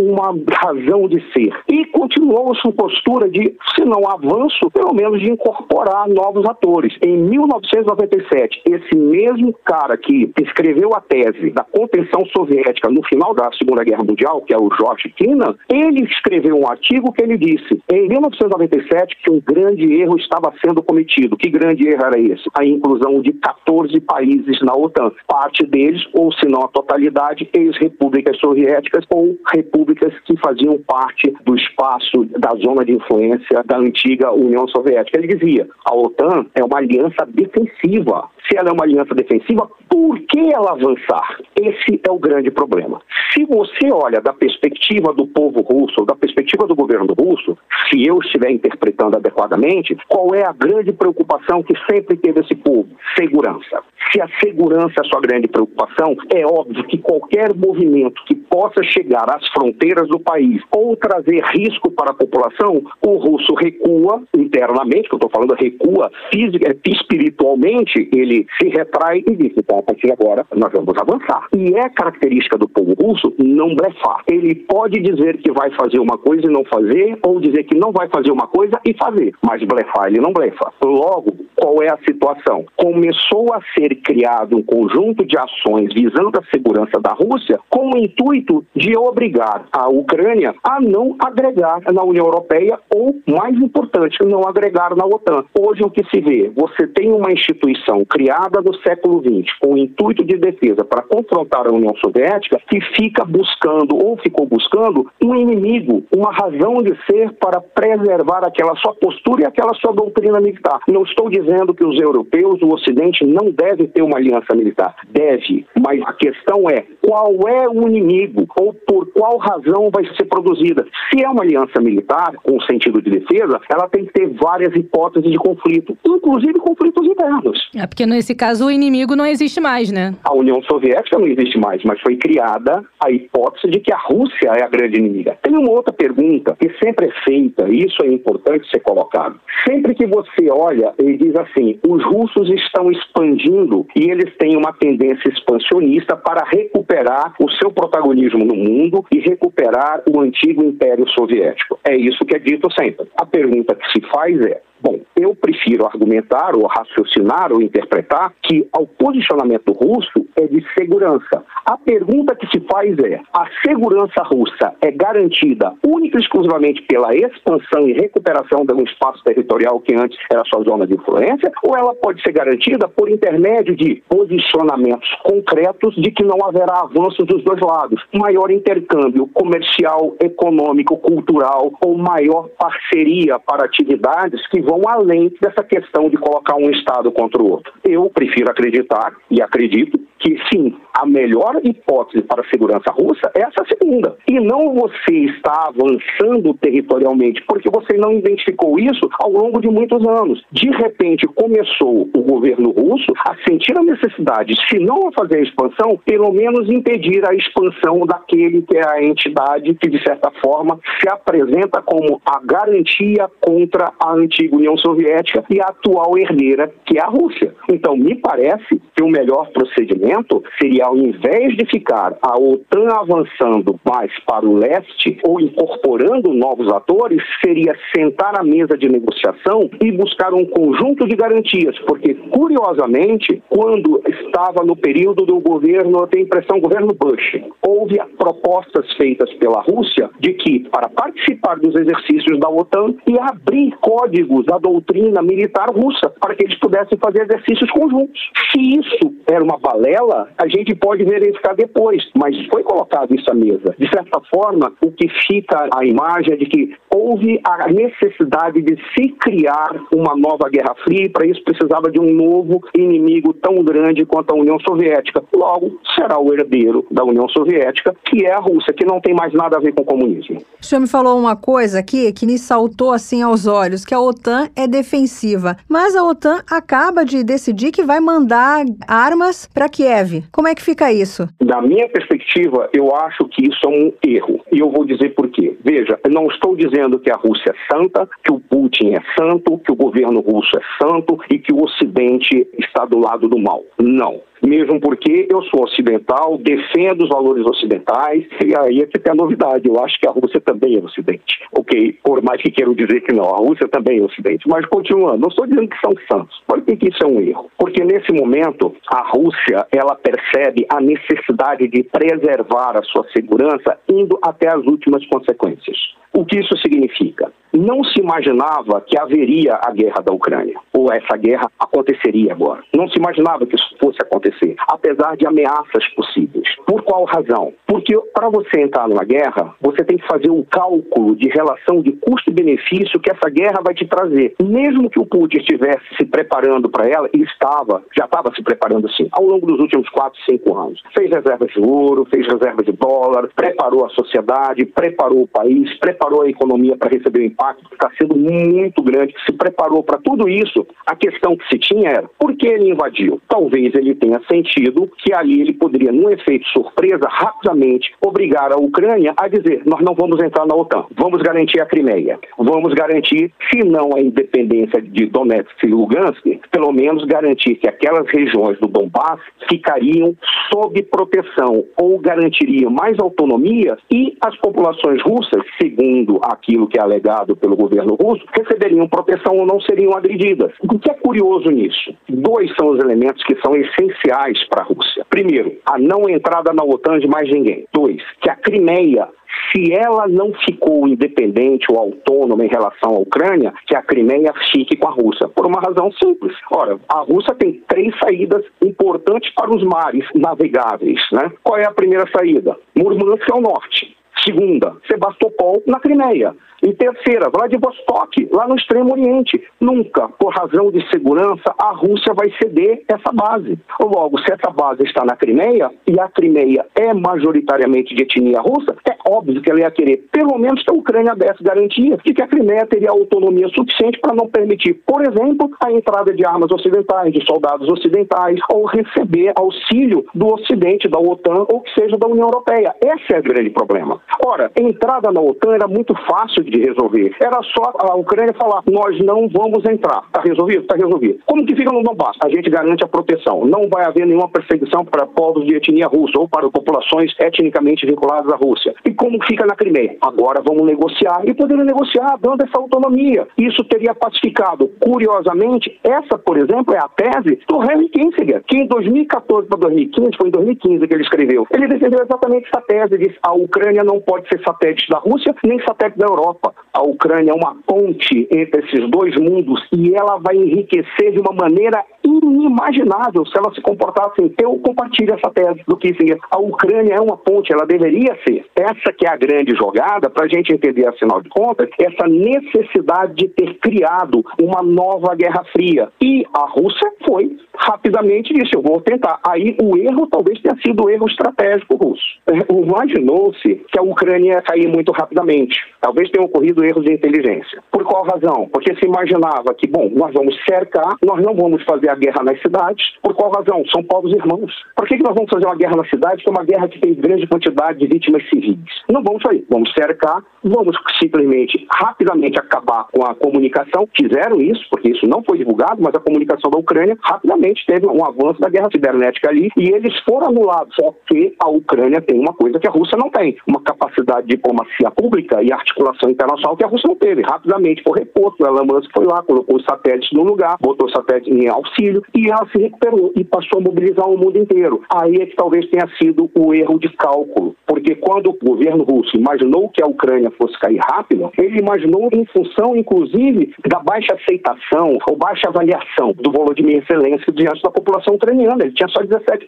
uma 0.00 0.34
razão 0.50 1.08
de 1.08 1.20
ser 1.32 1.52
e 1.68 1.84
continuou 1.86 2.54
sua 2.56 2.72
postura 2.72 3.28
de, 3.28 3.54
se 3.74 3.84
não 3.84 4.08
avanço, 4.08 4.70
pelo 4.72 4.94
menos 4.94 5.20
de 5.20 5.30
incorporar 5.30 6.08
novos 6.08 6.44
atores. 6.48 6.94
Em 7.02 7.16
1997, 7.16 8.62
esse 8.68 8.96
mesmo 8.96 9.52
cara 9.64 9.96
que 9.96 10.32
escreveu 10.40 10.94
a 10.94 11.00
tese 11.00 11.50
da 11.50 11.64
contenção 11.64 12.24
soviética 12.36 12.90
no 12.90 13.04
final 13.06 13.34
da 13.34 13.50
Segunda 13.52 13.84
Guerra 13.84 14.04
Mundial, 14.04 14.42
que 14.42 14.54
é 14.54 14.56
o 14.56 14.70
George 14.78 15.08
Kennan, 15.16 15.54
ele 15.68 16.04
escreveu 16.04 16.56
um 16.56 16.68
artigo 16.68 17.12
que 17.12 17.22
ele 17.22 17.36
disse, 17.36 17.80
em 17.92 18.08
1997, 18.08 19.16
que 19.22 19.30
um 19.30 19.40
grande 19.40 19.92
erro 19.94 20.16
estava 20.16 20.52
sendo 20.64 20.82
cometido. 20.82 21.36
Que 21.36 21.50
grande 21.50 21.88
erro 21.88 22.04
era 22.04 22.18
esse? 22.18 22.44
A 22.58 22.64
inclusão 22.64 23.20
de 23.20 23.32
14 23.32 24.00
países 24.00 24.60
na 24.62 24.74
OTAN. 24.74 25.10
Parte 25.26 25.64
deles, 25.66 26.02
ou 26.12 26.32
se 26.32 26.46
não 26.48 26.60
a 26.62 26.68
totalidade, 26.68 27.48
ex-repúblicas 27.52 28.38
soviéticas 28.38 29.04
ou 29.10 29.25
repúblicas 29.52 30.12
que 30.24 30.36
faziam 30.38 30.78
parte 30.86 31.34
do 31.44 31.56
espaço 31.56 32.24
da 32.38 32.50
zona 32.64 32.84
de 32.84 32.92
influência 32.92 33.62
da 33.64 33.78
antiga 33.78 34.32
União 34.32 34.66
Soviética. 34.68 35.18
Ele 35.18 35.34
dizia: 35.34 35.68
a 35.84 35.94
OTAN 35.94 36.46
é 36.54 36.64
uma 36.64 36.78
aliança 36.78 37.26
defensiva. 37.28 38.28
Se 38.48 38.56
ela 38.56 38.70
é 38.70 38.72
uma 38.72 38.84
aliança 38.84 39.14
defensiva, 39.14 39.68
por 39.88 40.18
que 40.20 40.52
ela 40.52 40.72
avançar? 40.72 41.40
Esse 41.60 42.00
é 42.06 42.10
o 42.10 42.18
grande 42.18 42.50
problema. 42.50 43.00
Se 43.32 43.44
você 43.44 43.90
olha 43.90 44.20
da 44.20 44.32
perspectiva 44.32 45.12
do 45.12 45.26
povo 45.26 45.60
russo, 45.62 46.04
da 46.04 46.14
perspectiva 46.14 46.66
do 46.66 46.74
governo 46.74 47.14
russo, 47.18 47.56
se 47.88 48.04
eu 48.06 48.18
estiver 48.18 48.50
interpretando 48.50 49.16
adequadamente, 49.16 49.96
qual 50.08 50.34
é 50.34 50.44
a 50.46 50.52
grande 50.52 50.92
preocupação 50.92 51.62
que 51.62 51.74
sempre 51.90 52.16
teve 52.16 52.40
esse 52.40 52.54
povo? 52.54 52.88
Segurança. 53.18 53.82
Se 54.12 54.20
a 54.20 54.28
segurança 54.40 54.94
é 54.98 55.00
a 55.00 55.08
sua 55.08 55.20
grande 55.20 55.48
preocupação, 55.48 56.16
é 56.32 56.46
óbvio 56.46 56.84
que 56.84 56.98
qualquer 56.98 57.54
movimento 57.54 58.22
que 58.26 58.34
possa 58.34 58.82
chegar 58.84 59.26
às 59.28 59.46
fronteiras 59.48 60.08
do 60.08 60.20
país 60.20 60.62
ou 60.70 60.96
trazer 60.96 61.42
risco 61.54 61.90
para 61.90 62.12
a 62.12 62.14
população, 62.14 62.82
o 63.04 63.16
russo 63.16 63.54
recua 63.54 64.22
internamente, 64.36 65.08
que 65.08 65.14
eu 65.14 65.18
estou 65.18 65.30
falando 65.30 65.54
recua 65.54 66.10
física, 66.30 66.76
espiritualmente, 66.86 68.08
ele 68.14 68.35
se 68.60 68.68
retrai 68.68 69.22
e 69.26 69.36
diz, 69.36 69.52
então, 69.56 69.78
a 69.78 69.82
partir 69.82 70.06
de 70.08 70.12
agora, 70.12 70.44
nós 70.54 70.72
vamos 70.72 70.94
avançar. 71.00 71.46
E 71.56 71.74
é 71.74 71.88
característica 71.88 72.58
do 72.58 72.68
povo 72.68 72.94
russo 73.00 73.32
não 73.38 73.74
blefar. 73.74 74.22
Ele 74.28 74.54
pode 74.54 75.00
dizer 75.00 75.38
que 75.38 75.52
vai 75.52 75.70
fazer 75.72 75.98
uma 75.98 76.18
coisa 76.18 76.46
e 76.46 76.52
não 76.52 76.64
fazer, 76.64 77.18
ou 77.22 77.40
dizer 77.40 77.64
que 77.64 77.76
não 77.76 77.92
vai 77.92 78.08
fazer 78.08 78.30
uma 78.30 78.46
coisa 78.46 78.78
e 78.84 78.94
fazer, 78.94 79.32
mas 79.42 79.62
blefar 79.62 80.06
ele 80.08 80.20
não 80.20 80.32
blefa. 80.32 80.72
Logo, 80.82 81.34
qual 81.54 81.82
é 81.82 81.88
a 81.88 81.98
situação? 82.08 82.64
Começou 82.76 83.52
a 83.54 83.60
ser 83.74 83.94
criado 83.96 84.56
um 84.56 84.62
conjunto 84.62 85.24
de 85.24 85.36
ações 85.38 85.92
visando 85.94 86.38
a 86.38 86.44
segurança 86.50 87.00
da 87.00 87.12
Rússia 87.12 87.58
com 87.70 87.90
o 87.90 87.98
intuito 87.98 88.64
de 88.74 88.96
obrigar 88.96 89.66
a 89.72 89.88
Ucrânia 89.88 90.54
a 90.62 90.80
não 90.80 91.16
agregar 91.18 91.80
na 91.92 92.02
União 92.02 92.26
Europeia 92.26 92.78
ou, 92.94 93.16
mais 93.26 93.54
importante, 93.56 94.18
não 94.24 94.46
agregar 94.46 94.94
na 94.94 95.06
OTAN. 95.06 95.44
Hoje 95.58 95.82
o 95.82 95.90
que 95.90 96.04
se 96.10 96.20
vê? 96.20 96.50
Você 96.54 96.86
tem 96.88 97.12
uma 97.12 97.32
instituição 97.32 98.04
criada 98.04 98.25
no 98.64 98.74
século 98.82 99.20
XX 99.20 99.52
com 99.60 99.74
o 99.74 99.78
intuito 99.78 100.24
de 100.24 100.36
defesa 100.36 100.84
para 100.84 101.02
confrontar 101.02 101.66
a 101.66 101.72
União 101.72 101.94
Soviética 101.96 102.60
que 102.68 102.80
fica 102.96 103.24
buscando 103.24 103.96
ou 103.96 104.16
ficou 104.18 104.46
buscando 104.46 105.06
um 105.22 105.34
inimigo, 105.34 106.04
uma 106.14 106.32
razão 106.32 106.82
de 106.82 106.96
ser 107.06 107.32
para 107.34 107.60
preservar 107.60 108.44
aquela 108.44 108.74
sua 108.76 108.94
postura 108.94 109.42
e 109.42 109.46
aquela 109.46 109.74
sua 109.74 109.92
doutrina 109.92 110.40
militar. 110.40 110.80
Não 110.88 111.02
estou 111.02 111.30
dizendo 111.30 111.74
que 111.74 111.84
os 111.84 112.00
europeus, 112.00 112.60
o 112.62 112.68
Ocidente, 112.68 113.24
não 113.24 113.50
deve 113.50 113.86
ter 113.88 114.02
uma 114.02 114.16
aliança 114.16 114.54
militar. 114.54 114.94
Deve, 115.08 115.66
mas 115.80 116.00
a 116.02 116.12
questão 116.12 116.68
é 116.68 116.84
qual 117.00 117.32
é 117.48 117.68
o 117.68 117.88
inimigo 117.88 118.46
ou 118.58 118.74
por 118.74 119.06
qual 119.12 119.38
razão 119.38 119.90
vai 119.90 120.04
ser 120.16 120.24
produzida. 120.24 120.86
Se 121.10 121.24
é 121.24 121.28
uma 121.28 121.42
aliança 121.42 121.80
militar, 121.80 122.34
com 122.42 122.60
sentido 122.62 123.00
de 123.00 123.10
defesa, 123.10 123.60
ela 123.72 123.88
tem 123.88 124.04
que 124.04 124.12
ter 124.12 124.28
várias 124.34 124.74
hipóteses 124.74 125.30
de 125.30 125.38
conflito, 125.38 125.96
inclusive 126.06 126.54
conflitos 126.54 127.06
internos. 127.06 127.70
É 127.74 127.86
porque 127.86 128.06
nesse 128.16 128.34
caso 128.34 128.66
o 128.66 128.70
inimigo 128.70 129.14
não 129.14 129.26
existe 129.26 129.60
mais, 129.60 129.92
né? 129.92 130.14
A 130.24 130.34
União 130.34 130.62
Soviética 130.62 131.18
não 131.18 131.26
existe 131.26 131.58
mais, 131.58 131.82
mas 131.84 132.00
foi 132.00 132.16
criada 132.16 132.82
a 133.04 133.10
hipótese 133.10 133.70
de 133.70 133.80
que 133.80 133.92
a 133.92 133.98
Rússia 133.98 134.50
é 134.56 134.62
a 134.62 134.68
grande 134.68 134.98
inimiga. 134.98 135.38
Tem 135.42 135.56
uma 135.56 135.70
outra 135.70 135.92
pergunta 135.92 136.56
que 136.58 136.70
sempre 136.82 137.06
é 137.06 137.24
feita, 137.24 137.68
e 137.68 137.84
isso 137.84 138.02
é 138.02 138.08
importante 138.08 138.68
ser 138.70 138.80
colocado. 138.80 139.38
Sempre 139.68 139.94
que 139.94 140.06
você 140.06 140.50
olha 140.50 140.94
e 140.98 141.16
diz 141.16 141.34
assim, 141.36 141.78
os 141.86 142.02
russos 142.04 142.48
estão 142.50 142.90
expandindo 142.90 143.86
e 143.94 144.10
eles 144.10 144.34
têm 144.38 144.56
uma 144.56 144.72
tendência 144.72 145.28
expansionista 145.28 146.16
para 146.16 146.44
recuperar 146.48 147.34
o 147.40 147.50
seu 147.52 147.70
protagonismo 147.70 148.44
no 148.44 148.56
mundo 148.56 149.04
e 149.12 149.18
recuperar 149.20 150.02
o 150.08 150.20
antigo 150.20 150.64
Império 150.64 151.06
Soviético. 151.10 151.78
É 151.84 151.94
isso 151.94 152.24
que 152.24 152.36
é 152.36 152.38
dito 152.38 152.68
sempre. 152.72 153.06
A 153.20 153.26
pergunta 153.26 153.74
que 153.74 153.92
se 153.92 154.00
faz 154.08 154.40
é: 154.40 154.62
Bom, 154.86 155.00
eu 155.16 155.34
prefiro 155.34 155.84
argumentar 155.84 156.54
ou 156.54 156.64
raciocinar 156.68 157.52
ou 157.52 157.60
interpretar 157.60 158.32
que 158.40 158.68
o 158.72 158.86
posicionamento 158.86 159.72
russo 159.72 160.24
é 160.36 160.46
de 160.46 160.64
segurança. 160.78 161.42
A 161.64 161.76
pergunta 161.76 162.36
que 162.36 162.46
se 162.46 162.64
faz 162.70 162.96
é: 163.00 163.20
a 163.34 163.46
segurança 163.66 164.22
russa 164.22 164.74
é 164.80 164.92
garantida 164.92 165.74
única 165.84 166.18
e 166.18 166.20
exclusivamente 166.20 166.82
pela 166.82 167.12
expansão 167.16 167.88
e 167.88 167.94
recuperação 167.94 168.64
de 168.64 168.72
um 168.74 168.84
espaço 168.84 169.24
territorial 169.24 169.80
que 169.80 169.92
antes 169.92 170.16
era 170.30 170.44
sua 170.44 170.62
zona 170.62 170.86
de 170.86 170.94
influência, 170.94 171.50
ou 171.64 171.76
ela 171.76 171.92
pode 171.92 172.22
ser 172.22 172.30
garantida 172.30 172.86
por 172.86 173.10
intermédio 173.10 173.74
de 173.74 174.04
posicionamentos 174.08 175.08
concretos 175.24 175.96
de 175.96 176.12
que 176.12 176.22
não 176.22 176.46
haverá 176.46 176.82
avanço 176.82 177.24
dos 177.24 177.42
dois 177.42 177.60
lados, 177.60 178.00
maior 178.14 178.52
intercâmbio 178.52 179.26
comercial, 179.34 180.14
econômico, 180.22 180.96
cultural 180.98 181.72
ou 181.84 181.98
maior 181.98 182.48
parceria 182.56 183.40
para 183.40 183.64
atividades 183.64 184.46
que 184.46 184.60
vão 184.60 184.75
além 184.88 185.32
dessa 185.40 185.62
questão 185.62 186.08
de 186.08 186.16
colocar 186.16 186.56
um 186.56 186.70
Estado 186.70 187.10
contra 187.12 187.42
o 187.42 187.50
outro. 187.50 187.72
Eu 187.84 188.10
prefiro 188.10 188.50
acreditar 188.50 189.14
e 189.30 189.40
acredito 189.40 189.98
que 190.26 190.36
sim, 190.52 190.74
a 190.92 191.06
melhor 191.06 191.60
hipótese 191.62 192.24
para 192.24 192.42
a 192.42 192.48
segurança 192.48 192.90
russa 192.90 193.30
é 193.36 193.42
essa 193.42 193.64
segunda. 193.68 194.16
E 194.28 194.40
não 194.40 194.74
você 194.74 195.14
está 195.14 195.68
avançando 195.68 196.52
territorialmente, 196.54 197.44
porque 197.46 197.70
você 197.70 197.96
não 197.96 198.12
identificou 198.12 198.76
isso 198.76 199.08
ao 199.20 199.30
longo 199.30 199.60
de 199.60 199.68
muitos 199.68 200.04
anos. 200.04 200.42
De 200.50 200.68
repente, 200.70 201.28
começou 201.28 202.08
o 202.12 202.22
governo 202.22 202.70
russo 202.72 203.12
a 203.24 203.36
sentir 203.48 203.78
a 203.78 203.84
necessidade, 203.84 204.56
se 204.68 204.80
não 204.80 205.08
a 205.08 205.12
fazer 205.12 205.38
a 205.38 205.42
expansão, 205.42 206.00
pelo 206.04 206.32
menos 206.32 206.68
impedir 206.68 207.24
a 207.24 207.32
expansão 207.32 208.00
daquele 208.00 208.62
que 208.62 208.76
é 208.76 208.88
a 208.88 209.04
entidade 209.04 209.74
que, 209.74 209.88
de 209.88 210.02
certa 210.02 210.32
forma, 210.42 210.80
se 211.00 211.08
apresenta 211.08 211.80
como 211.82 212.20
a 212.26 212.40
garantia 212.44 213.28
contra 213.40 213.92
a 214.00 214.12
antiga 214.12 214.56
União 214.56 214.76
Soviética 214.78 215.44
e 215.50 215.60
a 215.60 215.66
atual 215.66 216.18
herdeira, 216.18 216.72
que 216.84 216.98
é 216.98 217.02
a 217.02 217.08
Rússia. 217.08 217.54
Então, 217.70 217.96
me 217.96 218.16
parece 218.16 218.80
que 218.96 219.04
o 219.04 219.08
melhor 219.08 219.50
procedimento 219.50 220.15
seria 220.60 220.86
ao 220.86 220.96
invés 220.96 221.56
de 221.56 221.66
ficar 221.66 222.16
a 222.22 222.38
OTAN 222.38 222.88
avançando 222.88 223.78
mais 223.84 224.10
para 224.26 224.46
o 224.46 224.56
leste 224.56 225.18
ou 225.26 225.40
incorporando 225.40 226.32
novos 226.32 226.72
atores, 226.72 227.22
seria 227.44 227.74
sentar 227.94 228.38
à 228.38 228.44
mesa 228.44 228.76
de 228.76 228.88
negociação 228.88 229.68
e 229.82 229.92
buscar 229.92 230.32
um 230.34 230.44
conjunto 230.46 231.06
de 231.06 231.16
garantias, 231.16 231.78
porque, 231.86 232.14
curiosamente, 232.14 233.42
quando 233.48 234.02
estava 234.06 234.64
no 234.64 234.76
período 234.76 235.24
do 235.24 235.40
governo, 235.40 236.00
eu 236.00 236.06
tenho 236.06 236.24
a 236.24 236.26
impressão, 236.26 236.60
governo 236.60 236.94
Bush, 236.94 237.42
houve 237.62 237.98
propostas 238.18 238.92
feitas 238.96 239.32
pela 239.34 239.60
Rússia 239.62 240.10
de 240.20 240.32
que, 240.34 240.60
para 240.70 240.88
participar 240.88 241.58
dos 241.58 241.74
exercícios 241.74 242.38
da 242.38 242.48
OTAN, 242.48 242.94
e 243.06 243.18
abrir 243.18 243.72
códigos 243.80 244.44
da 244.46 244.58
doutrina 244.58 245.22
militar 245.22 245.68
russa, 245.70 246.10
para 246.20 246.34
que 246.34 246.44
eles 246.44 246.58
pudessem 246.58 246.98
fazer 246.98 247.22
exercícios 247.22 247.70
conjuntos. 247.70 248.20
Se 248.50 248.60
isso 248.78 249.14
era 249.30 249.42
uma 249.42 249.58
balela, 249.96 250.28
a 250.38 250.46
gente 250.48 250.74
pode 250.74 251.04
verificar 251.04 251.54
depois, 251.54 252.02
mas 252.16 252.36
foi 252.46 252.62
colocado 252.62 253.14
isso 253.14 253.30
à 253.30 253.34
mesa. 253.34 253.74
De 253.78 253.88
certa 253.88 254.20
forma, 254.32 254.72
o 254.80 254.90
que 254.92 255.08
fica 255.26 255.68
a 255.74 255.84
imagem 255.84 256.34
é 256.34 256.36
de 256.36 256.46
que 256.46 256.74
houve 256.90 257.40
a 257.44 257.68
necessidade 257.68 258.62
de 258.62 258.76
se 258.94 259.08
criar 259.12 259.70
uma 259.92 260.16
nova 260.16 260.48
Guerra 260.48 260.74
Fria 260.84 261.04
e 261.04 261.08
para 261.08 261.26
isso 261.26 261.42
precisava 261.44 261.90
de 261.90 262.00
um 262.00 262.12
novo 262.12 262.60
inimigo 262.74 263.32
tão 263.34 263.62
grande 263.62 264.04
quanto 264.04 264.32
a 264.32 264.36
União 264.36 264.58
Soviética. 264.60 265.22
Logo, 265.34 265.78
será 265.94 266.18
o 266.18 266.32
herdeiro 266.32 266.86
da 266.90 267.04
União 267.04 267.28
Soviética, 267.28 267.94
que 268.04 268.24
é 268.24 268.32
a 268.32 268.38
Rússia, 268.38 268.72
que 268.72 268.84
não 268.84 269.00
tem 269.00 269.14
mais 269.14 269.32
nada 269.32 269.56
a 269.56 269.60
ver 269.60 269.72
com 269.72 269.82
o 269.82 269.86
comunismo. 269.86 270.42
O 270.60 270.64
senhor 270.64 270.80
me 270.80 270.88
falou 270.88 271.18
uma 271.18 271.36
coisa 271.36 271.78
aqui 271.78 272.12
que 272.12 272.26
me 272.26 272.38
saltou 272.38 272.92
assim 272.92 273.22
aos 273.22 273.46
olhos, 273.46 273.84
que 273.84 273.94
a 273.94 274.00
OTAN 274.00 274.48
é 274.56 274.66
defensiva, 274.66 275.56
mas 275.68 275.94
a 275.94 276.02
OTAN 276.02 276.42
acaba 276.50 277.04
de 277.04 277.22
decidir 277.22 277.72
que 277.72 277.82
vai 277.82 278.00
mandar 278.00 278.64
armas 278.86 279.48
para 279.52 279.68
Kiev. 279.86 280.24
Como 280.32 280.48
é 280.48 280.54
que 280.54 280.62
fica 280.62 280.92
isso? 280.92 281.28
Da 281.40 281.62
minha 281.62 281.88
perspectiva, 281.88 282.68
eu 282.72 282.92
acho 282.96 283.24
que 283.28 283.46
isso 283.48 283.60
é 283.64 283.68
um 283.68 283.92
erro. 284.04 284.40
E 284.52 284.58
eu 284.58 284.68
vou 284.68 284.84
dizer 284.84 285.14
por 285.14 285.28
quê. 285.28 285.56
Veja, 285.64 285.98
não 286.10 286.26
estou 286.26 286.56
dizendo 286.56 286.98
que 286.98 287.10
a 287.10 287.16
Rússia 287.16 287.54
é 287.54 287.72
santa, 287.72 288.08
que 288.24 288.32
o 288.32 288.40
Putin 288.40 288.94
é 288.94 289.02
santo, 289.16 289.58
que 289.58 289.70
o 289.70 289.76
governo 289.76 290.20
russo 290.20 290.58
é 290.58 290.84
santo 290.84 291.18
e 291.30 291.38
que 291.38 291.52
o 291.52 291.62
Ocidente 291.62 292.48
está 292.58 292.84
do 292.84 292.98
lado 292.98 293.28
do 293.28 293.38
mal. 293.38 293.62
Não 293.78 294.20
mesmo 294.44 294.80
porque 294.80 295.26
eu 295.30 295.42
sou 295.44 295.64
ocidental, 295.64 296.38
defendo 296.38 297.04
os 297.04 297.08
valores 297.08 297.44
ocidentais, 297.46 298.24
e 298.44 298.54
aí 298.58 298.80
é 298.80 298.86
que 298.86 298.98
tem 298.98 299.12
a 299.12 299.16
novidade, 299.16 299.68
eu 299.68 299.78
acho 299.82 299.98
que 299.98 300.08
a 300.08 300.10
Rússia 300.10 300.40
também 300.40 300.76
é 300.76 300.84
ocidente, 300.84 301.40
ok? 301.52 301.98
Por 302.02 302.22
mais 302.22 302.40
que 302.40 302.50
queiram 302.50 302.74
dizer 302.74 303.00
que 303.02 303.14
não, 303.14 303.24
a 303.24 303.38
Rússia 303.38 303.68
também 303.68 303.98
é 303.98 304.02
ocidente, 304.02 304.48
mas 304.48 304.66
continuando, 304.66 305.18
não 305.18 305.28
estou 305.28 305.46
dizendo 305.46 305.68
que 305.68 305.80
são 305.80 305.92
santos, 306.10 306.42
por 306.46 306.62
que, 306.62 306.76
que 306.76 306.88
isso 306.88 307.02
é 307.02 307.06
um 307.06 307.20
erro? 307.20 307.50
Porque 307.58 307.82
nesse 307.84 308.12
momento, 308.12 308.74
a 308.88 309.08
Rússia, 309.10 309.66
ela 309.72 309.94
percebe 309.94 310.66
a 310.70 310.80
necessidade 310.80 311.68
de 311.68 311.82
preservar 311.82 312.76
a 312.78 312.82
sua 312.82 313.04
segurança 313.12 313.78
indo 313.88 314.18
até 314.22 314.48
as 314.48 314.64
últimas 314.66 315.04
consequências. 315.06 315.76
O 316.12 316.24
que 316.24 316.38
isso 316.38 316.56
significa? 316.58 317.30
Não 317.56 317.82
se 317.84 318.00
imaginava 318.00 318.82
que 318.86 318.98
haveria 319.00 319.58
a 319.62 319.70
guerra 319.70 320.02
da 320.04 320.12
Ucrânia, 320.12 320.58
ou 320.74 320.92
essa 320.92 321.16
guerra 321.16 321.50
aconteceria 321.58 322.32
agora. 322.32 322.62
Não 322.74 322.86
se 322.88 322.98
imaginava 322.98 323.46
que 323.46 323.56
isso 323.56 323.76
fosse 323.80 323.96
acontecer, 324.02 324.56
apesar 324.68 325.16
de 325.16 325.26
ameaças 325.26 325.88
possíveis. 325.94 326.46
Por 326.66 326.82
qual 326.82 327.04
razão? 327.04 327.54
Porque 327.66 327.96
para 328.12 328.28
você 328.28 328.60
entrar 328.60 328.86
numa 328.86 329.04
guerra, 329.04 329.54
você 329.60 329.82
tem 329.84 329.96
que 329.96 330.06
fazer 330.06 330.30
um 330.30 330.42
cálculo 330.42 331.16
de 331.16 331.28
relação 331.30 331.80
de 331.80 331.92
custo-benefício 331.92 333.00
que 333.00 333.10
essa 333.10 333.30
guerra 333.30 333.62
vai 333.64 333.72
te 333.72 333.86
trazer. 333.86 334.34
Mesmo 334.42 334.90
que 334.90 335.00
o 335.00 335.06
Putin 335.06 335.38
estivesse 335.38 335.84
se 335.96 336.04
preparando 336.04 336.68
para 336.68 336.86
ela, 336.86 337.08
e 337.14 337.22
estava, 337.22 337.82
já 337.96 338.04
estava 338.04 338.34
se 338.34 338.42
preparando 338.42 338.86
assim, 338.86 339.08
ao 339.12 339.24
longo 339.24 339.46
dos 339.46 339.58
últimos 339.60 339.88
4, 339.88 340.20
5 340.28 340.54
anos. 340.58 340.82
Fez 340.94 341.10
reservas 341.10 341.50
de 341.52 341.60
ouro, 341.60 342.06
fez 342.10 342.26
reservas 342.26 342.66
de 342.66 342.72
dólar, 342.72 343.30
preparou 343.34 343.86
a 343.86 343.90
sociedade, 343.90 344.66
preparou 344.66 345.22
o 345.22 345.28
país, 345.28 345.74
preparou 345.78 346.22
a 346.22 346.28
economia 346.28 346.76
para 346.76 346.90
receber 346.90 347.20
o 347.20 347.24
impacto 347.24 347.45
impacto 347.46 347.68
que 347.68 347.74
está 347.74 347.90
sendo 347.98 348.16
muito 348.16 348.82
grande, 348.82 349.12
que 349.12 349.24
se 349.24 349.32
preparou 349.32 349.82
para 349.82 349.98
tudo 349.98 350.28
isso, 350.28 350.66
a 350.86 350.96
questão 350.96 351.36
que 351.36 351.46
se 351.48 351.58
tinha 351.58 351.90
era 351.90 352.08
por 352.18 352.34
que 352.36 352.46
ele 352.46 352.70
invadiu? 352.70 353.20
Talvez 353.28 353.74
ele 353.74 353.94
tenha 353.94 354.20
sentido 354.30 354.90
que 354.98 355.12
ali 355.14 355.40
ele 355.40 355.52
poderia, 355.52 355.92
num 355.92 356.10
efeito 356.10 356.46
surpresa, 356.48 357.06
rapidamente 357.08 357.92
obrigar 358.04 358.52
a 358.52 358.56
Ucrânia 358.56 359.14
a 359.16 359.28
dizer: 359.28 359.62
nós 359.64 359.80
não 359.80 359.94
vamos 359.94 360.22
entrar 360.22 360.46
na 360.46 360.54
OTAN, 360.54 360.86
vamos 360.96 361.22
garantir 361.22 361.60
a 361.60 361.66
Crimeia, 361.66 362.18
vamos 362.38 362.74
garantir, 362.74 363.32
se 363.50 363.64
não 363.64 363.90
a 363.94 364.00
independência 364.00 364.80
de 364.80 365.06
Donetsk 365.06 365.64
e 365.64 365.68
Lugansk, 365.68 366.24
pelo 366.50 366.72
menos 366.72 367.04
garantir 367.04 367.56
que 367.56 367.68
aquelas 367.68 368.06
regiões 368.08 368.58
do 368.58 368.68
Donbass 368.68 369.20
ficariam 369.48 370.16
sob 370.52 370.82
proteção 370.84 371.64
ou 371.76 371.98
garantiriam 371.98 372.70
mais 372.70 372.98
autonomia 372.98 373.76
e 373.90 374.16
as 374.20 374.36
populações 374.38 375.02
russas, 375.02 375.44
segundo 375.60 376.20
aquilo 376.22 376.66
que 376.66 376.78
é 376.78 376.82
alegado 376.82 377.35
pelo 377.36 377.56
governo 377.56 377.94
russo 377.94 378.24
receberiam 378.36 378.88
proteção 378.88 379.36
ou 379.36 379.46
não 379.46 379.60
seriam 379.60 379.96
agredidas. 379.96 380.52
O 380.62 380.78
que 380.78 380.90
é 380.90 380.94
curioso 380.94 381.50
nisso? 381.50 381.94
Dois 382.08 382.52
são 382.58 382.70
os 382.70 382.80
elementos 382.80 383.22
que 383.24 383.36
são 383.40 383.54
essenciais 383.56 384.46
para 384.48 384.62
a 384.62 384.66
Rússia. 384.66 385.06
Primeiro, 385.08 385.56
a 385.64 385.78
não 385.78 386.08
entrada 386.08 386.52
na 386.52 386.64
OTAN 386.64 386.98
de 386.98 387.06
mais 387.06 387.30
ninguém. 387.30 387.66
Dois, 387.72 388.02
que 388.20 388.30
a 388.30 388.36
Crimeia 388.36 389.08
se 389.52 389.72
ela 389.72 390.08
não 390.08 390.32
ficou 390.48 390.86
independente 390.88 391.66
ou 391.70 391.78
autônoma 391.78 392.44
em 392.44 392.48
relação 392.48 392.94
à 392.94 392.98
Ucrânia, 392.98 393.52
que 393.66 393.76
a 393.76 393.82
Crimeia 393.82 394.32
fique 394.52 394.76
com 394.76 394.88
a 394.88 394.92
Rússia, 394.92 395.28
por 395.28 395.46
uma 395.46 395.60
razão 395.60 395.90
simples. 395.92 396.34
Ora, 396.50 396.78
a 396.88 397.00
Rússia 397.00 397.34
tem 397.34 397.62
três 397.68 397.94
saídas 398.02 398.44
importantes 398.64 399.32
para 399.34 399.54
os 399.54 399.62
mares 399.62 400.06
navegáveis, 400.14 401.00
né? 401.12 401.30
Qual 401.42 401.58
é 401.58 401.66
a 401.66 401.72
primeira 401.72 402.04
saída? 402.16 402.56
Murmansk 402.76 403.30
ao 403.30 403.40
norte. 403.40 403.96
Segunda, 404.24 404.74
Sebastopol 404.88 405.62
na 405.66 405.80
Crimeia. 405.80 406.34
E 406.62 406.72
terceira, 406.72 407.28
Vladivostok, 407.28 408.28
lá 408.32 408.48
no 408.48 408.56
Extremo 408.56 408.92
Oriente. 408.92 409.42
Nunca, 409.60 410.08
por 410.08 410.32
razão 410.32 410.70
de 410.70 410.84
segurança, 410.88 411.54
a 411.58 411.72
Rússia 411.72 412.14
vai 412.14 412.32
ceder 412.42 412.82
essa 412.88 413.12
base. 413.12 413.58
Logo, 413.78 414.18
se 414.20 414.32
essa 414.32 414.50
base 414.50 414.82
está 414.82 415.04
na 415.04 415.16
Crimeia, 415.16 415.70
e 415.86 416.00
a 416.00 416.08
Crimeia 416.08 416.66
é 416.74 416.94
majoritariamente 416.94 417.94
de 417.94 418.02
etnia 418.02 418.40
russa, 418.40 418.74
é 418.88 418.96
óbvio 419.06 419.40
que 419.42 419.50
ela 419.50 419.60
ia 419.60 419.70
querer, 419.70 420.08
pelo 420.10 420.38
menos, 420.38 420.62
que 420.62 420.72
a 420.72 420.74
Ucrânia 420.74 421.14
desse 421.14 421.42
garantia 421.44 421.98
de 422.04 422.14
que 422.14 422.22
a 422.22 422.26
Crimeia 422.26 422.66
teria 422.66 422.90
autonomia 422.90 423.48
suficiente 423.48 424.00
para 424.00 424.14
não 424.14 424.26
permitir, 424.26 424.74
por 424.86 425.02
exemplo, 425.02 425.50
a 425.62 425.70
entrada 425.70 426.12
de 426.12 426.26
armas 426.26 426.50
ocidentais, 426.50 427.12
de 427.12 427.24
soldados 427.26 427.68
ocidentais, 427.68 428.40
ou 428.50 428.64
receber 428.64 429.32
auxílio 429.36 430.06
do 430.14 430.26
Ocidente, 430.34 430.88
da 430.88 430.98
OTAN, 430.98 431.46
ou 431.48 431.60
que 431.60 431.72
seja 431.78 431.96
da 431.98 432.08
União 432.08 432.26
Europeia. 432.26 432.74
Esse 432.82 433.14
é 433.14 433.20
o 433.20 433.22
grande 433.22 433.50
problema. 433.50 434.00
Ora, 434.24 434.50
a 434.56 434.62
entrada 434.62 435.10
na 435.12 435.20
OTAN 435.20 435.54
era 435.54 435.68
muito 435.68 435.94
fácil 436.08 436.42
de 436.44 436.60
resolver. 436.60 437.14
Era 437.20 437.40
só 437.42 437.72
a 437.78 437.94
Ucrânia 437.96 438.34
falar: 438.34 438.62
nós 438.70 438.98
não 439.00 439.28
vamos 439.28 439.64
entrar. 439.68 440.02
Está 440.06 440.22
resolvido? 440.22 440.62
Está 440.62 440.76
resolvido. 440.76 441.20
Como 441.26 441.44
que 441.44 441.56
fica 441.56 441.72
no 441.72 441.82
Donbass? 441.82 442.16
A 442.24 442.28
gente 442.28 442.50
garante 442.50 442.84
a 442.84 442.88
proteção. 442.88 443.44
Não 443.44 443.68
vai 443.68 443.84
haver 443.84 444.06
nenhuma 444.06 444.28
perseguição 444.28 444.84
para 444.84 445.06
povos 445.06 445.46
de 445.46 445.56
etnia 445.56 445.86
russa 445.86 446.18
ou 446.18 446.28
para 446.28 446.50
populações 446.50 447.12
etnicamente 447.20 447.86
vinculadas 447.86 448.32
à 448.32 448.36
Rússia. 448.36 448.74
E 448.84 448.92
como 448.94 449.22
fica 449.24 449.44
na 449.46 449.54
Crimeia? 449.54 449.96
Agora 450.00 450.42
vamos 450.44 450.64
negociar 450.64 451.22
e 451.24 451.34
poderia 451.34 451.64
negociar 451.64 452.16
dando 452.20 452.42
essa 452.42 452.58
autonomia. 452.58 453.26
Isso 453.38 453.62
teria 453.64 453.94
pacificado. 453.94 454.70
Curiosamente, 454.80 455.78
essa, 455.84 456.18
por 456.18 456.36
exemplo, 456.38 456.74
é 456.74 456.78
a 456.78 456.88
tese 456.88 457.40
do 457.48 457.62
Henry 457.62 457.88
Kissinger, 457.88 458.42
que 458.46 458.56
em 458.56 458.66
2014 458.66 459.48
para 459.48 459.58
2015, 459.58 460.16
foi 460.16 460.28
em 460.28 460.32
2015 460.32 460.86
que 460.86 460.94
ele 460.94 461.02
escreveu, 461.02 461.46
ele 461.50 461.68
defendeu 461.68 462.00
exatamente 462.02 462.48
essa 462.52 462.64
tese, 462.66 462.98
disse 462.98 463.18
a 463.22 463.32
Ucrânia 463.32 463.84
não 463.84 463.95
pode 464.00 464.28
ser 464.28 464.42
satélite 464.44 464.88
da 464.88 464.98
Rússia 464.98 465.34
nem 465.44 465.60
satélite 465.60 465.98
da 465.98 466.06
Europa. 466.06 466.54
A 466.72 466.82
Ucrânia 466.82 467.30
é 467.30 467.34
uma 467.34 467.56
ponte 467.66 468.28
entre 468.30 468.64
esses 468.64 468.90
dois 468.90 469.14
mundos 469.16 469.60
e 469.72 469.94
ela 469.94 470.18
vai 470.18 470.36
enriquecer 470.36 471.12
de 471.12 471.20
uma 471.20 471.32
maneira 471.32 471.84
inimaginável 472.04 473.24
se 473.26 473.38
ela 473.38 473.52
se 473.54 473.60
comportar 473.60 474.06
assim. 474.06 474.32
Eu 474.40 474.58
compartilho 474.58 475.14
essa 475.14 475.30
tese 475.30 475.62
do 475.66 475.76
Kissinger. 475.76 476.18
A 476.30 476.38
Ucrânia 476.38 476.94
é 476.94 477.00
uma 477.00 477.16
ponte, 477.16 477.52
ela 477.52 477.66
deveria 477.66 478.16
ser. 478.26 478.44
Essa 478.54 478.92
que 478.92 479.06
é 479.06 479.10
a 479.10 479.16
grande 479.16 479.54
jogada 479.56 480.10
para 480.10 480.24
a 480.24 480.28
gente 480.28 480.52
entender, 480.52 480.86
afinal 480.86 481.20
de 481.20 481.28
contas, 481.28 481.68
essa 481.78 482.06
necessidade 482.06 483.14
de 483.14 483.28
ter 483.28 483.54
criado 483.58 484.24
uma 484.40 484.62
nova 484.62 485.14
Guerra 485.14 485.44
Fria. 485.52 485.88
E 486.00 486.24
a 486.34 486.48
Rússia 486.48 486.90
foi 487.06 487.36
rapidamente 487.58 488.32
disse, 488.32 488.54
eu 488.54 488.62
vou 488.62 488.80
tentar. 488.80 489.18
Aí 489.26 489.56
o 489.62 489.76
erro 489.76 490.06
talvez 490.06 490.40
tenha 490.40 490.56
sido 490.64 490.84
o 490.84 490.90
erro 490.90 491.06
estratégico 491.06 491.76
russo. 491.76 492.04
Imaginou-se 492.50 493.64
que 493.70 493.78
a 493.78 493.82
Ucrânia 493.82 494.34
ia 494.34 494.42
cair 494.42 494.68
muito 494.68 494.92
rapidamente. 494.92 495.58
Talvez 495.80 496.10
tenha 496.10 496.24
ocorrido 496.24 496.64
erros 496.64 496.84
de 496.84 496.92
inteligência. 496.92 497.62
Por 497.70 497.84
qual 497.84 498.04
razão? 498.04 498.48
Porque 498.52 498.74
se 498.76 498.86
imaginava 498.86 499.54
que, 499.56 499.66
bom, 499.66 499.90
nós 499.92 500.12
vamos 500.12 500.36
cercar, 500.48 500.96
nós 501.02 501.22
não 501.22 501.34
vamos 501.34 501.62
fazer 501.64 501.90
a 501.90 501.94
guerra 501.94 502.22
nas 502.22 502.40
cidades. 502.40 502.84
Por 503.02 503.14
qual 503.14 503.30
razão? 503.30 503.64
São 503.72 503.82
povos 503.82 504.12
irmãos. 504.12 504.52
Por 504.74 504.86
que, 504.86 504.96
que 504.96 505.04
nós 505.04 505.14
vamos 505.14 505.30
fazer 505.30 505.46
uma 505.46 505.56
guerra 505.56 505.76
na 505.76 505.84
cidade, 505.88 506.22
que 506.22 506.28
é 506.28 506.32
uma 506.32 506.44
guerra 506.44 506.68
que 506.68 506.80
tem 506.80 506.94
grande 506.94 507.26
quantidade 507.26 507.78
de 507.78 507.86
vítimas 507.86 508.28
civis? 508.28 508.58
Não 508.90 509.02
vamos 509.02 509.22
sair. 509.22 509.44
Vamos 509.50 509.72
cercar, 509.72 510.22
vamos 510.42 510.76
simplesmente, 511.00 511.66
rapidamente 511.72 512.38
acabar 512.38 512.86
com 512.92 513.04
a 513.04 513.14
comunicação. 513.14 513.88
Fizeram 513.96 514.40
isso, 514.40 514.64
porque 514.70 514.90
isso 514.90 515.06
não 515.06 515.22
foi 515.22 515.38
divulgado, 515.38 515.80
mas 515.80 515.94
a 515.94 516.00
comunicação 516.00 516.50
da 516.50 516.58
Ucrânia 516.58 516.96
rapidamente 517.00 517.45
teve 517.66 517.86
um 517.86 518.04
avanço 518.04 518.40
da 518.40 518.48
guerra 518.48 518.68
cibernética 518.72 519.30
ali 519.30 519.50
e 519.56 519.68
eles 519.70 519.94
foram 520.08 520.28
anulados. 520.28 520.74
Só 520.80 520.94
que 521.08 521.34
a 521.38 521.48
Ucrânia 521.48 522.00
tem 522.00 522.18
uma 522.18 522.32
coisa 522.32 522.58
que 522.58 522.68
a 522.68 522.70
Rússia 522.70 522.98
não 522.98 523.10
tem: 523.10 523.36
uma 523.46 523.60
capacidade 523.62 524.26
de 524.26 524.36
diplomacia 524.36 524.90
pública 524.90 525.42
e 525.42 525.52
articulação 525.52 526.10
internacional 526.10 526.56
que 526.56 526.64
a 526.64 526.68
Rússia 526.68 526.88
não 526.88 526.96
teve. 526.96 527.22
Rapidamente 527.22 527.82
foi 527.82 528.00
reposto. 528.00 528.42
O 528.42 528.46
Elon 528.46 528.64
Musk 528.64 528.90
foi 528.94 529.06
lá, 529.06 529.22
colocou 529.22 529.56
os 529.56 529.64
satélites 529.64 530.10
no 530.12 530.22
lugar, 530.22 530.56
botou 530.60 530.88
o 530.88 530.90
satélite 530.90 531.30
em 531.30 531.48
auxílio 531.48 532.02
e 532.14 532.30
ela 532.30 532.46
se 532.54 532.60
recuperou 532.60 533.12
e 533.16 533.24
passou 533.24 533.58
a 533.58 533.62
mobilizar 533.62 534.08
o 534.08 534.18
mundo 534.18 534.38
inteiro. 534.38 534.82
Aí 534.94 535.16
é 535.16 535.26
que 535.26 535.36
talvez 535.36 535.68
tenha 535.70 535.88
sido 536.00 536.30
o 536.34 536.54
erro 536.54 536.78
de 536.78 536.88
cálculo, 536.96 537.54
porque 537.66 537.94
quando 537.96 538.30
o 538.30 538.38
governo 538.38 538.84
russo 538.84 539.16
imaginou 539.16 539.68
que 539.70 539.82
a 539.82 539.86
Ucrânia 539.86 540.30
fosse 540.32 540.58
cair 540.58 540.80
rápido, 540.90 541.30
ele 541.38 541.58
imaginou 541.58 542.08
em 542.12 542.24
função, 542.26 542.76
inclusive, 542.76 543.54
da 543.66 543.80
baixa 543.80 544.14
aceitação 544.14 544.98
ou 545.08 545.16
baixa 545.16 545.48
avaliação 545.48 546.12
do 546.16 546.30
Volodymyr 546.30 546.84
Zelensky 546.90 547.32
diante 547.36 547.62
da 547.62 547.70
população 547.70 548.14
ucraniana. 548.14 548.64
Ele 548.64 548.72
tinha 548.72 548.88
só 548.88 549.02
17%. 549.02 549.46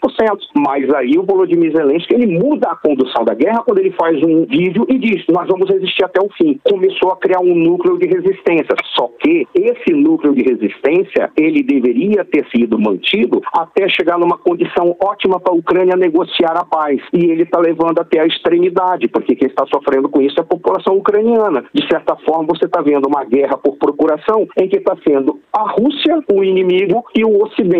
Mas 0.55 0.93
aí 0.95 1.19
o 1.19 1.23
Volodymyr 1.23 1.73
Zelensky 1.73 2.15
ele 2.15 2.39
muda 2.39 2.71
a 2.71 2.77
condução 2.77 3.25
da 3.25 3.35
guerra 3.35 3.63
quando 3.65 3.79
ele 3.79 3.93
faz 3.93 4.23
um 4.23 4.45
vídeo 4.45 4.87
e 4.89 4.99
diz: 4.99 5.25
nós 5.29 5.49
vamos 5.49 5.69
resistir 5.71 6.05
até 6.05 6.21
o 6.21 6.29
fim. 6.37 6.61
Começou 6.69 7.13
a 7.13 7.17
criar 7.17 7.41
um 7.41 7.55
núcleo 7.55 7.99
de 7.99 8.07
resistência. 8.07 8.77
Só 8.95 9.09
que 9.21 9.47
esse 9.55 9.93
núcleo 9.93 10.35
de 10.35 10.43
resistência 10.43 11.31
ele 11.37 11.63
deveria 11.63 12.25
ter 12.25 12.47
sido 12.55 12.79
mantido 12.79 13.41
até 13.53 13.89
chegar 13.89 14.19
numa 14.19 14.39
condição 14.39 14.95
ótima 15.03 15.41
para 15.41 15.53
a 15.53 15.57
Ucrânia 15.57 15.97
negociar 15.97 16.57
a 16.57 16.65
paz. 16.65 17.01
E 17.13 17.25
ele 17.25 17.45
está 17.45 17.59
levando 17.59 17.99
até 17.99 18.21
a 18.21 18.27
extremidade, 18.27 19.09
porque 19.09 19.35
quem 19.35 19.49
está 19.49 19.65
sofrendo 19.67 20.09
com 20.09 20.21
isso 20.21 20.39
é 20.39 20.43
a 20.43 20.47
população 20.47 20.97
ucraniana. 20.97 21.65
De 21.73 21.87
certa 21.89 22.17
forma, 22.17 22.49
você 22.49 22.67
está 22.67 22.83
vendo 22.83 23.09
uma 23.09 23.25
guerra 23.25 23.57
por 23.57 23.77
procuração 23.77 24.47
em 24.61 24.69
que 24.69 24.77
está 24.77 24.97
sendo 25.07 25.41
a 25.53 25.71
Rússia 25.73 26.23
o 26.33 26.45
inimigo 26.45 27.05
e 27.17 27.25
o 27.25 27.43
Ocidente 27.43 27.78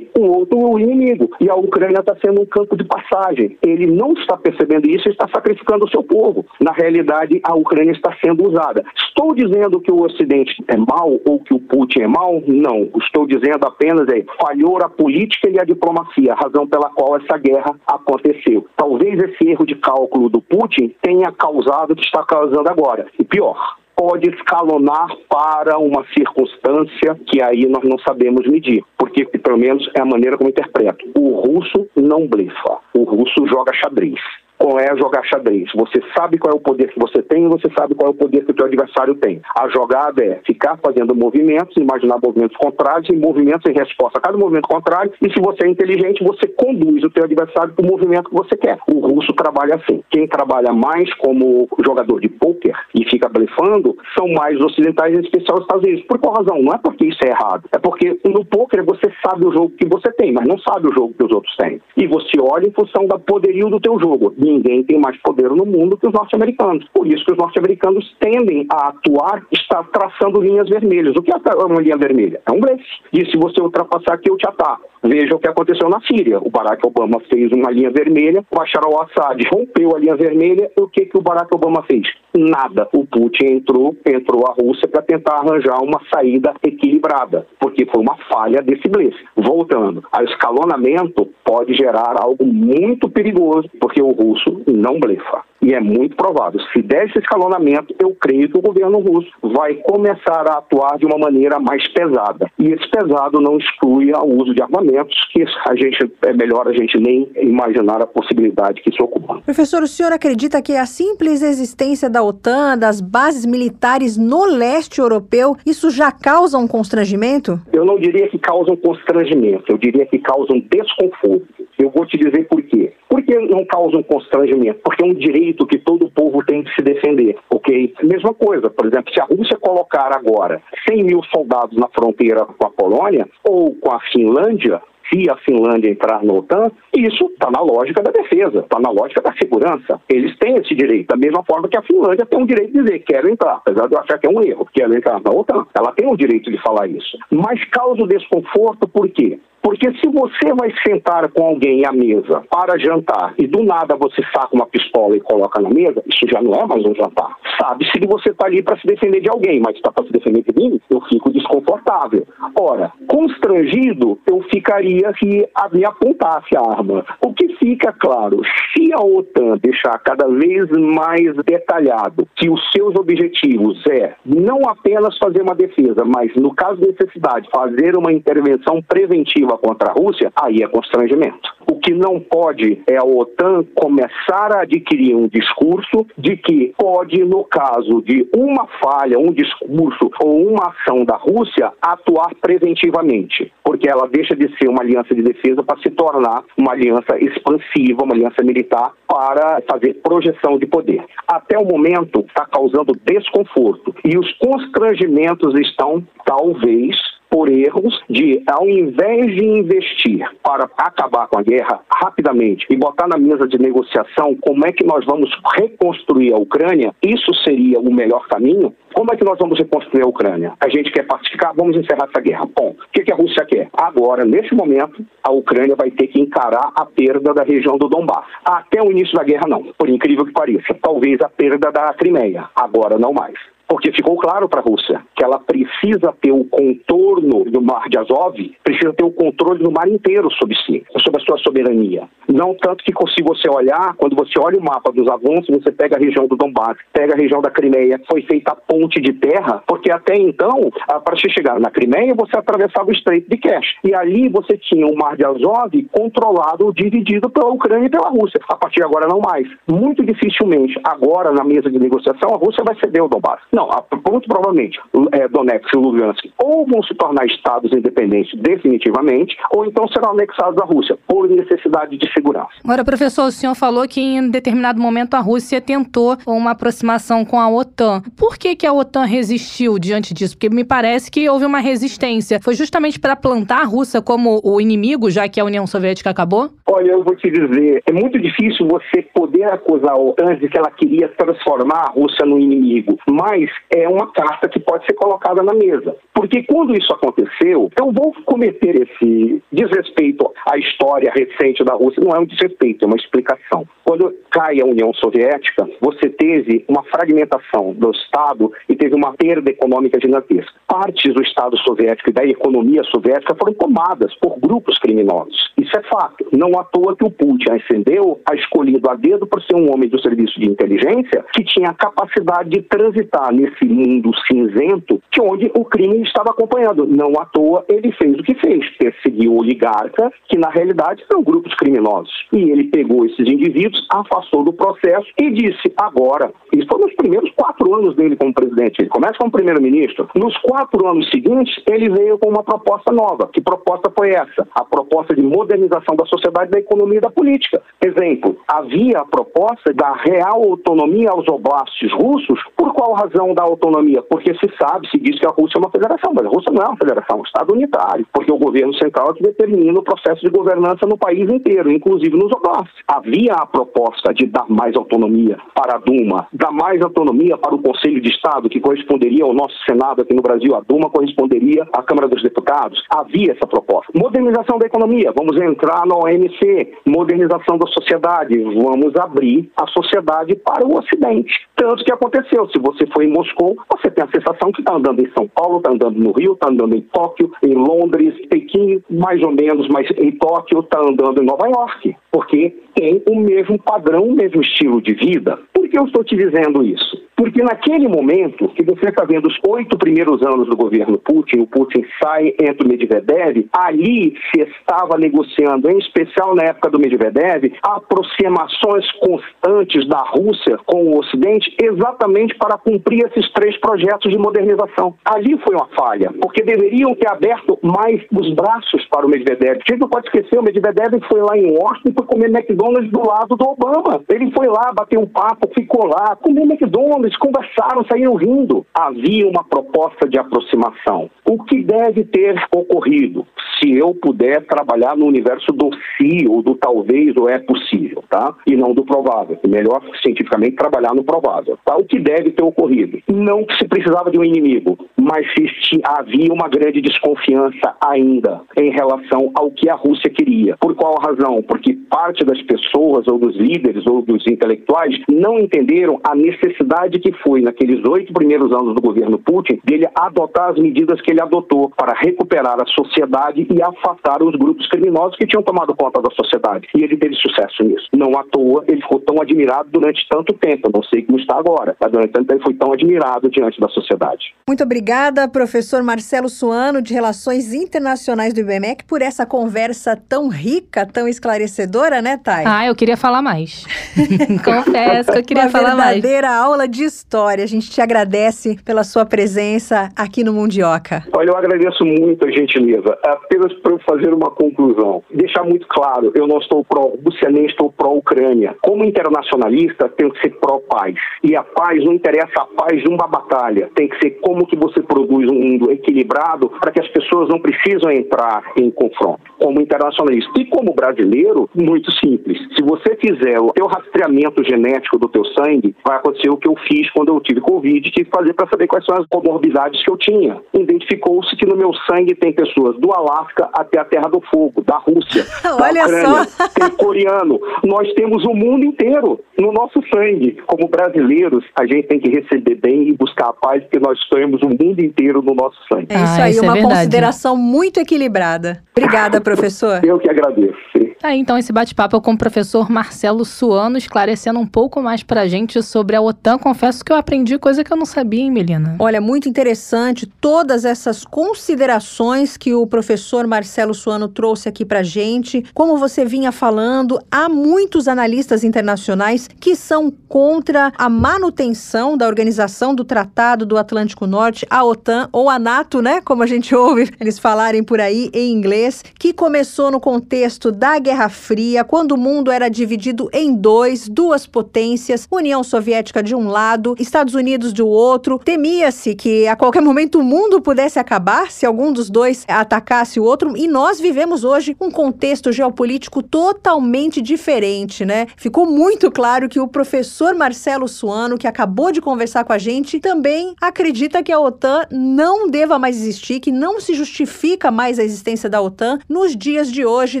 o 0.18 0.22
outro 0.22 0.58
o 0.58 0.78
inimigo. 0.78 1.30
E 1.40 1.50
a 1.50 1.54
Ucrânia 1.54 2.00
está 2.00 2.16
sendo 2.24 2.42
um 2.42 2.46
campo 2.46 2.76
de 2.76 2.84
passagem. 2.84 3.56
Ele 3.62 3.86
não 3.86 4.12
está 4.12 4.36
percebendo 4.36 4.88
isso 4.88 5.08
e 5.08 5.12
está 5.12 5.28
sacrificando 5.28 5.84
o 5.84 5.90
seu 5.90 6.02
povo. 6.02 6.44
Na 6.60 6.72
realidade, 6.72 7.40
a 7.44 7.54
Ucrânia 7.54 7.92
está 7.92 8.14
sendo 8.24 8.48
usada. 8.48 8.84
Estou 8.96 9.34
dizendo 9.34 9.80
que 9.80 9.92
o 9.92 10.02
Ocidente 10.02 10.54
é 10.68 10.76
mal 10.76 11.18
ou 11.26 11.40
que 11.40 11.54
o 11.54 11.60
Putin 11.60 12.02
é 12.02 12.08
mal? 12.08 12.42
Não. 12.46 12.88
Estou 13.02 13.26
dizendo 13.26 13.64
apenas 13.64 14.08
é 14.08 14.24
falhou 14.40 14.78
a 14.82 14.88
política 14.88 15.48
e 15.50 15.58
a 15.58 15.64
diplomacia, 15.64 16.32
a 16.32 16.36
razão 16.36 16.66
pela 16.66 16.90
qual 16.90 17.16
essa 17.16 17.38
guerra 17.38 17.74
aconteceu. 17.86 18.66
Talvez 18.76 19.18
esse 19.18 19.48
erro 19.48 19.66
de 19.66 19.74
cálculo 19.76 20.28
do 20.28 20.40
Putin 20.40 20.94
tenha 21.02 21.32
causado 21.32 21.92
o 21.92 21.96
que 21.96 22.04
está 22.04 22.24
causando 22.24 22.68
agora. 22.68 23.06
E 23.18 23.24
pior, 23.24 23.76
pode 23.98 24.30
escalonar 24.30 25.08
para 25.28 25.76
uma 25.76 26.04
circunstância 26.16 27.18
que 27.26 27.42
aí 27.42 27.66
nós 27.66 27.82
não 27.82 27.98
sabemos 27.98 28.46
medir, 28.46 28.84
porque 28.96 29.24
pelo 29.24 29.58
menos 29.58 29.90
é 29.96 30.00
a 30.00 30.06
maneira 30.06 30.38
como 30.38 30.48
interpreto. 30.48 31.04
O 31.16 31.40
russo 31.40 31.88
não 31.96 32.24
blefa, 32.28 32.78
o 32.94 33.02
russo 33.02 33.44
joga 33.48 33.72
xadrez 33.74 34.20
qual 34.58 34.78
é 34.78 34.94
jogar 34.96 35.24
xadrez. 35.24 35.70
Você 35.74 36.02
sabe 36.16 36.38
qual 36.38 36.54
é 36.54 36.56
o 36.56 36.60
poder 36.60 36.92
que 36.92 36.98
você 36.98 37.22
tem 37.22 37.44
e 37.44 37.48
você 37.48 37.68
sabe 37.78 37.94
qual 37.94 38.08
é 38.08 38.14
o 38.14 38.16
poder 38.16 38.44
que 38.44 38.50
o 38.50 38.54
teu 38.54 38.66
adversário 38.66 39.14
tem. 39.14 39.40
A 39.56 39.68
jogada 39.68 40.24
é 40.24 40.40
ficar 40.44 40.76
fazendo 40.78 41.14
movimentos, 41.14 41.76
imaginar 41.76 42.18
movimentos 42.22 42.56
contrários 42.56 43.08
e 43.08 43.16
movimentos 43.16 43.70
em 43.70 43.78
resposta 43.78 44.18
a 44.18 44.22
cada 44.22 44.36
movimento 44.36 44.68
contrário. 44.68 45.12
E 45.22 45.32
se 45.32 45.40
você 45.40 45.66
é 45.66 45.70
inteligente, 45.70 46.24
você 46.24 46.48
conduz 46.48 47.04
o 47.04 47.10
teu 47.10 47.24
adversário 47.24 47.72
para 47.72 47.84
o 47.84 47.88
movimento 47.88 48.30
que 48.30 48.36
você 48.36 48.56
quer. 48.56 48.78
O 48.90 48.98
russo 48.98 49.32
trabalha 49.34 49.76
assim. 49.76 50.02
Quem 50.10 50.26
trabalha 50.26 50.72
mais 50.72 51.12
como 51.14 51.68
jogador 51.84 52.20
de 52.20 52.28
pôquer 52.28 52.74
e 52.94 53.04
fica 53.08 53.28
blefando 53.28 53.96
são 54.18 54.28
mais 54.28 54.58
ocidentais, 54.60 55.14
em 55.14 55.20
especial 55.20 55.58
os 55.58 55.62
Estados 55.62 55.84
Unidos. 55.84 56.04
Por 56.06 56.18
qual 56.18 56.34
razão? 56.34 56.60
Não 56.60 56.72
é 56.72 56.78
porque 56.78 57.06
isso 57.06 57.20
é 57.24 57.28
errado. 57.28 57.68
É 57.72 57.78
porque 57.78 58.18
no 58.24 58.44
pôquer 58.44 58.82
você 58.82 59.12
sabe 59.24 59.46
o 59.46 59.52
jogo 59.52 59.70
que 59.78 59.86
você 59.86 60.10
tem, 60.12 60.32
mas 60.32 60.46
não 60.46 60.58
sabe 60.58 60.88
o 60.88 60.94
jogo 60.94 61.14
que 61.16 61.24
os 61.24 61.32
outros 61.32 61.54
têm. 61.56 61.80
E 61.96 62.06
você 62.06 62.40
olha 62.40 62.66
em 62.66 62.72
função 62.72 63.06
do 63.06 63.18
poderio 63.20 63.68
do 63.68 63.80
teu 63.80 63.98
jogo 63.98 64.34
ninguém 64.48 64.82
tem 64.82 64.98
mais 64.98 65.16
poder 65.22 65.50
no 65.50 65.66
mundo 65.66 65.96
que 65.96 66.06
os 66.06 66.12
norte-americanos. 66.12 66.86
Por 66.92 67.06
isso 67.06 67.24
que 67.24 67.32
os 67.32 67.38
norte-americanos 67.38 68.16
tendem 68.18 68.66
a 68.70 68.88
atuar, 68.88 69.46
estar 69.68 69.84
traçando 69.92 70.40
linhas 70.40 70.68
vermelhas. 70.68 71.14
O 71.14 71.22
que 71.22 71.30
é 71.30 71.64
uma 71.64 71.80
linha 71.80 71.96
vermelha? 71.96 72.40
É 72.46 72.52
um 72.52 72.60
blefe. 72.60 72.84
E 73.12 73.24
se 73.30 73.36
você 73.36 73.60
ultrapassar 73.60 74.14
aqui, 74.14 74.30
eu 74.30 74.36
te 74.36 74.48
ataco. 74.48 74.88
Veja 75.02 75.34
o 75.34 75.38
que 75.38 75.48
aconteceu 75.48 75.88
na 75.88 76.00
Síria. 76.00 76.38
O 76.38 76.50
Barack 76.50 76.84
Obama 76.84 77.20
fez 77.30 77.52
uma 77.52 77.70
linha 77.70 77.90
vermelha, 77.90 78.44
o 78.50 78.56
Bashar 78.56 78.82
al-Assad 78.84 79.40
rompeu 79.52 79.94
a 79.94 79.98
linha 79.98 80.16
vermelha, 80.16 80.70
e 80.76 80.80
o 80.80 80.88
que, 80.88 81.06
que 81.06 81.16
o 81.16 81.22
Barack 81.22 81.54
Obama 81.54 81.82
fez? 81.84 82.02
Nada. 82.36 82.88
O 82.92 83.06
Putin 83.06 83.46
entrou, 83.46 83.96
entrou 84.04 84.44
a 84.48 84.54
Rússia 84.54 84.88
para 84.88 85.02
tentar 85.02 85.36
arranjar 85.36 85.80
uma 85.82 86.00
saída 86.12 86.52
equilibrada, 86.64 87.46
porque 87.60 87.86
foi 87.86 88.02
uma 88.02 88.16
falha 88.28 88.60
desse 88.60 88.88
blefe. 88.88 89.18
Voltando, 89.36 90.02
o 90.12 90.22
escalonamento 90.24 91.28
pode 91.44 91.74
gerar 91.74 92.14
algo 92.20 92.44
muito 92.44 93.08
perigoso, 93.08 93.68
porque 93.80 94.02
o 94.02 94.10
russo 94.10 94.62
não 94.66 94.98
blefa. 94.98 95.44
E 95.60 95.74
é 95.74 95.80
muito 95.80 96.16
provável. 96.16 96.60
Se 96.72 96.82
der 96.82 97.06
esse 97.06 97.18
escalonamento, 97.18 97.94
eu 98.00 98.14
creio 98.14 98.48
que 98.48 98.58
o 98.58 98.62
governo 98.62 98.98
russo 98.98 99.30
vai 99.42 99.74
começar 99.74 100.46
a 100.48 100.58
atuar 100.58 100.98
de 100.98 101.06
uma 101.06 101.18
maneira 101.18 101.58
mais 101.58 101.86
pesada. 101.88 102.50
E 102.58 102.68
esse 102.68 102.88
pesado 102.90 103.40
não 103.40 103.58
exclui 103.58 104.12
o 104.12 104.42
uso 104.42 104.54
de 104.54 104.62
armamentos, 104.62 105.16
que 105.32 105.42
a 105.42 105.74
gente 105.74 106.10
é 106.22 106.32
melhor 106.32 106.68
a 106.68 106.72
gente 106.72 106.98
nem 106.98 107.28
imaginar 107.36 108.00
a 108.00 108.06
possibilidade 108.06 108.82
que 108.82 108.90
isso 108.90 109.02
ocorra. 109.02 109.40
Professor, 109.42 109.82
o 109.82 109.88
senhor 109.88 110.12
acredita 110.12 110.62
que 110.62 110.76
a 110.76 110.86
simples 110.86 111.42
existência 111.42 112.08
da 112.08 112.22
OTAN, 112.22 112.78
das 112.78 113.00
bases 113.00 113.44
militares 113.44 114.16
no 114.16 114.44
leste 114.44 115.00
europeu, 115.00 115.56
isso 115.66 115.90
já 115.90 116.12
causa 116.12 116.58
um 116.58 116.68
constrangimento? 116.68 117.60
Eu 117.72 117.84
não 117.84 117.98
diria 117.98 118.28
que 118.28 118.38
causa 118.38 118.72
um 118.72 118.76
constrangimento, 118.76 119.64
eu 119.68 119.78
diria 119.78 120.06
que 120.06 120.18
causa 120.18 120.52
um 120.52 120.60
desconforto. 120.60 121.57
Eu 121.78 121.90
vou 121.90 122.04
te 122.04 122.18
dizer 122.18 122.46
por 122.48 122.62
quê. 122.62 122.92
Por 123.08 123.22
que 123.22 123.38
não 123.38 123.64
causa 123.64 123.96
um 123.96 124.02
constrangimento? 124.02 124.80
Porque 124.82 125.04
é 125.04 125.06
um 125.06 125.14
direito 125.14 125.66
que 125.66 125.78
todo 125.78 126.10
povo 126.10 126.44
tem 126.44 126.62
de 126.62 126.74
se 126.74 126.82
defender, 126.82 127.36
ok? 127.50 127.94
Mesma 128.02 128.34
coisa, 128.34 128.68
por 128.68 128.86
exemplo, 128.86 129.12
se 129.12 129.20
a 129.20 129.24
Rússia 129.24 129.56
colocar 129.60 130.14
agora 130.14 130.60
100 130.88 131.04
mil 131.04 131.22
soldados 131.32 131.78
na 131.78 131.88
fronteira 131.88 132.44
com 132.44 132.66
a 132.66 132.70
Polônia 132.70 133.28
ou 133.44 133.74
com 133.76 133.92
a 133.92 134.00
Finlândia, 134.12 134.80
se 135.12 135.28
a 135.30 135.36
Finlândia 135.38 135.90
entrar 135.90 136.22
na 136.22 136.32
OTAN, 136.32 136.70
isso 136.94 137.26
está 137.26 137.50
na 137.50 137.60
lógica 137.60 138.02
da 138.02 138.10
defesa, 138.10 138.60
está 138.60 138.78
na 138.78 138.90
lógica 138.90 139.22
da 139.22 139.32
segurança. 139.32 140.00
Eles 140.08 140.36
têm 140.38 140.56
esse 140.56 140.74
direito, 140.74 141.08
da 141.08 141.16
mesma 141.16 141.42
forma 141.44 141.68
que 141.68 141.78
a 141.78 141.82
Finlândia 141.82 142.26
tem 142.26 142.42
o 142.42 142.46
direito 142.46 142.72
de 142.72 142.82
dizer 142.82 142.98
quero 143.00 143.30
entrar, 143.30 143.56
apesar 143.56 143.86
de 143.86 143.94
eu 143.94 144.00
achar 144.00 144.18
que 144.18 144.26
é 144.26 144.30
um 144.30 144.42
erro, 144.42 144.68
quero 144.72 144.94
entrar 144.94 145.20
na 145.20 145.30
OTAN. 145.30 145.66
Ela 145.74 145.92
tem 145.92 146.10
o 146.10 146.16
direito 146.16 146.50
de 146.50 146.60
falar 146.62 146.86
isso. 146.88 147.16
Mas 147.30 147.62
causa 147.70 148.06
desconforto 148.06 148.86
por 148.88 149.08
quê? 149.10 149.38
Porque 149.62 149.90
se 149.98 150.08
você 150.08 150.54
vai 150.58 150.72
sentar 150.86 151.28
com 151.30 151.46
alguém 151.46 151.84
à 151.86 151.92
mesa 151.92 152.42
para 152.50 152.78
jantar 152.78 153.34
e 153.38 153.46
do 153.46 153.62
nada 153.62 153.96
você 153.96 154.22
saca 154.34 154.48
uma 154.52 154.66
pistola 154.66 155.16
e 155.16 155.20
coloca 155.20 155.60
na 155.60 155.70
mesa, 155.70 156.02
isso 156.06 156.26
já 156.30 156.40
não 156.40 156.54
é 156.54 156.66
mais 156.66 156.84
um 156.84 156.94
jantar. 156.94 157.36
Sabe-se 157.60 157.92
que 157.92 158.06
você 158.06 158.30
está 158.30 158.46
ali 158.46 158.62
para 158.62 158.78
se 158.78 158.86
defender 158.86 159.20
de 159.20 159.28
alguém, 159.28 159.60
mas 159.60 159.76
está 159.76 159.90
para 159.90 160.04
se 160.04 160.12
defender 160.12 160.42
de 160.42 160.54
mim, 160.54 160.80
eu 160.88 161.00
fico 161.02 161.30
desconfortável. 161.30 162.26
Ora, 162.58 162.92
constrangido, 163.08 164.18
eu 164.26 164.42
ficaria 164.50 165.12
se 165.18 165.26
me 165.72 165.84
apontasse 165.84 166.56
a 166.56 166.60
arma. 166.60 167.04
O 167.24 167.32
que 167.32 167.48
fica 167.56 167.92
claro, 167.92 168.40
se 168.72 168.92
a 168.92 169.00
OTAN 169.00 169.58
deixar 169.62 169.98
cada 169.98 170.28
vez 170.28 170.68
mais 170.70 171.34
detalhado 171.44 172.28
que 172.36 172.48
os 172.48 172.60
seus 172.70 172.94
objetivos 172.96 173.82
é 173.90 174.14
não 174.24 174.60
apenas 174.68 175.16
fazer 175.18 175.42
uma 175.42 175.54
defesa, 175.54 176.04
mas 176.04 176.34
no 176.36 176.54
caso 176.54 176.80
de 176.80 176.88
necessidade, 176.88 177.48
fazer 177.52 177.96
uma 177.96 178.12
intervenção 178.12 178.82
preventiva 178.82 179.47
contra 179.56 179.90
a 179.90 179.94
Rússia, 179.94 180.32
aí 180.36 180.62
é 180.62 180.68
constrangimento. 180.68 181.56
O 181.70 181.78
que 181.78 181.92
não 181.92 182.18
pode 182.18 182.82
é 182.86 182.96
a 182.96 183.04
OTAN 183.04 183.62
começar 183.74 184.56
a 184.56 184.62
adquirir 184.62 185.14
um 185.14 185.28
discurso 185.28 186.06
de 186.16 186.36
que 186.36 186.74
pode, 186.78 187.22
no 187.24 187.44
caso 187.44 188.02
de 188.02 188.26
uma 188.34 188.66
falha, 188.82 189.18
um 189.18 189.32
discurso 189.32 190.10
ou 190.20 190.48
uma 190.48 190.70
ação 190.70 191.04
da 191.04 191.16
Rússia, 191.16 191.70
atuar 191.80 192.34
preventivamente, 192.40 193.52
porque 193.62 193.88
ela 193.88 194.08
deixa 194.08 194.34
de 194.34 194.48
ser 194.56 194.68
uma 194.68 194.82
aliança 194.82 195.14
de 195.14 195.22
defesa 195.22 195.62
para 195.62 195.78
se 195.80 195.90
tornar 195.90 196.42
uma 196.56 196.72
aliança 196.72 197.18
expansiva, 197.20 198.02
uma 198.02 198.14
aliança 198.14 198.42
militar 198.42 198.92
para 199.06 199.62
fazer 199.70 199.94
projeção 200.02 200.58
de 200.58 200.66
poder. 200.66 201.04
Até 201.26 201.58
o 201.58 201.64
momento 201.64 202.24
está 202.26 202.46
causando 202.46 202.92
desconforto 203.04 203.94
e 204.04 204.18
os 204.18 204.32
constrangimentos 204.38 205.54
estão, 205.60 206.02
talvez, 206.24 206.96
por 207.30 207.48
erros 207.48 208.02
de, 208.08 208.42
ao 208.46 208.68
invés 208.68 209.26
de 209.34 209.44
investir 209.44 210.26
para 210.42 210.64
acabar 210.78 211.26
com 211.28 211.38
a 211.38 211.42
guerra 211.42 211.80
rapidamente 211.92 212.66
e 212.70 212.76
botar 212.76 213.06
na 213.06 213.18
mesa 213.18 213.46
de 213.46 213.58
negociação 213.58 214.36
como 214.40 214.66
é 214.66 214.72
que 214.72 214.84
nós 214.84 215.04
vamos 215.04 215.30
reconstruir 215.56 216.32
a 216.32 216.38
Ucrânia, 216.38 216.94
isso 217.02 217.32
seria 217.44 217.78
o 217.80 217.92
melhor 217.92 218.26
caminho? 218.28 218.74
Como 218.94 219.12
é 219.12 219.16
que 219.16 219.24
nós 219.24 219.38
vamos 219.38 219.58
reconstruir 219.58 220.02
a 220.02 220.08
Ucrânia? 220.08 220.54
A 220.58 220.68
gente 220.68 220.90
quer 220.90 221.06
pacificar, 221.06 221.54
vamos 221.54 221.76
encerrar 221.76 222.08
essa 222.10 222.20
guerra. 222.20 222.48
Bom, 222.56 222.70
o 222.70 222.92
que, 222.92 223.04
que 223.04 223.12
a 223.12 223.16
Rússia 223.16 223.44
quer? 223.44 223.68
Agora, 223.72 224.24
nesse 224.24 224.54
momento, 224.54 225.04
a 225.22 225.30
Ucrânia 225.30 225.76
vai 225.76 225.90
ter 225.90 226.08
que 226.08 226.20
encarar 226.20 226.72
a 226.74 226.84
perda 226.84 227.32
da 227.32 227.44
região 227.44 227.78
do 227.78 227.88
Donbass. 227.88 228.26
Até 228.44 228.82
o 228.82 228.90
início 228.90 229.14
da 229.14 229.22
guerra, 229.22 229.46
não. 229.46 229.72
Por 229.78 229.88
incrível 229.88 230.24
que 230.24 230.32
pareça. 230.32 230.74
Talvez 230.82 231.20
a 231.20 231.28
perda 231.28 231.70
da 231.70 231.94
Crimeia. 231.94 232.48
Agora, 232.56 232.98
não 232.98 233.12
mais 233.12 233.38
porque 233.68 233.92
ficou 233.92 234.16
claro 234.16 234.48
para 234.48 234.60
a 234.60 234.64
Rússia 234.64 235.02
que 235.14 235.22
ela 235.22 235.38
precisa 235.38 236.14
ter 236.22 236.32
o 236.32 236.44
contorno 236.44 237.44
do 237.44 237.60
Mar 237.60 237.88
de 237.88 237.98
Azov, 237.98 238.34
precisa 238.64 238.94
ter 238.94 239.04
o 239.04 239.12
controle 239.12 239.62
do 239.62 239.70
mar 239.70 239.86
inteiro 239.86 240.30
sobre 240.32 240.56
si, 240.64 240.84
sobre 241.04 241.20
a 241.20 241.24
sua 241.24 241.38
soberania. 241.38 242.08
Não 242.32 242.54
tanto 242.54 242.82
que 242.82 242.92
se 243.14 243.22
você 243.22 243.48
olhar, 243.50 243.94
quando 243.96 244.16
você 244.16 244.38
olha 244.38 244.58
o 244.58 244.62
mapa 244.62 244.92
dos 244.92 245.08
avanços, 245.08 245.48
você 245.48 245.70
pega 245.70 245.96
a 245.96 245.98
região 245.98 246.26
do 246.26 246.36
Donbass, 246.36 246.78
pega 246.92 247.14
a 247.14 247.16
região 247.16 247.42
da 247.42 247.50
Crimeia, 247.50 248.00
foi 248.10 248.22
feita 248.22 248.52
a 248.52 248.56
ponte 248.56 249.00
de 249.00 249.12
terra, 249.12 249.62
porque 249.66 249.90
até 249.90 250.14
então, 250.14 250.70
para 250.86 251.16
você 251.16 251.28
chegar 251.30 251.60
na 251.60 251.70
Crimeia, 251.70 252.14
você 252.14 252.38
atravessava 252.38 252.88
o 252.88 252.92
Estreito 252.92 253.28
de 253.28 253.36
Kerch. 253.36 253.76
E 253.84 253.94
ali 253.94 254.28
você 254.28 254.56
tinha 254.56 254.86
o 254.86 254.96
Mar 254.96 255.16
de 255.16 255.24
Azov 255.24 255.72
controlado, 255.92 256.72
dividido 256.72 257.28
pela 257.28 257.50
Ucrânia 257.50 257.86
e 257.86 257.90
pela 257.90 258.08
Rússia. 258.08 258.40
A 258.48 258.56
partir 258.56 258.76
de 258.76 258.84
agora, 258.84 259.08
não 259.08 259.20
mais. 259.20 259.48
Muito 259.70 260.04
dificilmente, 260.04 260.78
agora, 260.84 261.32
na 261.32 261.44
mesa 261.44 261.70
de 261.70 261.78
negociação, 261.78 262.34
a 262.34 262.38
Rússia 262.38 262.64
vai 262.64 262.76
ceder 262.80 263.02
o 263.02 263.08
Donbass 263.08 263.40
Não, 263.58 263.68
muito 264.08 264.28
provavelmente 264.28 264.78
é, 265.12 265.26
Donetsk 265.26 265.74
e 265.74 265.76
Lugansk 265.76 266.30
ou 266.38 266.64
vão 266.64 266.80
se 266.84 266.94
tornar 266.94 267.26
estados 267.26 267.72
independentes 267.72 268.38
definitivamente, 268.40 269.36
ou 269.52 269.66
então 269.66 269.88
serão 269.88 270.12
anexados 270.12 270.60
à 270.62 270.64
Rússia, 270.64 270.96
por 271.08 271.28
necessidade 271.28 271.96
de 271.96 272.12
segurança. 272.12 272.50
Agora, 272.62 272.84
professor, 272.84 273.24
o 273.26 273.32
senhor 273.32 273.56
falou 273.56 273.86
que 273.88 274.00
em 274.00 274.30
determinado 274.30 274.80
momento 274.80 275.14
a 275.14 275.20
Rússia 275.20 275.60
tentou 275.60 276.16
uma 276.24 276.52
aproximação 276.52 277.24
com 277.24 277.40
a 277.40 277.50
OTAN. 277.50 278.00
Por 278.16 278.38
que, 278.38 278.54
que 278.54 278.66
a 278.66 278.72
OTAN 278.72 279.04
resistiu 279.04 279.76
diante 279.76 280.14
disso? 280.14 280.36
Porque 280.36 280.48
me 280.48 280.64
parece 280.64 281.10
que 281.10 281.28
houve 281.28 281.44
uma 281.44 281.58
resistência. 281.58 282.38
Foi 282.40 282.54
justamente 282.54 283.00
para 283.00 283.16
plantar 283.16 283.62
a 283.62 283.64
Rússia 283.64 284.00
como 284.00 284.40
o 284.44 284.60
inimigo, 284.60 285.10
já 285.10 285.28
que 285.28 285.40
a 285.40 285.44
União 285.44 285.66
Soviética 285.66 286.10
acabou? 286.10 286.50
Olha, 286.70 286.92
eu 286.92 287.02
vou 287.02 287.16
te 287.16 287.28
dizer, 287.28 287.82
é 287.86 287.92
muito 287.92 288.20
difícil 288.20 288.68
você 288.68 289.02
poder 289.12 289.52
acusar 289.52 289.92
a 289.92 289.98
OTAN 289.98 290.36
de 290.36 290.48
que 290.48 290.56
ela 290.56 290.70
queria 290.70 291.08
transformar 291.08 291.88
a 291.88 291.90
Rússia 291.90 292.24
no 292.24 292.38
inimigo, 292.38 292.96
mas 293.10 293.47
é 293.70 293.88
uma 293.88 294.10
carta 294.12 294.48
que 294.48 294.60
pode 294.60 294.84
ser 294.86 294.94
colocada 294.94 295.42
na 295.42 295.54
mesa. 295.54 295.96
Porque 296.14 296.42
quando 296.44 296.76
isso 296.76 296.92
aconteceu, 296.92 297.70
eu 297.78 297.92
vou 297.92 298.12
cometer 298.24 298.82
esse 298.82 299.42
desrespeito 299.52 300.32
à 300.46 300.58
história 300.58 301.12
recente 301.12 301.64
da 301.64 301.74
Rússia. 301.74 302.02
Não 302.02 302.14
é 302.14 302.20
um 302.20 302.26
desrespeito, 302.26 302.84
é 302.84 302.86
uma 302.86 302.96
explicação. 302.96 303.66
Quando 303.88 304.14
cai 304.30 304.60
a 304.60 304.66
União 304.66 304.92
Soviética, 304.92 305.66
você 305.80 306.10
teve 306.10 306.62
uma 306.68 306.82
fragmentação 306.82 307.72
do 307.72 307.90
Estado 307.90 308.52
e 308.68 308.76
teve 308.76 308.94
uma 308.94 309.14
perda 309.14 309.50
econômica 309.50 309.98
gigantesca. 309.98 310.52
Partes 310.66 311.14
do 311.14 311.22
Estado 311.22 311.56
soviético 311.66 312.10
e 312.10 312.12
da 312.12 312.22
economia 312.22 312.82
soviética 312.84 313.34
foram 313.34 313.54
tomadas 313.54 314.14
por 314.16 314.38
grupos 314.38 314.78
criminosos. 314.78 315.48
Isso 315.56 315.76
é 315.76 315.82
fato. 315.84 316.26
Não 316.32 316.60
à 316.60 316.64
toa 316.64 316.94
que 316.94 317.04
o 317.04 317.10
Putin 317.10 317.50
ascendeu, 317.50 318.20
a 318.30 318.34
escolhido 318.34 318.90
a 318.90 318.94
dedo 318.94 319.26
por 319.26 319.42
ser 319.42 319.56
um 319.56 319.72
homem 319.72 319.88
do 319.88 320.00
serviço 320.00 320.38
de 320.38 320.48
inteligência 320.48 321.24
que 321.32 321.42
tinha 321.44 321.70
a 321.70 321.74
capacidade 321.74 322.50
de 322.50 322.60
transitar 322.62 323.32
nesse 323.32 323.64
mundo 323.64 324.10
cinzento 324.30 325.02
que 325.10 325.20
onde 325.20 325.50
o 325.56 325.64
crime 325.64 326.02
estava 326.02 326.30
acompanhando. 326.30 326.86
Não 326.86 327.18
à 327.18 327.24
toa 327.24 327.64
ele 327.68 327.90
fez 327.92 328.18
o 328.18 328.22
que 328.22 328.34
fez, 328.34 328.68
perseguiu 328.76 329.32
o 329.32 329.40
oligarca, 329.40 330.12
que 330.28 330.38
na 330.38 330.50
realidade 330.50 331.02
são 331.10 331.22
grupos 331.22 331.54
criminosos. 331.54 332.12
E 332.32 332.50
ele 332.50 332.64
pegou 332.64 333.06
esses 333.06 333.26
indivíduos, 333.26 333.77
afastou 333.90 334.44
do 334.44 334.52
processo 334.52 335.06
e 335.18 335.30
disse: 335.30 335.72
agora, 335.76 336.32
isso 336.54 336.66
foi 336.70 336.80
nos 336.80 336.94
primeiros 336.94 337.30
quatro 337.32 337.74
anos 337.74 337.94
dele 337.96 338.16
como 338.16 338.34
presidente. 338.34 338.80
Ele 338.80 338.88
começa 338.88 339.14
como 339.18 339.30
primeiro-ministro. 339.30 340.08
Nos 340.14 340.36
quatro 340.38 340.86
anos 340.86 341.08
seguintes, 341.10 341.54
ele 341.70 341.88
veio 341.88 342.18
com 342.18 342.28
uma 342.28 342.42
proposta 342.42 342.92
nova. 342.92 343.28
Que 343.32 343.40
proposta 343.40 343.92
foi 343.96 344.10
essa? 344.10 344.46
A 344.54 344.64
proposta 344.64 345.14
de 345.14 345.22
modernização 345.22 345.96
da 345.96 346.06
sociedade, 346.06 346.50
da 346.50 346.58
economia 346.58 346.98
e 346.98 347.02
da 347.02 347.10
política. 347.10 347.62
Exemplo, 347.84 348.36
havia 348.46 348.98
a 348.98 349.04
proposta 349.04 349.72
da 349.72 349.92
real 349.92 350.42
autonomia 350.50 351.10
aos 351.10 351.26
oblastes 351.28 351.92
russos. 351.92 352.40
Por 352.56 352.72
qual 352.72 352.92
razão 352.94 353.34
da 353.34 353.42
autonomia? 353.42 354.02
Porque 354.02 354.34
se 354.34 354.50
sabe, 354.60 354.88
se 354.88 354.98
diz 354.98 355.18
que 355.18 355.26
a 355.26 355.30
Rússia 355.30 355.58
é 355.58 355.60
uma 355.60 355.70
federação, 355.70 356.12
mas 356.14 356.26
a 356.26 356.28
Rússia 356.28 356.52
não 356.52 356.62
é 356.62 356.66
uma 356.66 356.76
federação, 356.76 357.16
é 357.16 357.20
um 357.20 357.24
Estado 357.24 357.52
unitário, 357.52 358.06
porque 358.12 358.32
o 358.32 358.38
governo 358.38 358.74
central 358.74 359.10
é 359.10 359.14
que 359.14 359.22
determina 359.22 359.78
o 359.78 359.82
processo 359.82 360.20
de 360.24 360.30
governança 360.30 360.86
no 360.86 360.98
país 360.98 361.30
inteiro, 361.30 361.70
inclusive 361.70 362.16
nos 362.16 362.32
oblastes. 362.32 362.74
Havia 362.86 363.34
a 363.34 363.46
proposta 363.46 363.67
de 364.14 364.26
dar 364.26 364.46
mais 364.48 364.74
autonomia 364.76 365.38
para 365.54 365.76
a 365.76 365.78
Duma, 365.78 366.26
dar 366.32 366.50
mais 366.50 366.80
autonomia 366.82 367.36
para 367.36 367.54
o 367.54 367.62
Conselho 367.62 368.00
de 368.00 368.10
Estado, 368.10 368.48
que 368.48 368.60
corresponderia 368.60 369.24
ao 369.24 369.32
nosso 369.32 369.56
Senado 369.64 370.02
aqui 370.02 370.14
no 370.14 370.22
Brasil, 370.22 370.54
a 370.54 370.60
Duma 370.60 370.90
corresponderia 370.90 371.66
à 371.72 371.82
Câmara 371.82 372.08
dos 372.08 372.22
Deputados. 372.22 372.82
Havia 372.90 373.32
essa 373.32 373.46
proposta. 373.46 373.92
Modernização 373.94 374.58
da 374.58 374.66
economia, 374.66 375.12
vamos 375.16 375.40
entrar 375.40 375.86
na 375.86 375.96
OMC. 375.96 376.72
Modernização 376.86 377.58
da 377.58 377.66
sociedade, 377.68 378.38
vamos 378.38 378.94
abrir 378.96 379.50
a 379.56 379.66
sociedade 379.68 380.34
para 380.36 380.66
o 380.66 380.76
Ocidente. 380.76 381.47
Tanto 381.58 381.84
que 381.84 381.92
aconteceu. 381.92 382.48
Se 382.50 382.58
você 382.60 382.86
for 382.86 383.02
em 383.02 383.12
Moscou, 383.12 383.56
você 383.76 383.90
tem 383.90 384.04
a 384.04 384.08
sensação 384.08 384.52
que 384.52 384.60
está 384.60 384.76
andando 384.76 385.00
em 385.00 385.10
São 385.10 385.26
Paulo, 385.26 385.58
está 385.58 385.72
andando 385.72 385.98
no 385.98 386.12
Rio, 386.12 386.34
está 386.34 386.48
andando 386.48 386.76
em 386.76 386.82
Tóquio, 386.82 387.32
em 387.42 387.52
Londres, 387.52 388.14
Pequim, 388.28 388.80
mais 388.88 389.20
ou 389.22 389.32
menos, 389.32 389.66
mas 389.68 389.90
em 389.98 390.12
Tóquio 390.12 390.60
está 390.60 390.78
andando 390.80 391.20
em 391.20 391.26
Nova 391.26 391.48
York. 391.48 391.96
Porque 392.12 392.54
tem 392.74 393.02
o 393.10 393.20
mesmo 393.20 393.58
padrão, 393.58 394.04
o 394.04 394.14
mesmo 394.14 394.40
estilo 394.40 394.80
de 394.80 394.94
vida. 394.94 395.36
Por 395.52 395.68
que 395.68 395.76
eu 395.76 395.84
estou 395.84 396.04
te 396.04 396.16
dizendo 396.16 396.64
isso? 396.64 397.08
Porque 397.16 397.42
naquele 397.42 397.88
momento 397.88 398.48
que 398.50 398.62
você 398.62 398.90
está 398.90 399.04
vendo 399.04 399.26
os 399.26 399.36
oito 399.48 399.76
primeiros 399.76 400.22
anos 400.22 400.48
do 400.48 400.56
governo 400.56 400.98
Putin, 400.98 401.40
o 401.40 401.46
Putin 401.48 401.84
sai, 402.00 402.28
entra 402.40 402.64
o 402.64 402.68
Medvedev, 402.68 403.48
ali 403.52 404.14
se 404.30 404.42
estava 404.42 404.96
negociando, 404.96 405.68
em 405.68 405.78
especial 405.78 406.36
na 406.36 406.44
época 406.44 406.70
do 406.70 406.78
Medvedev, 406.78 407.52
aproximações 407.60 408.86
constantes 409.00 409.88
da 409.88 409.98
Rússia 409.98 410.58
com 410.64 410.84
o 410.84 411.00
Ocidente, 411.00 411.47
exatamente 411.60 412.36
para 412.36 412.58
cumprir 412.58 413.06
esses 413.06 413.30
três 413.32 413.56
projetos 413.58 414.10
de 414.10 414.18
modernização. 414.18 414.94
Ali 415.04 415.38
foi 415.38 415.54
uma 415.54 415.68
falha, 415.78 416.12
porque 416.20 416.42
deveriam 416.42 416.94
ter 416.94 417.10
aberto 417.10 417.58
mais 417.62 418.02
os 418.12 418.34
braços 418.34 418.84
para 418.86 419.06
o 419.06 419.08
Medvedev. 419.08 419.58
A 419.58 419.70
gente 419.70 419.80
não 419.80 419.88
pode 419.88 420.06
esquecer, 420.06 420.38
o 420.38 420.42
Medvedev 420.42 421.00
foi 421.10 421.20
lá 421.20 421.36
em 421.36 421.50
Washington 421.50 421.92
para 421.92 422.06
comer 422.06 422.30
McDonald's 422.30 422.90
do 422.90 423.06
lado 423.06 423.36
do 423.36 423.44
Obama. 423.48 424.02
Ele 424.08 424.30
foi 424.32 424.46
lá, 424.46 424.72
bateu 424.74 425.00
um 425.00 425.06
papo, 425.06 425.48
ficou 425.54 425.86
lá, 425.86 426.16
comeu 426.16 426.44
McDonald's, 426.44 427.16
conversaram, 427.16 427.84
saíram 427.84 428.14
rindo. 428.14 428.66
Havia 428.74 429.28
uma 429.28 429.44
proposta 429.44 430.08
de 430.08 430.18
aproximação. 430.18 431.10
O 431.24 431.42
que 431.44 431.62
deve 431.62 432.04
ter 432.04 432.42
ocorrido? 432.54 433.26
Se 433.58 433.72
eu 433.76 433.94
puder 433.94 434.46
trabalhar 434.46 434.96
no 434.96 435.06
universo 435.06 435.52
do 435.52 435.70
se 435.96 436.26
ou 436.28 436.42
do 436.42 436.54
talvez 436.54 437.16
ou 437.16 437.28
é 437.28 437.38
possível, 437.38 438.04
tá? 438.08 438.34
E 438.46 438.56
não 438.56 438.72
do 438.72 438.84
provável. 438.84 439.38
Melhor 439.46 439.82
cientificamente 440.02 440.56
trabalhar 440.56 440.94
no 440.94 441.04
provável. 441.04 441.37
Tá? 441.64 441.76
O 441.76 441.84
que 441.84 441.98
deve 441.98 442.30
ter 442.30 442.42
ocorrido? 442.42 442.98
Não 443.08 443.44
que 443.44 443.56
se 443.56 443.68
precisava 443.68 444.10
de 444.10 444.18
um 444.18 444.24
inimigo, 444.24 444.78
mas 444.96 445.26
se 445.34 445.80
havia 445.84 446.32
uma 446.32 446.48
grande 446.48 446.80
desconfiança 446.80 447.76
ainda 447.84 448.40
em 448.56 448.70
relação 448.70 449.30
ao 449.34 449.50
que 449.50 449.68
a 449.68 449.74
Rússia 449.74 450.10
queria. 450.10 450.56
Por 450.58 450.74
qual 450.74 450.94
razão? 451.00 451.42
Porque 451.42 451.74
parte 451.90 452.24
das 452.24 452.40
pessoas 452.42 453.06
ou 453.08 453.18
dos 453.18 453.36
líderes 453.36 453.86
ou 453.86 454.02
dos 454.02 454.26
intelectuais 454.26 454.94
não 455.08 455.38
entenderam 455.38 456.00
a 456.04 456.14
necessidade 456.14 456.98
que 456.98 457.12
foi, 457.22 457.40
naqueles 457.42 457.84
oito 457.86 458.12
primeiros 458.12 458.52
anos 458.52 458.74
do 458.74 458.82
governo 458.82 459.18
Putin, 459.18 459.60
dele 459.64 459.86
adotar 459.94 460.50
as 460.50 460.58
medidas 460.58 461.00
que 461.00 461.10
ele 461.10 461.22
adotou 461.22 461.70
para 461.70 461.98
recuperar 461.98 462.56
a 462.60 462.66
sociedade 462.66 463.46
e 463.50 463.62
afastar 463.62 464.22
os 464.22 464.34
grupos 464.36 464.68
criminosos 464.68 465.16
que 465.16 465.26
tinham 465.26 465.42
tomado 465.42 465.74
conta 465.74 466.00
da 466.00 466.10
sociedade. 466.14 466.68
E 466.74 466.82
ele 466.82 466.96
teve 466.96 467.14
sucesso 467.16 467.62
nisso. 467.62 467.86
Não 467.94 468.18
à 468.18 468.24
toa 468.24 468.64
ele 468.68 468.80
ficou 468.82 469.00
tão 469.00 469.20
admirado 469.20 469.68
durante 469.70 470.06
tanto 470.08 470.32
tempo. 470.34 470.68
Eu 470.68 470.72
não 470.74 470.82
sei 470.82 471.02
como 471.02 471.18
está 471.28 471.38
agora, 471.38 471.76
mas 471.78 471.92
durante 471.92 472.12
tanto 472.12 472.26
tempo 472.26 472.38
ele 472.38 472.44
foi 472.44 472.54
tão 472.54 472.72
admirado 472.72 473.28
diante 473.28 473.60
da 473.60 473.68
sociedade. 473.68 474.34
Muito 474.48 474.64
obrigada, 474.64 475.28
professor 475.28 475.82
Marcelo 475.82 476.28
Suano, 476.28 476.80
de 476.80 476.94
Relações 476.94 477.52
Internacionais 477.52 478.32
do 478.32 478.40
IBMEC, 478.40 478.84
por 478.84 479.02
essa 479.02 479.26
conversa 479.26 479.96
tão 480.08 480.28
rica, 480.28 480.86
tão 480.86 481.06
esclarecedora, 481.06 482.00
né, 482.00 482.16
Thay? 482.16 482.44
Ah, 482.46 482.66
eu 482.66 482.74
queria 482.74 482.96
falar 482.96 483.20
mais. 483.20 483.66
Confesso 484.44 485.12
que 485.12 485.18
eu 485.18 485.24
queria 485.24 485.44
Uma 485.44 485.50
falar 485.50 485.76
mais. 485.76 485.94
verdadeira 486.00 486.34
aula 486.34 486.66
de 486.66 486.84
história. 486.84 487.44
A 487.44 487.46
gente 487.46 487.70
te 487.70 487.80
agradece 487.80 488.56
pela 488.64 488.82
sua 488.84 489.04
presença 489.04 489.90
aqui 489.94 490.24
no 490.24 490.32
Mundioca. 490.32 491.04
Olha, 491.14 491.28
eu 491.30 491.36
agradeço 491.36 491.84
muito 491.84 492.26
a 492.26 492.30
gentileza. 492.30 492.96
Apenas 493.04 493.52
para 493.60 493.72
eu 493.72 493.80
fazer 493.88 494.14
uma 494.14 494.30
conclusão. 494.30 495.02
Deixar 495.12 495.44
muito 495.44 495.66
claro, 495.68 496.10
eu 496.14 496.26
não 496.26 496.38
estou 496.38 496.64
pró-Rússia 496.64 497.28
nem 497.30 497.46
estou 497.46 497.70
pró-Ucrânia. 497.72 498.56
Como 498.62 498.84
internacionalista, 498.84 499.88
tenho 499.90 500.10
que 500.12 500.20
ser 500.20 500.30
pró-paz. 500.38 500.94
E 501.22 501.34
a 501.34 501.42
paz 501.42 501.84
não 501.84 501.92
interessa 501.92 502.42
a 502.42 502.46
paz 502.46 502.82
de 502.82 502.88
uma 502.88 503.06
batalha. 503.06 503.70
Tem 503.74 503.88
que 503.88 503.98
ser 503.98 504.10
como 504.20 504.46
que 504.46 504.56
você 504.56 504.82
produz 504.82 505.30
um 505.30 505.34
mundo 505.34 505.70
equilibrado 505.70 506.48
para 506.60 506.70
que 506.70 506.80
as 506.80 506.88
pessoas 506.88 507.28
não 507.28 507.40
precisam 507.40 507.90
entrar 507.90 508.42
em 508.56 508.70
confronto. 508.70 509.20
Como 509.38 509.60
internacionalista. 509.60 510.30
E 510.38 510.44
como 510.46 510.74
brasileiro, 510.74 511.48
muito 511.54 511.90
simples. 511.92 512.38
Se 512.56 512.62
você 512.62 512.96
fizer 512.96 513.40
o 513.40 513.52
teu 513.52 513.66
rastreamento 513.66 514.44
genético 514.44 514.98
do 514.98 515.08
teu 515.08 515.24
sangue, 515.38 515.74
vai 515.84 515.96
acontecer 515.96 516.30
o 516.30 516.36
que 516.36 516.48
eu 516.48 516.54
fiz 516.68 516.90
quando 516.92 517.12
eu 517.12 517.20
tive 517.20 517.40
Covid, 517.40 517.90
tive 517.90 518.04
que 518.04 518.16
fazer 518.16 518.32
para 518.34 518.48
saber 518.48 518.66
quais 518.66 518.84
são 518.84 518.96
as 518.96 519.06
comorbidades 519.06 519.82
que 519.82 519.90
eu 519.90 519.96
tinha. 519.96 520.40
Identificou-se 520.54 521.34
que 521.36 521.46
no 521.46 521.56
meu 521.56 521.72
sangue 521.90 522.14
tem 522.14 522.32
pessoas 522.32 522.76
do 522.78 522.92
Alasca 522.92 523.48
até 523.52 523.80
a 523.80 523.84
Terra 523.84 524.08
do 524.08 524.20
Fogo, 524.32 524.62
da 524.62 524.76
Rússia, 524.78 525.24
Olha 525.60 525.86
da 525.86 525.86
Ucrânia, 525.86 526.24
só. 526.24 526.48
tem 526.48 526.70
coreano. 526.76 527.40
Nós 527.64 527.92
temos 527.94 528.24
o 528.24 528.34
mundo 528.34 528.64
inteiro 528.64 529.20
no 529.38 529.52
nosso 529.52 529.80
sangue. 529.92 530.36
Como 530.46 530.68
brasileiros, 531.08 531.44
a 531.58 531.66
gente 531.66 531.86
tem 531.88 531.98
que 531.98 532.08
receber 532.10 532.56
bem 532.56 532.88
e 532.88 532.92
buscar 532.92 533.28
a 533.28 533.32
paz, 533.32 533.62
porque 533.62 533.78
nós 533.78 533.98
temos 534.10 534.42
o 534.42 534.48
mundo 534.48 534.80
inteiro 534.80 535.22
no 535.22 535.34
nosso 535.34 535.56
sangue. 535.72 535.86
É 535.90 535.94
isso 535.94 536.20
Ah, 536.20 536.24
aí, 536.24 536.30
isso 536.32 536.40
é 536.40 536.42
uma 536.42 536.52
verdade. 536.54 536.74
consideração 536.76 537.36
muito 537.36 537.80
equilibrada. 537.80 538.62
Obrigada, 538.76 539.20
professor. 539.20 539.80
Eu 539.84 539.98
que 539.98 540.10
agradeço. 540.10 540.54
Aí 541.02 541.18
então 541.18 541.38
esse 541.38 541.52
bate-papo 541.52 542.00
com 542.00 542.12
o 542.12 542.18
professor 542.18 542.68
Marcelo 542.68 543.24
Suano, 543.24 543.78
esclarecendo 543.78 544.38
um 544.40 544.46
pouco 544.46 544.82
mais 544.82 545.02
pra 545.02 545.28
gente 545.28 545.62
sobre 545.62 545.94
a 545.94 546.00
OTAN. 546.00 546.38
Confesso 546.38 546.84
que 546.84 546.90
eu 546.90 546.96
aprendi 546.96 547.38
coisa 547.38 547.62
que 547.62 547.72
eu 547.72 547.76
não 547.76 547.86
sabia, 547.86 548.22
hein, 548.22 548.30
Melina? 548.30 548.74
Olha, 548.80 549.00
muito 549.00 549.28
interessante 549.28 550.06
todas 550.20 550.64
essas 550.64 551.04
considerações 551.04 552.36
que 552.36 552.52
o 552.52 552.66
professor 552.66 553.26
Marcelo 553.28 553.74
Suano 553.74 554.08
trouxe 554.08 554.48
aqui 554.48 554.64
pra 554.64 554.82
gente. 554.82 555.44
Como 555.54 555.76
você 555.76 556.04
vinha 556.04 556.32
falando, 556.32 556.98
há 557.10 557.28
muitos 557.28 557.86
analistas 557.86 558.42
internacionais 558.42 559.28
que 559.38 559.54
são 559.54 559.92
contra 560.08 560.72
a 560.76 560.88
manutenção 560.88 561.96
da 561.96 562.08
organização 562.08 562.74
do 562.74 562.84
Tratado 562.84 563.46
do 563.46 563.56
Atlântico 563.56 564.06
Norte, 564.06 564.44
a 564.50 564.64
OTAN 564.64 565.08
ou 565.12 565.30
a 565.30 565.38
NATO, 565.38 565.80
né? 565.80 566.00
Como 566.00 566.24
a 566.24 566.26
gente 566.26 566.54
ouve 566.56 566.90
eles 566.98 567.20
falarem 567.20 567.62
por 567.62 567.80
aí 567.80 568.10
em 568.12 568.32
inglês, 568.32 568.82
que 568.98 569.12
começou 569.12 569.70
no 569.70 569.78
contexto 569.78 570.50
da 570.50 570.78
Guerra 570.88 571.10
Fria, 571.10 571.64
quando 571.64 571.92
o 571.92 571.98
mundo 571.98 572.30
era 572.30 572.48
dividido 572.48 573.10
em 573.12 573.34
dois, 573.34 573.86
duas 573.86 574.26
potências, 574.26 575.06
União 575.10 575.44
Soviética 575.44 576.02
de 576.02 576.14
um 576.14 576.28
lado, 576.28 576.74
Estados 576.78 577.12
Unidos 577.12 577.52
do 577.52 577.68
outro. 577.68 578.18
Temia-se 578.24 578.94
que 578.94 579.28
a 579.28 579.36
qualquer 579.36 579.60
momento 579.60 579.98
o 579.98 580.02
mundo 580.02 580.40
pudesse 580.40 580.78
acabar 580.78 581.30
se 581.30 581.44
algum 581.44 581.70
dos 581.70 581.90
dois 581.90 582.24
atacasse 582.26 582.98
o 582.98 583.04
outro, 583.04 583.36
e 583.36 583.46
nós 583.46 583.78
vivemos 583.78 584.24
hoje 584.24 584.56
um 584.58 584.70
contexto 584.70 585.30
geopolítico 585.30 586.02
totalmente 586.02 587.02
diferente, 587.02 587.84
né? 587.84 588.06
Ficou 588.16 588.46
muito 588.46 588.90
claro 588.90 589.28
que 589.28 589.38
o 589.38 589.46
professor 589.46 590.14
Marcelo 590.14 590.66
Suano, 590.66 591.18
que 591.18 591.26
acabou 591.26 591.70
de 591.70 591.82
conversar 591.82 592.24
com 592.24 592.32
a 592.32 592.38
gente, 592.38 592.80
também 592.80 593.34
acredita 593.42 594.02
que 594.02 594.10
a 594.10 594.18
OTAN 594.18 594.62
não 594.70 595.28
deva 595.28 595.58
mais 595.58 595.76
existir, 595.76 596.18
que 596.18 596.32
não 596.32 596.58
se 596.62 596.72
justifica 596.72 597.50
mais 597.50 597.78
a 597.78 597.84
existência 597.84 598.30
da 598.30 598.40
OTAN 598.40 598.78
nos 598.88 599.14
dias 599.14 599.52
de 599.52 599.66
hoje, 599.66 600.00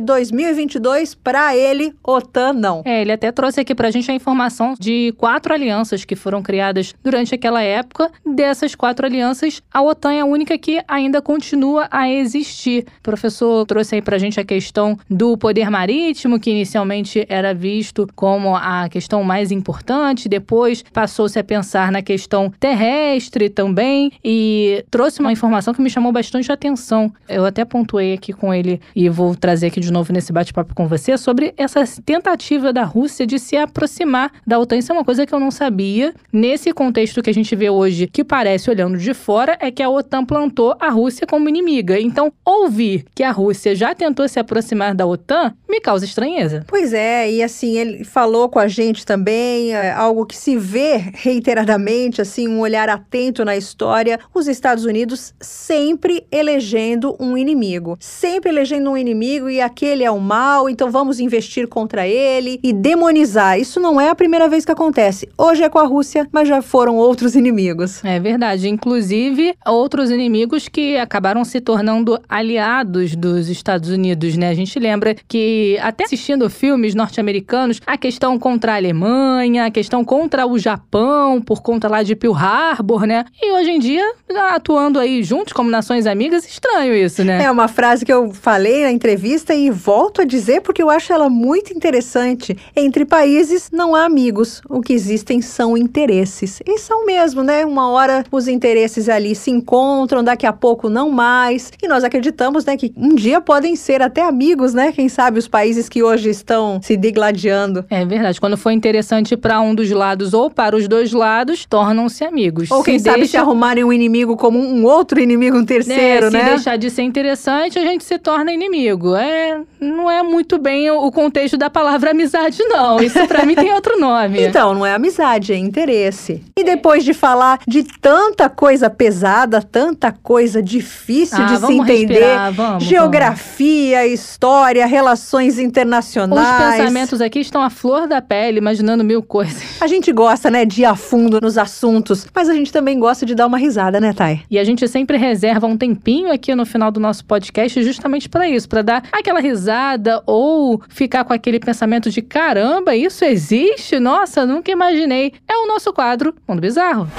2022, 0.00 0.77
para 1.14 1.56
ele, 1.56 1.94
OTAN 2.04 2.52
não. 2.52 2.82
É, 2.84 3.02
ele 3.02 3.12
até 3.12 3.30
trouxe 3.32 3.60
aqui 3.60 3.74
pra 3.74 3.90
gente 3.90 4.10
a 4.10 4.14
informação 4.14 4.74
de 4.78 5.12
quatro 5.16 5.52
alianças 5.52 6.04
que 6.04 6.16
foram 6.16 6.42
criadas 6.42 6.94
durante 7.02 7.34
aquela 7.34 7.62
época. 7.62 8.10
Dessas 8.24 8.74
quatro 8.74 9.06
alianças, 9.06 9.62
a 9.72 9.82
OTAN 9.82 10.12
é 10.12 10.20
a 10.20 10.24
única 10.24 10.56
que 10.58 10.80
ainda 10.86 11.20
continua 11.20 11.88
a 11.90 12.08
existir. 12.08 12.86
O 12.98 13.02
professor 13.02 13.66
trouxe 13.66 13.96
aí 13.96 14.02
pra 14.02 14.18
gente 14.18 14.40
a 14.40 14.44
questão 14.44 14.98
do 15.08 15.36
poder 15.36 15.70
marítimo, 15.70 16.38
que 16.38 16.50
inicialmente 16.50 17.26
era 17.28 17.54
visto 17.54 18.06
como 18.14 18.56
a 18.56 18.88
questão 18.88 19.22
mais 19.22 19.50
importante, 19.50 20.28
depois 20.28 20.82
passou-se 20.92 21.38
a 21.38 21.44
pensar 21.44 21.92
na 21.92 22.02
questão 22.02 22.50
terrestre 22.58 23.48
também 23.48 24.12
e 24.24 24.84
trouxe 24.90 25.20
uma 25.20 25.32
informação 25.32 25.74
que 25.74 25.82
me 25.82 25.90
chamou 25.90 26.12
bastante 26.12 26.50
atenção. 26.50 27.12
Eu 27.28 27.44
até 27.44 27.64
pontuei 27.64 28.14
aqui 28.14 28.32
com 28.32 28.52
ele 28.52 28.80
e 28.94 29.08
vou 29.08 29.34
trazer 29.34 29.68
aqui 29.68 29.80
de 29.80 29.92
novo 29.92 30.12
nesse 30.12 30.32
bate-papo 30.32 30.67
com 30.74 30.86
você 30.86 31.16
sobre 31.16 31.52
essa 31.56 31.84
tentativa 32.04 32.72
da 32.72 32.84
Rússia 32.84 33.26
de 33.26 33.38
se 33.38 33.56
aproximar 33.56 34.32
da 34.46 34.58
OTAN. 34.58 34.76
Isso 34.76 34.92
é 34.92 34.94
uma 34.94 35.04
coisa 35.04 35.26
que 35.26 35.34
eu 35.34 35.40
não 35.40 35.50
sabia. 35.50 36.14
Nesse 36.32 36.72
contexto 36.72 37.22
que 37.22 37.30
a 37.30 37.34
gente 37.34 37.54
vê 37.54 37.70
hoje, 37.70 38.06
que 38.06 38.24
parece 38.24 38.70
olhando 38.70 38.98
de 38.98 39.14
fora, 39.14 39.56
é 39.60 39.70
que 39.70 39.82
a 39.82 39.90
OTAN 39.90 40.24
plantou 40.24 40.76
a 40.80 40.88
Rússia 40.88 41.26
como 41.26 41.48
inimiga. 41.48 42.00
Então, 42.00 42.32
ouvir 42.44 43.04
que 43.14 43.22
a 43.22 43.30
Rússia 43.30 43.74
já 43.74 43.94
tentou 43.94 44.28
se 44.28 44.38
aproximar 44.38 44.94
da 44.94 45.06
OTAN 45.06 45.54
me 45.68 45.80
causa 45.80 46.04
estranheza. 46.04 46.64
Pois 46.66 46.92
é, 46.92 47.30
e 47.30 47.42
assim, 47.42 47.76
ele 47.76 48.04
falou 48.04 48.48
com 48.48 48.58
a 48.58 48.66
gente 48.66 49.04
também, 49.04 49.74
é, 49.74 49.92
algo 49.92 50.24
que 50.24 50.36
se 50.36 50.56
vê 50.56 50.96
reiteradamente, 51.14 52.22
assim, 52.22 52.48
um 52.48 52.60
olhar 52.60 52.88
atento 52.88 53.44
na 53.44 53.56
história, 53.56 54.18
os 54.34 54.48
Estados 54.48 54.84
Unidos 54.84 55.34
sempre 55.40 56.26
elegendo 56.32 57.16
um 57.20 57.36
inimigo. 57.36 57.96
Sempre 58.00 58.50
elegendo 58.50 58.90
um 58.90 58.96
inimigo 58.96 59.48
e 59.48 59.60
aquele 59.60 60.04
é 60.04 60.10
o 60.10 60.18
mal, 60.18 60.57
então 60.66 60.90
vamos 60.90 61.20
investir 61.20 61.68
contra 61.68 62.08
ele 62.08 62.58
e 62.62 62.72
demonizar. 62.72 63.60
Isso 63.60 63.78
não 63.78 64.00
é 64.00 64.08
a 64.08 64.14
primeira 64.14 64.48
vez 64.48 64.64
que 64.64 64.72
acontece. 64.72 65.28
Hoje 65.36 65.62
é 65.62 65.68
com 65.68 65.78
a 65.78 65.84
Rússia, 65.84 66.26
mas 66.32 66.48
já 66.48 66.62
foram 66.62 66.96
outros 66.96 67.36
inimigos. 67.36 68.02
É 68.02 68.18
verdade. 68.18 68.66
Inclusive, 68.66 69.54
outros 69.66 70.10
inimigos 70.10 70.68
que 70.68 70.96
acabaram 70.96 71.44
se 71.44 71.60
tornando 71.60 72.18
aliados 72.26 73.14
dos 73.14 73.50
Estados 73.50 73.90
Unidos, 73.90 74.38
né? 74.38 74.48
A 74.48 74.54
gente 74.54 74.78
lembra 74.78 75.14
que, 75.28 75.78
até 75.82 76.04
assistindo 76.04 76.48
filmes 76.48 76.94
norte-americanos, 76.94 77.80
a 77.86 77.98
questão 77.98 78.38
contra 78.38 78.72
a 78.72 78.76
Alemanha, 78.76 79.66
a 79.66 79.70
questão 79.70 80.02
contra 80.04 80.46
o 80.46 80.58
Japão, 80.58 81.42
por 81.42 81.60
conta 81.60 81.88
lá 81.88 82.02
de 82.02 82.16
Pearl 82.16 82.34
Harbor, 82.34 83.06
né? 83.06 83.24
E 83.42 83.52
hoje 83.52 83.70
em 83.70 83.78
dia, 83.78 84.04
atuando 84.50 84.98
aí 84.98 85.22
juntos 85.22 85.52
como 85.52 85.68
nações 85.68 86.06
amigas, 86.06 86.46
estranho 86.46 86.94
isso, 86.94 87.24
né? 87.24 87.42
É 87.42 87.50
uma 87.50 87.68
frase 87.68 88.04
que 88.04 88.12
eu 88.12 88.32
falei 88.32 88.84
na 88.84 88.92
entrevista 88.92 89.54
e 89.54 89.70
volto 89.70 90.22
a 90.22 90.24
dizer 90.24 90.47
porque 90.60 90.82
eu 90.82 90.90
acho 90.90 91.12
ela 91.12 91.28
muito 91.28 91.72
interessante. 91.72 92.56
Entre 92.74 93.04
países 93.04 93.70
não 93.72 93.94
há 93.94 94.04
amigos, 94.04 94.62
o 94.68 94.80
que 94.80 94.92
existem 94.92 95.40
são 95.40 95.76
interesses. 95.76 96.60
E 96.66 96.78
são 96.78 97.04
mesmo, 97.04 97.42
né? 97.42 97.64
Uma 97.64 97.90
hora 97.90 98.24
os 98.30 98.48
interesses 98.48 99.08
ali 99.08 99.34
se 99.34 99.50
encontram, 99.50 100.24
daqui 100.24 100.46
a 100.46 100.52
pouco 100.52 100.88
não 100.88 101.10
mais. 101.10 101.72
E 101.82 101.88
nós 101.88 102.04
acreditamos, 102.04 102.64
né, 102.64 102.76
que 102.76 102.92
um 102.96 103.14
dia 103.14 103.40
podem 103.40 103.76
ser 103.76 104.00
até 104.02 104.22
amigos, 104.22 104.72
né? 104.72 104.92
Quem 104.92 105.08
sabe 105.08 105.38
os 105.38 105.48
países 105.48 105.88
que 105.88 106.02
hoje 106.02 106.30
estão 106.30 106.80
se 106.82 106.96
degladiando. 106.96 107.84
É 107.90 108.04
verdade. 108.04 108.40
Quando 108.40 108.56
for 108.56 108.70
interessante 108.70 109.36
para 109.36 109.60
um 109.60 109.74
dos 109.74 109.90
lados 109.90 110.32
ou 110.32 110.50
para 110.50 110.76
os 110.76 110.88
dois 110.88 111.12
lados, 111.12 111.66
tornam-se 111.66 112.24
amigos. 112.24 112.70
Ou 112.70 112.82
quem 112.82 112.98
se 112.98 113.04
sabe 113.04 113.18
deixa... 113.18 113.32
se 113.32 113.36
arrumarem 113.36 113.84
um 113.84 113.92
inimigo 113.92 114.36
como 114.36 114.58
um 114.58 114.84
outro 114.84 115.20
inimigo, 115.20 115.58
um 115.58 115.64
terceiro, 115.64 116.30
né? 116.30 116.38
né? 116.38 116.44
Se 116.44 116.50
deixar 116.54 116.78
de 116.78 116.90
ser 116.90 117.02
interessante, 117.02 117.78
a 117.78 117.82
gente 117.82 118.04
se 118.04 118.18
torna 118.18 118.52
inimigo. 118.52 119.14
É, 119.14 119.60
não 119.80 120.10
é 120.10 120.22
muito 120.22 120.37
bem 120.58 120.90
o 120.90 121.10
contexto 121.10 121.56
da 121.56 121.68
palavra 121.70 122.10
amizade, 122.10 122.62
não. 122.64 123.00
Isso 123.00 123.26
para 123.26 123.44
mim 123.44 123.54
tem 123.54 123.72
outro 123.72 123.98
nome. 123.98 124.38
Então, 124.48 124.72
não 124.72 124.86
é 124.86 124.94
amizade, 124.94 125.52
é 125.52 125.56
interesse. 125.56 126.42
E 126.56 126.64
depois 126.64 127.04
de 127.04 127.12
falar 127.12 127.60
de 127.66 127.82
tanta 127.82 128.48
coisa 128.48 128.88
pesada, 128.88 129.60
tanta 129.60 130.10
coisa 130.10 130.62
difícil 130.62 131.38
Ah, 131.38 131.46
de 131.46 131.54
se 131.56 131.60
vamos 131.60 131.80
entender, 131.88 132.14
respirar, 132.14 132.52
vamos, 132.52 132.84
geografia, 132.84 134.06
história, 134.06 134.86
relações 134.86 135.54
Os 135.54 135.60
internacionais. 135.60 136.76
pensamentos 136.76 137.20
aqui 137.20 137.40
estão 137.40 137.62
à 137.62 137.68
flor 137.70 138.06
da 138.08 138.22
pele, 138.22 138.58
imaginando 138.58 139.04
mil 139.04 139.22
coisas. 139.22 139.80
A 139.80 139.86
gente 139.86 140.10
gosta, 140.12 140.50
né, 140.50 140.64
de 140.64 140.82
ir 140.82 140.84
a 140.84 140.94
fundo 140.94 141.40
nos 141.40 141.58
assuntos, 141.58 142.26
mas 142.34 142.48
a 142.48 142.54
gente 142.54 142.72
também 142.72 142.98
gosta 142.98 143.26
de 143.26 143.34
dar 143.34 143.46
uma 143.46 143.58
risada, 143.58 144.00
né, 144.00 144.12
Thay? 144.12 144.42
E 144.50 144.58
a 144.58 144.64
gente 144.64 144.86
sempre 144.88 145.16
reserva 145.18 145.66
um 145.66 145.76
tempinho 145.76 146.32
aqui 146.32 146.54
no 146.54 146.64
final 146.64 146.90
do 146.90 146.98
nosso 147.00 147.24
podcast 147.24 147.82
justamente 147.82 148.28
para 148.28 148.48
isso, 148.48 148.68
para 148.68 148.82
dar 148.82 149.02
aquela 149.12 149.40
risada 149.40 150.22
ou 150.28 150.82
ficar 150.90 151.24
com 151.24 151.32
aquele 151.32 151.58
pensamento 151.58 152.10
de 152.10 152.20
caramba, 152.20 152.94
isso 152.94 153.24
existe? 153.24 153.98
Nossa, 153.98 154.44
nunca 154.44 154.70
imaginei. 154.70 155.32
É 155.48 155.56
o 155.56 155.66
nosso 155.66 155.90
quadro 155.90 156.34
Mundo 156.46 156.60
Bizarro. 156.60 157.10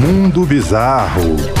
Mundo 0.00 0.46
Bizarro. 0.46 1.57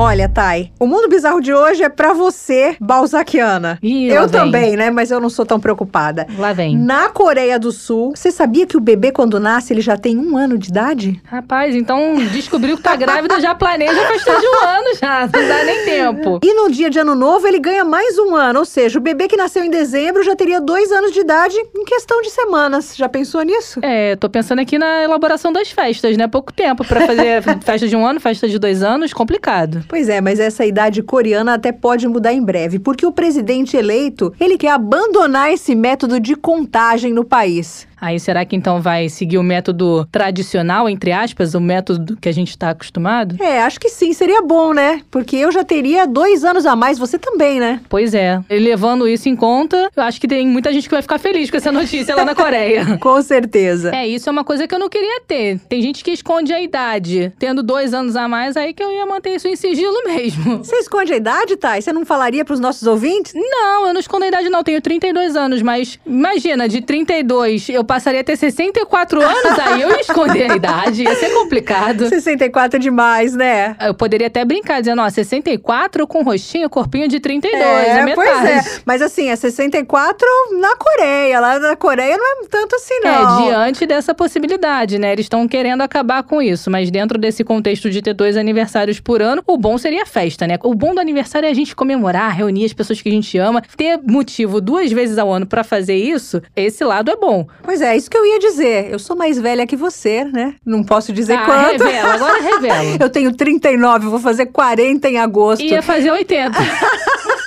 Olha, 0.00 0.28
Thay, 0.28 0.70
o 0.78 0.86
mundo 0.86 1.08
bizarro 1.08 1.40
de 1.40 1.52
hoje 1.52 1.82
é 1.82 1.88
pra 1.88 2.12
você, 2.12 2.76
balzaquiana. 2.80 3.80
Ih, 3.82 4.06
eu 4.06 4.30
também, 4.30 4.76
né, 4.76 4.92
mas 4.92 5.10
eu 5.10 5.18
não 5.18 5.28
sou 5.28 5.44
tão 5.44 5.58
preocupada. 5.58 6.24
Lá 6.38 6.52
vem. 6.52 6.78
Na 6.78 7.08
Coreia 7.08 7.58
do 7.58 7.72
Sul, 7.72 8.12
você 8.14 8.30
sabia 8.30 8.64
que 8.64 8.76
o 8.76 8.80
bebê, 8.80 9.10
quando 9.10 9.40
nasce, 9.40 9.72
ele 9.72 9.80
já 9.80 9.96
tem 9.96 10.16
um 10.16 10.36
ano 10.36 10.56
de 10.56 10.68
idade? 10.68 11.20
Rapaz, 11.24 11.74
então 11.74 12.14
descobriu 12.30 12.76
que 12.76 12.82
tá 12.84 12.94
grávida, 12.94 13.40
já 13.40 13.56
planeja 13.56 13.92
faz 14.06 14.22
de 14.22 14.46
um 14.46 14.64
ano 14.64 14.86
já. 15.00 15.20
Não 15.22 15.48
dá 15.48 15.64
nem 15.64 15.84
tempo. 15.84 16.38
E 16.44 16.54
no 16.54 16.70
dia 16.70 16.88
de 16.88 17.00
ano 17.00 17.16
novo, 17.16 17.48
ele 17.48 17.58
ganha 17.58 17.84
mais 17.84 18.16
um 18.20 18.36
ano. 18.36 18.60
Ou 18.60 18.64
seja, 18.64 19.00
o 19.00 19.02
bebê 19.02 19.26
que 19.26 19.36
nasceu 19.36 19.64
em 19.64 19.70
dezembro 19.70 20.22
já 20.22 20.36
teria 20.36 20.60
dois 20.60 20.92
anos 20.92 21.10
de 21.10 21.18
idade 21.18 21.56
em 21.74 21.84
questão 21.84 22.22
de 22.22 22.30
semanas. 22.30 22.94
Já 22.96 23.08
pensou 23.08 23.42
nisso? 23.42 23.80
É, 23.82 24.14
tô 24.14 24.30
pensando 24.30 24.60
aqui 24.60 24.78
na 24.78 25.02
elaboração 25.02 25.52
das 25.52 25.72
festas, 25.72 26.16
né? 26.16 26.28
Pouco 26.28 26.52
tempo 26.52 26.84
pra 26.84 27.00
fazer 27.04 27.42
festa 27.64 27.88
de 27.88 27.96
um 27.96 28.06
ano, 28.06 28.20
festa 28.20 28.48
de 28.48 28.60
dois 28.60 28.84
anos, 28.84 29.12
complicado. 29.12 29.87
Pois 29.88 30.08
é, 30.10 30.20
mas 30.20 30.38
essa 30.38 30.66
idade 30.66 31.02
coreana 31.02 31.54
até 31.54 31.72
pode 31.72 32.06
mudar 32.06 32.34
em 32.34 32.42
breve, 32.42 32.78
porque 32.78 33.06
o 33.06 33.12
presidente 33.12 33.74
eleito, 33.74 34.34
ele 34.38 34.58
quer 34.58 34.72
abandonar 34.72 35.50
esse 35.50 35.74
método 35.74 36.20
de 36.20 36.36
contagem 36.36 37.10
no 37.10 37.24
país. 37.24 37.88
Aí 38.00 38.18
será 38.18 38.44
que 38.44 38.56
então 38.56 38.80
vai 38.80 39.08
seguir 39.08 39.38
o 39.38 39.42
método 39.42 40.06
tradicional, 40.10 40.88
entre 40.88 41.12
aspas, 41.12 41.54
o 41.54 41.60
método 41.60 42.16
que 42.16 42.28
a 42.28 42.32
gente 42.32 42.56
tá 42.56 42.70
acostumado? 42.70 43.36
É, 43.42 43.62
acho 43.62 43.80
que 43.80 43.88
sim, 43.88 44.12
seria 44.12 44.42
bom, 44.42 44.72
né? 44.72 45.02
Porque 45.10 45.36
eu 45.36 45.50
já 45.50 45.64
teria 45.64 46.06
dois 46.06 46.44
anos 46.44 46.66
a 46.66 46.76
mais, 46.76 46.98
você 46.98 47.18
também, 47.18 47.58
né? 47.60 47.80
Pois 47.88 48.14
é. 48.14 48.40
E 48.48 48.58
levando 48.58 49.08
isso 49.08 49.28
em 49.28 49.36
conta, 49.36 49.90
eu 49.96 50.02
acho 50.02 50.20
que 50.20 50.28
tem 50.28 50.46
muita 50.46 50.72
gente 50.72 50.88
que 50.88 50.94
vai 50.94 51.02
ficar 51.02 51.18
feliz 51.18 51.50
com 51.50 51.56
essa 51.56 51.72
notícia 51.72 52.14
lá 52.14 52.24
na 52.24 52.34
Coreia. 52.34 52.98
Com 52.98 53.20
certeza. 53.22 53.94
É, 53.94 54.06
isso 54.06 54.28
é 54.28 54.32
uma 54.32 54.44
coisa 54.44 54.66
que 54.66 54.74
eu 54.74 54.78
não 54.78 54.88
queria 54.88 55.20
ter. 55.26 55.58
Tem 55.68 55.82
gente 55.82 56.04
que 56.04 56.10
esconde 56.10 56.52
a 56.52 56.60
idade. 56.60 57.32
Tendo 57.38 57.62
dois 57.62 57.92
anos 57.92 58.16
a 58.16 58.28
mais, 58.28 58.56
aí 58.56 58.72
que 58.72 58.82
eu 58.82 58.92
ia 58.92 59.06
manter 59.06 59.34
isso 59.34 59.48
em 59.48 59.56
sigilo 59.56 60.04
mesmo. 60.04 60.58
Você 60.58 60.76
esconde 60.76 61.12
a 61.12 61.16
idade, 61.16 61.56
Thay? 61.56 61.82
Você 61.82 61.92
não 61.92 62.04
falaria 62.04 62.44
pros 62.44 62.60
nossos 62.60 62.86
ouvintes? 62.86 63.32
Não, 63.34 63.86
eu 63.86 63.92
não 63.92 64.00
escondo 64.00 64.24
a 64.24 64.28
idade, 64.28 64.48
não. 64.48 64.62
Tenho 64.62 64.80
32 64.80 65.36
anos, 65.36 65.62
mas 65.62 65.98
imagina, 66.06 66.68
de 66.68 66.80
32 66.80 67.68
eu 67.68 67.84
passaria 67.88 68.20
a 68.20 68.24
ter 68.24 68.36
64 68.36 69.20
anos, 69.22 69.58
aí 69.58 69.80
eu 69.80 69.88
ia 69.90 70.00
esconder 70.00 70.50
a 70.50 70.54
idade, 70.56 71.02
ia 71.02 71.14
ser 71.16 71.30
complicado. 71.30 72.06
64 72.08 72.76
é 72.76 72.80
demais, 72.80 73.34
né? 73.34 73.74
Eu 73.80 73.94
poderia 73.94 74.26
até 74.26 74.44
brincar, 74.44 74.80
dizendo, 74.80 75.00
ó, 75.02 75.08
64 75.08 76.06
com 76.06 76.22
rostinho, 76.22 76.68
corpinho 76.68 77.08
de 77.08 77.18
32, 77.18 77.64
é, 77.64 78.04
metade. 78.04 78.14
Pois 78.14 78.44
é, 78.44 78.80
mas 78.84 79.00
assim, 79.02 79.30
é 79.30 79.36
64 79.36 80.26
na 80.60 80.76
Coreia. 80.76 81.40
Lá 81.40 81.58
na 81.58 81.74
Coreia 81.76 82.16
não 82.16 82.26
é 82.44 82.46
tanto 82.50 82.76
assim, 82.76 82.94
É, 83.02 83.10
não. 83.22 83.44
diante 83.46 83.86
dessa 83.86 84.14
possibilidade, 84.14 84.98
né? 84.98 85.12
Eles 85.12 85.24
estão 85.24 85.48
querendo 85.48 85.80
acabar 85.82 86.22
com 86.22 86.42
isso, 86.42 86.70
mas 86.70 86.90
dentro 86.90 87.18
desse 87.18 87.42
contexto 87.42 87.88
de 87.90 88.02
ter 88.02 88.12
dois 88.12 88.36
aniversários 88.36 89.00
por 89.00 89.22
ano, 89.22 89.42
o 89.46 89.56
bom 89.56 89.78
seria 89.78 90.02
a 90.02 90.06
festa, 90.06 90.46
né? 90.46 90.58
O 90.62 90.74
bom 90.74 90.94
do 90.94 91.00
aniversário 91.00 91.46
é 91.46 91.50
a 91.50 91.54
gente 91.54 91.74
comemorar, 91.74 92.36
reunir 92.36 92.66
as 92.66 92.72
pessoas 92.74 93.00
que 93.00 93.08
a 93.08 93.12
gente 93.12 93.38
ama, 93.38 93.62
ter 93.76 93.98
motivo 94.06 94.60
duas 94.60 94.92
vezes 94.92 95.16
ao 95.16 95.32
ano 95.32 95.46
pra 95.46 95.64
fazer 95.64 95.96
isso. 95.96 96.42
Esse 96.54 96.84
lado 96.84 97.10
é 97.10 97.16
bom. 97.16 97.46
Pois 97.62 97.77
é, 97.80 97.96
isso 97.96 98.10
que 98.10 98.16
eu 98.16 98.24
ia 98.26 98.38
dizer. 98.38 98.90
Eu 98.90 98.98
sou 98.98 99.16
mais 99.16 99.38
velha 99.38 99.66
que 99.66 99.76
você, 99.76 100.24
né? 100.24 100.54
Não 100.64 100.82
posso 100.82 101.12
dizer 101.12 101.34
Ah, 101.34 101.44
quanto. 101.44 101.84
revela, 101.84 102.14
agora 102.14 102.40
revela. 102.42 102.96
Eu 103.00 103.10
tenho 103.10 103.32
39, 103.34 104.06
vou 104.08 104.18
fazer 104.18 104.46
40 104.46 105.08
em 105.08 105.18
agosto. 105.18 105.62
Ia 105.64 105.82
fazer 105.82 106.10
80. 106.10 106.58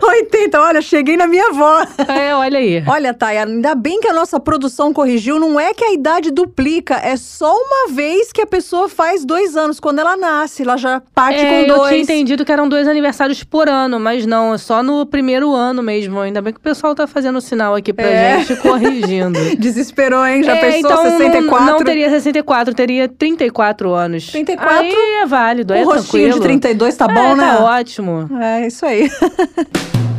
80, 0.02 0.60
olha, 0.60 0.82
cheguei 0.82 1.16
na 1.16 1.26
minha 1.26 1.46
avó. 1.48 1.82
É, 2.08 2.34
olha 2.34 2.58
aí. 2.58 2.82
Olha, 2.86 3.12
Thay, 3.14 3.38
ainda 3.38 3.74
bem 3.74 4.00
que 4.00 4.08
a 4.08 4.12
nossa 4.12 4.38
produção 4.40 4.92
corrigiu. 4.92 5.38
Não 5.38 5.58
é 5.58 5.72
que 5.74 5.84
a 5.84 5.92
idade 5.92 6.30
duplica, 6.30 6.94
é 7.02 7.16
só 7.16 7.54
uma 7.54 7.92
vez 7.92 8.32
que 8.32 8.40
a 8.42 8.46
pessoa 8.46 8.88
faz 8.88 9.24
dois 9.24 9.56
anos. 9.56 9.78
Quando 9.80 9.98
ela 9.98 10.16
nasce, 10.16 10.62
ela 10.62 10.76
já 10.76 11.00
parte 11.14 11.40
É, 11.40 11.46
com 11.48 11.54
eu 11.70 11.76
dois. 11.76 11.88
tinha 11.90 12.00
entendido 12.02 12.44
que 12.44 12.52
eram 12.52 12.68
dois 12.68 12.86
aniversários 12.88 13.42
por 13.44 13.68
ano, 13.68 13.98
mas 14.00 14.26
não, 14.26 14.54
é 14.54 14.58
só 14.58 14.82
no 14.82 15.04
primeiro 15.06 15.54
ano 15.54 15.82
mesmo. 15.82 16.18
Ainda 16.20 16.40
bem 16.40 16.52
que 16.52 16.58
o 16.58 16.62
pessoal 16.62 16.94
tá 16.94 17.06
fazendo 17.06 17.40
sinal 17.40 17.74
aqui 17.74 17.92
pra 17.92 18.06
É. 18.06 18.38
gente, 18.40 18.56
corrigindo. 18.60 19.38
Desesperou, 19.58 20.24
hein? 20.26 20.42
Já 20.42 20.56
é, 20.56 20.60
pensou 20.60 20.90
então 20.90 21.02
64? 21.02 21.66
Não, 21.66 21.72
não 21.78 21.84
teria 21.84 22.08
64, 22.10 22.74
teria 22.74 23.08
34 23.08 23.92
anos. 23.92 24.26
34? 24.30 24.78
Aí 24.78 24.94
é 25.22 25.26
válido, 25.26 25.72
O 25.72 25.76
é 25.76 25.82
rostinho 25.82 26.24
de 26.32 26.40
tranquilo. 26.40 26.60
32 26.60 26.96
tá 26.96 27.06
É, 27.06 27.08
bom, 27.14 27.34
né? 27.36 27.56
Tá 27.56 27.64
ótimo. 27.64 28.28
É, 28.40 28.66
isso 28.66 28.84
aí. 28.86 29.10
thank 29.82 30.06
you 30.06 30.11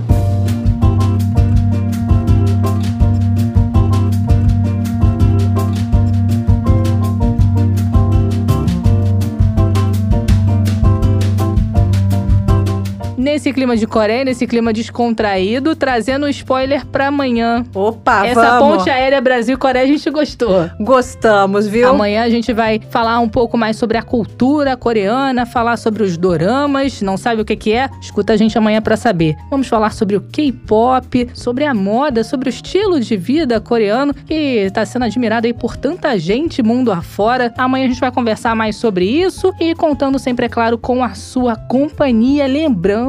Nesse 13.24 13.54
clima 13.54 13.78
de 13.78 13.88
Coreia, 13.88 14.26
nesse 14.26 14.46
clima 14.46 14.74
descontraído, 14.74 15.78
trazendo 15.78 16.26
um 16.26 16.30
spoiler 16.30 16.86
pra 16.86 17.08
amanhã. 17.08 17.64
Opa, 17.74 18.28
Essa 18.28 18.60
vamos. 18.60 18.80
ponte 18.80 18.90
aérea 18.90 19.22
Brasil-Coreia 19.22 19.86
a 19.86 19.88
gente 19.88 20.10
gostou. 20.10 20.70
Gostamos, 20.78 21.66
viu? 21.66 21.88
Amanhã 21.88 22.24
a 22.24 22.30
gente 22.30 22.52
vai 22.52 22.82
falar 22.90 23.20
um 23.20 23.30
pouco 23.30 23.58
mais 23.58 23.78
sobre 23.78 23.98
a 23.98 24.02
cultura 24.02 24.76
coreana, 24.76 25.46
falar 25.46 25.78
sobre 25.78 26.04
os 26.04 26.18
doramas. 26.18 27.02
Não 27.02 27.16
sabe 27.16 27.42
o 27.42 27.46
que, 27.46 27.56
que 27.56 27.72
é? 27.72 27.90
Escuta 28.02 28.34
a 28.34 28.36
gente 28.36 28.58
amanhã 28.58 28.82
pra 28.82 28.98
saber. 28.98 29.38
Vamos 29.50 29.68
falar 29.68 29.94
sobre 29.94 30.18
o 30.18 30.22
K-pop, 30.22 31.30
sobre 31.34 31.64
a 31.64 31.74
moda, 31.74 32.26
sobre 32.26 32.50
o 32.50 32.52
estilo 32.52 33.00
de 33.00 33.16
vida 33.16 33.62
coreano 33.62 34.14
que 34.14 34.70
tá 34.74 34.86
sendo 34.86 35.06
admirado 35.06 35.48
aí 35.48 35.54
por 35.54 35.78
tanta 35.78 36.20
gente 36.20 36.62
mundo 36.62 36.92
afora. 36.92 37.54
Amanhã 37.58 37.86
a 37.86 37.88
gente 37.88 38.02
vai 38.02 38.12
conversar 38.12 38.54
mais 38.54 38.76
sobre 38.76 39.06
isso 39.06 39.54
e 39.62 39.74
contando 39.76 40.20
sempre, 40.20 40.48
é 40.48 40.50
claro, 40.50 40.78
com 40.78 41.02
a 41.02 41.16
sua 41.16 41.56
companhia. 41.56 42.46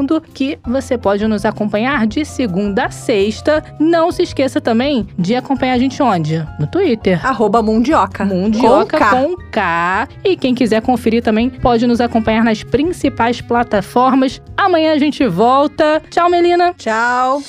Lembrando 0.05 0.21
que 0.21 0.59
você 0.63 0.99
pode 0.99 1.27
nos 1.27 1.47
acompanhar 1.47 2.07
de 2.07 2.27
segunda 2.27 2.87
a 2.87 2.91
sexta. 2.91 3.65
Não 3.81 4.13
se 4.13 4.23
esqueça 4.23 4.61
também 4.61 5.09
de 5.19 5.35
acompanhar 5.35 5.73
a 5.73 5.79
gente 5.79 6.03
onde? 6.03 6.47
No 6.61 6.67
Twitter. 6.67 7.25
Arroba 7.27 7.63
Mundioca. 7.63 8.23
Mundioca 8.23 8.99
Com 8.99 9.05
K. 9.05 9.11
com 9.11 9.37
K. 9.51 10.09
E 10.23 10.37
quem 10.37 10.55
quiser 10.55 10.83
conferir 10.83 11.23
também 11.23 11.49
pode 11.49 11.87
nos 11.87 12.03
acompanhar 12.03 12.45
nas 12.45 12.63
principais 12.63 13.41
plataformas. 13.41 14.43
Amanhã 14.55 14.93
a 14.93 14.99
gente 14.99 15.27
volta. 15.27 16.03
Tchau, 16.11 16.29
Melina. 16.29 16.75
Tchau. 16.77 17.43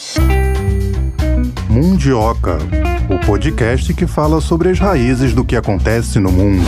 Mundioca, 1.70 2.58
o 3.10 3.26
podcast 3.26 3.94
que 3.94 4.08
fala 4.08 4.40
sobre 4.40 4.70
as 4.70 4.80
raízes 4.80 5.34
do 5.34 5.44
que 5.44 5.58
acontece 5.58 6.22
no 6.22 6.32
mundo. 6.32 6.64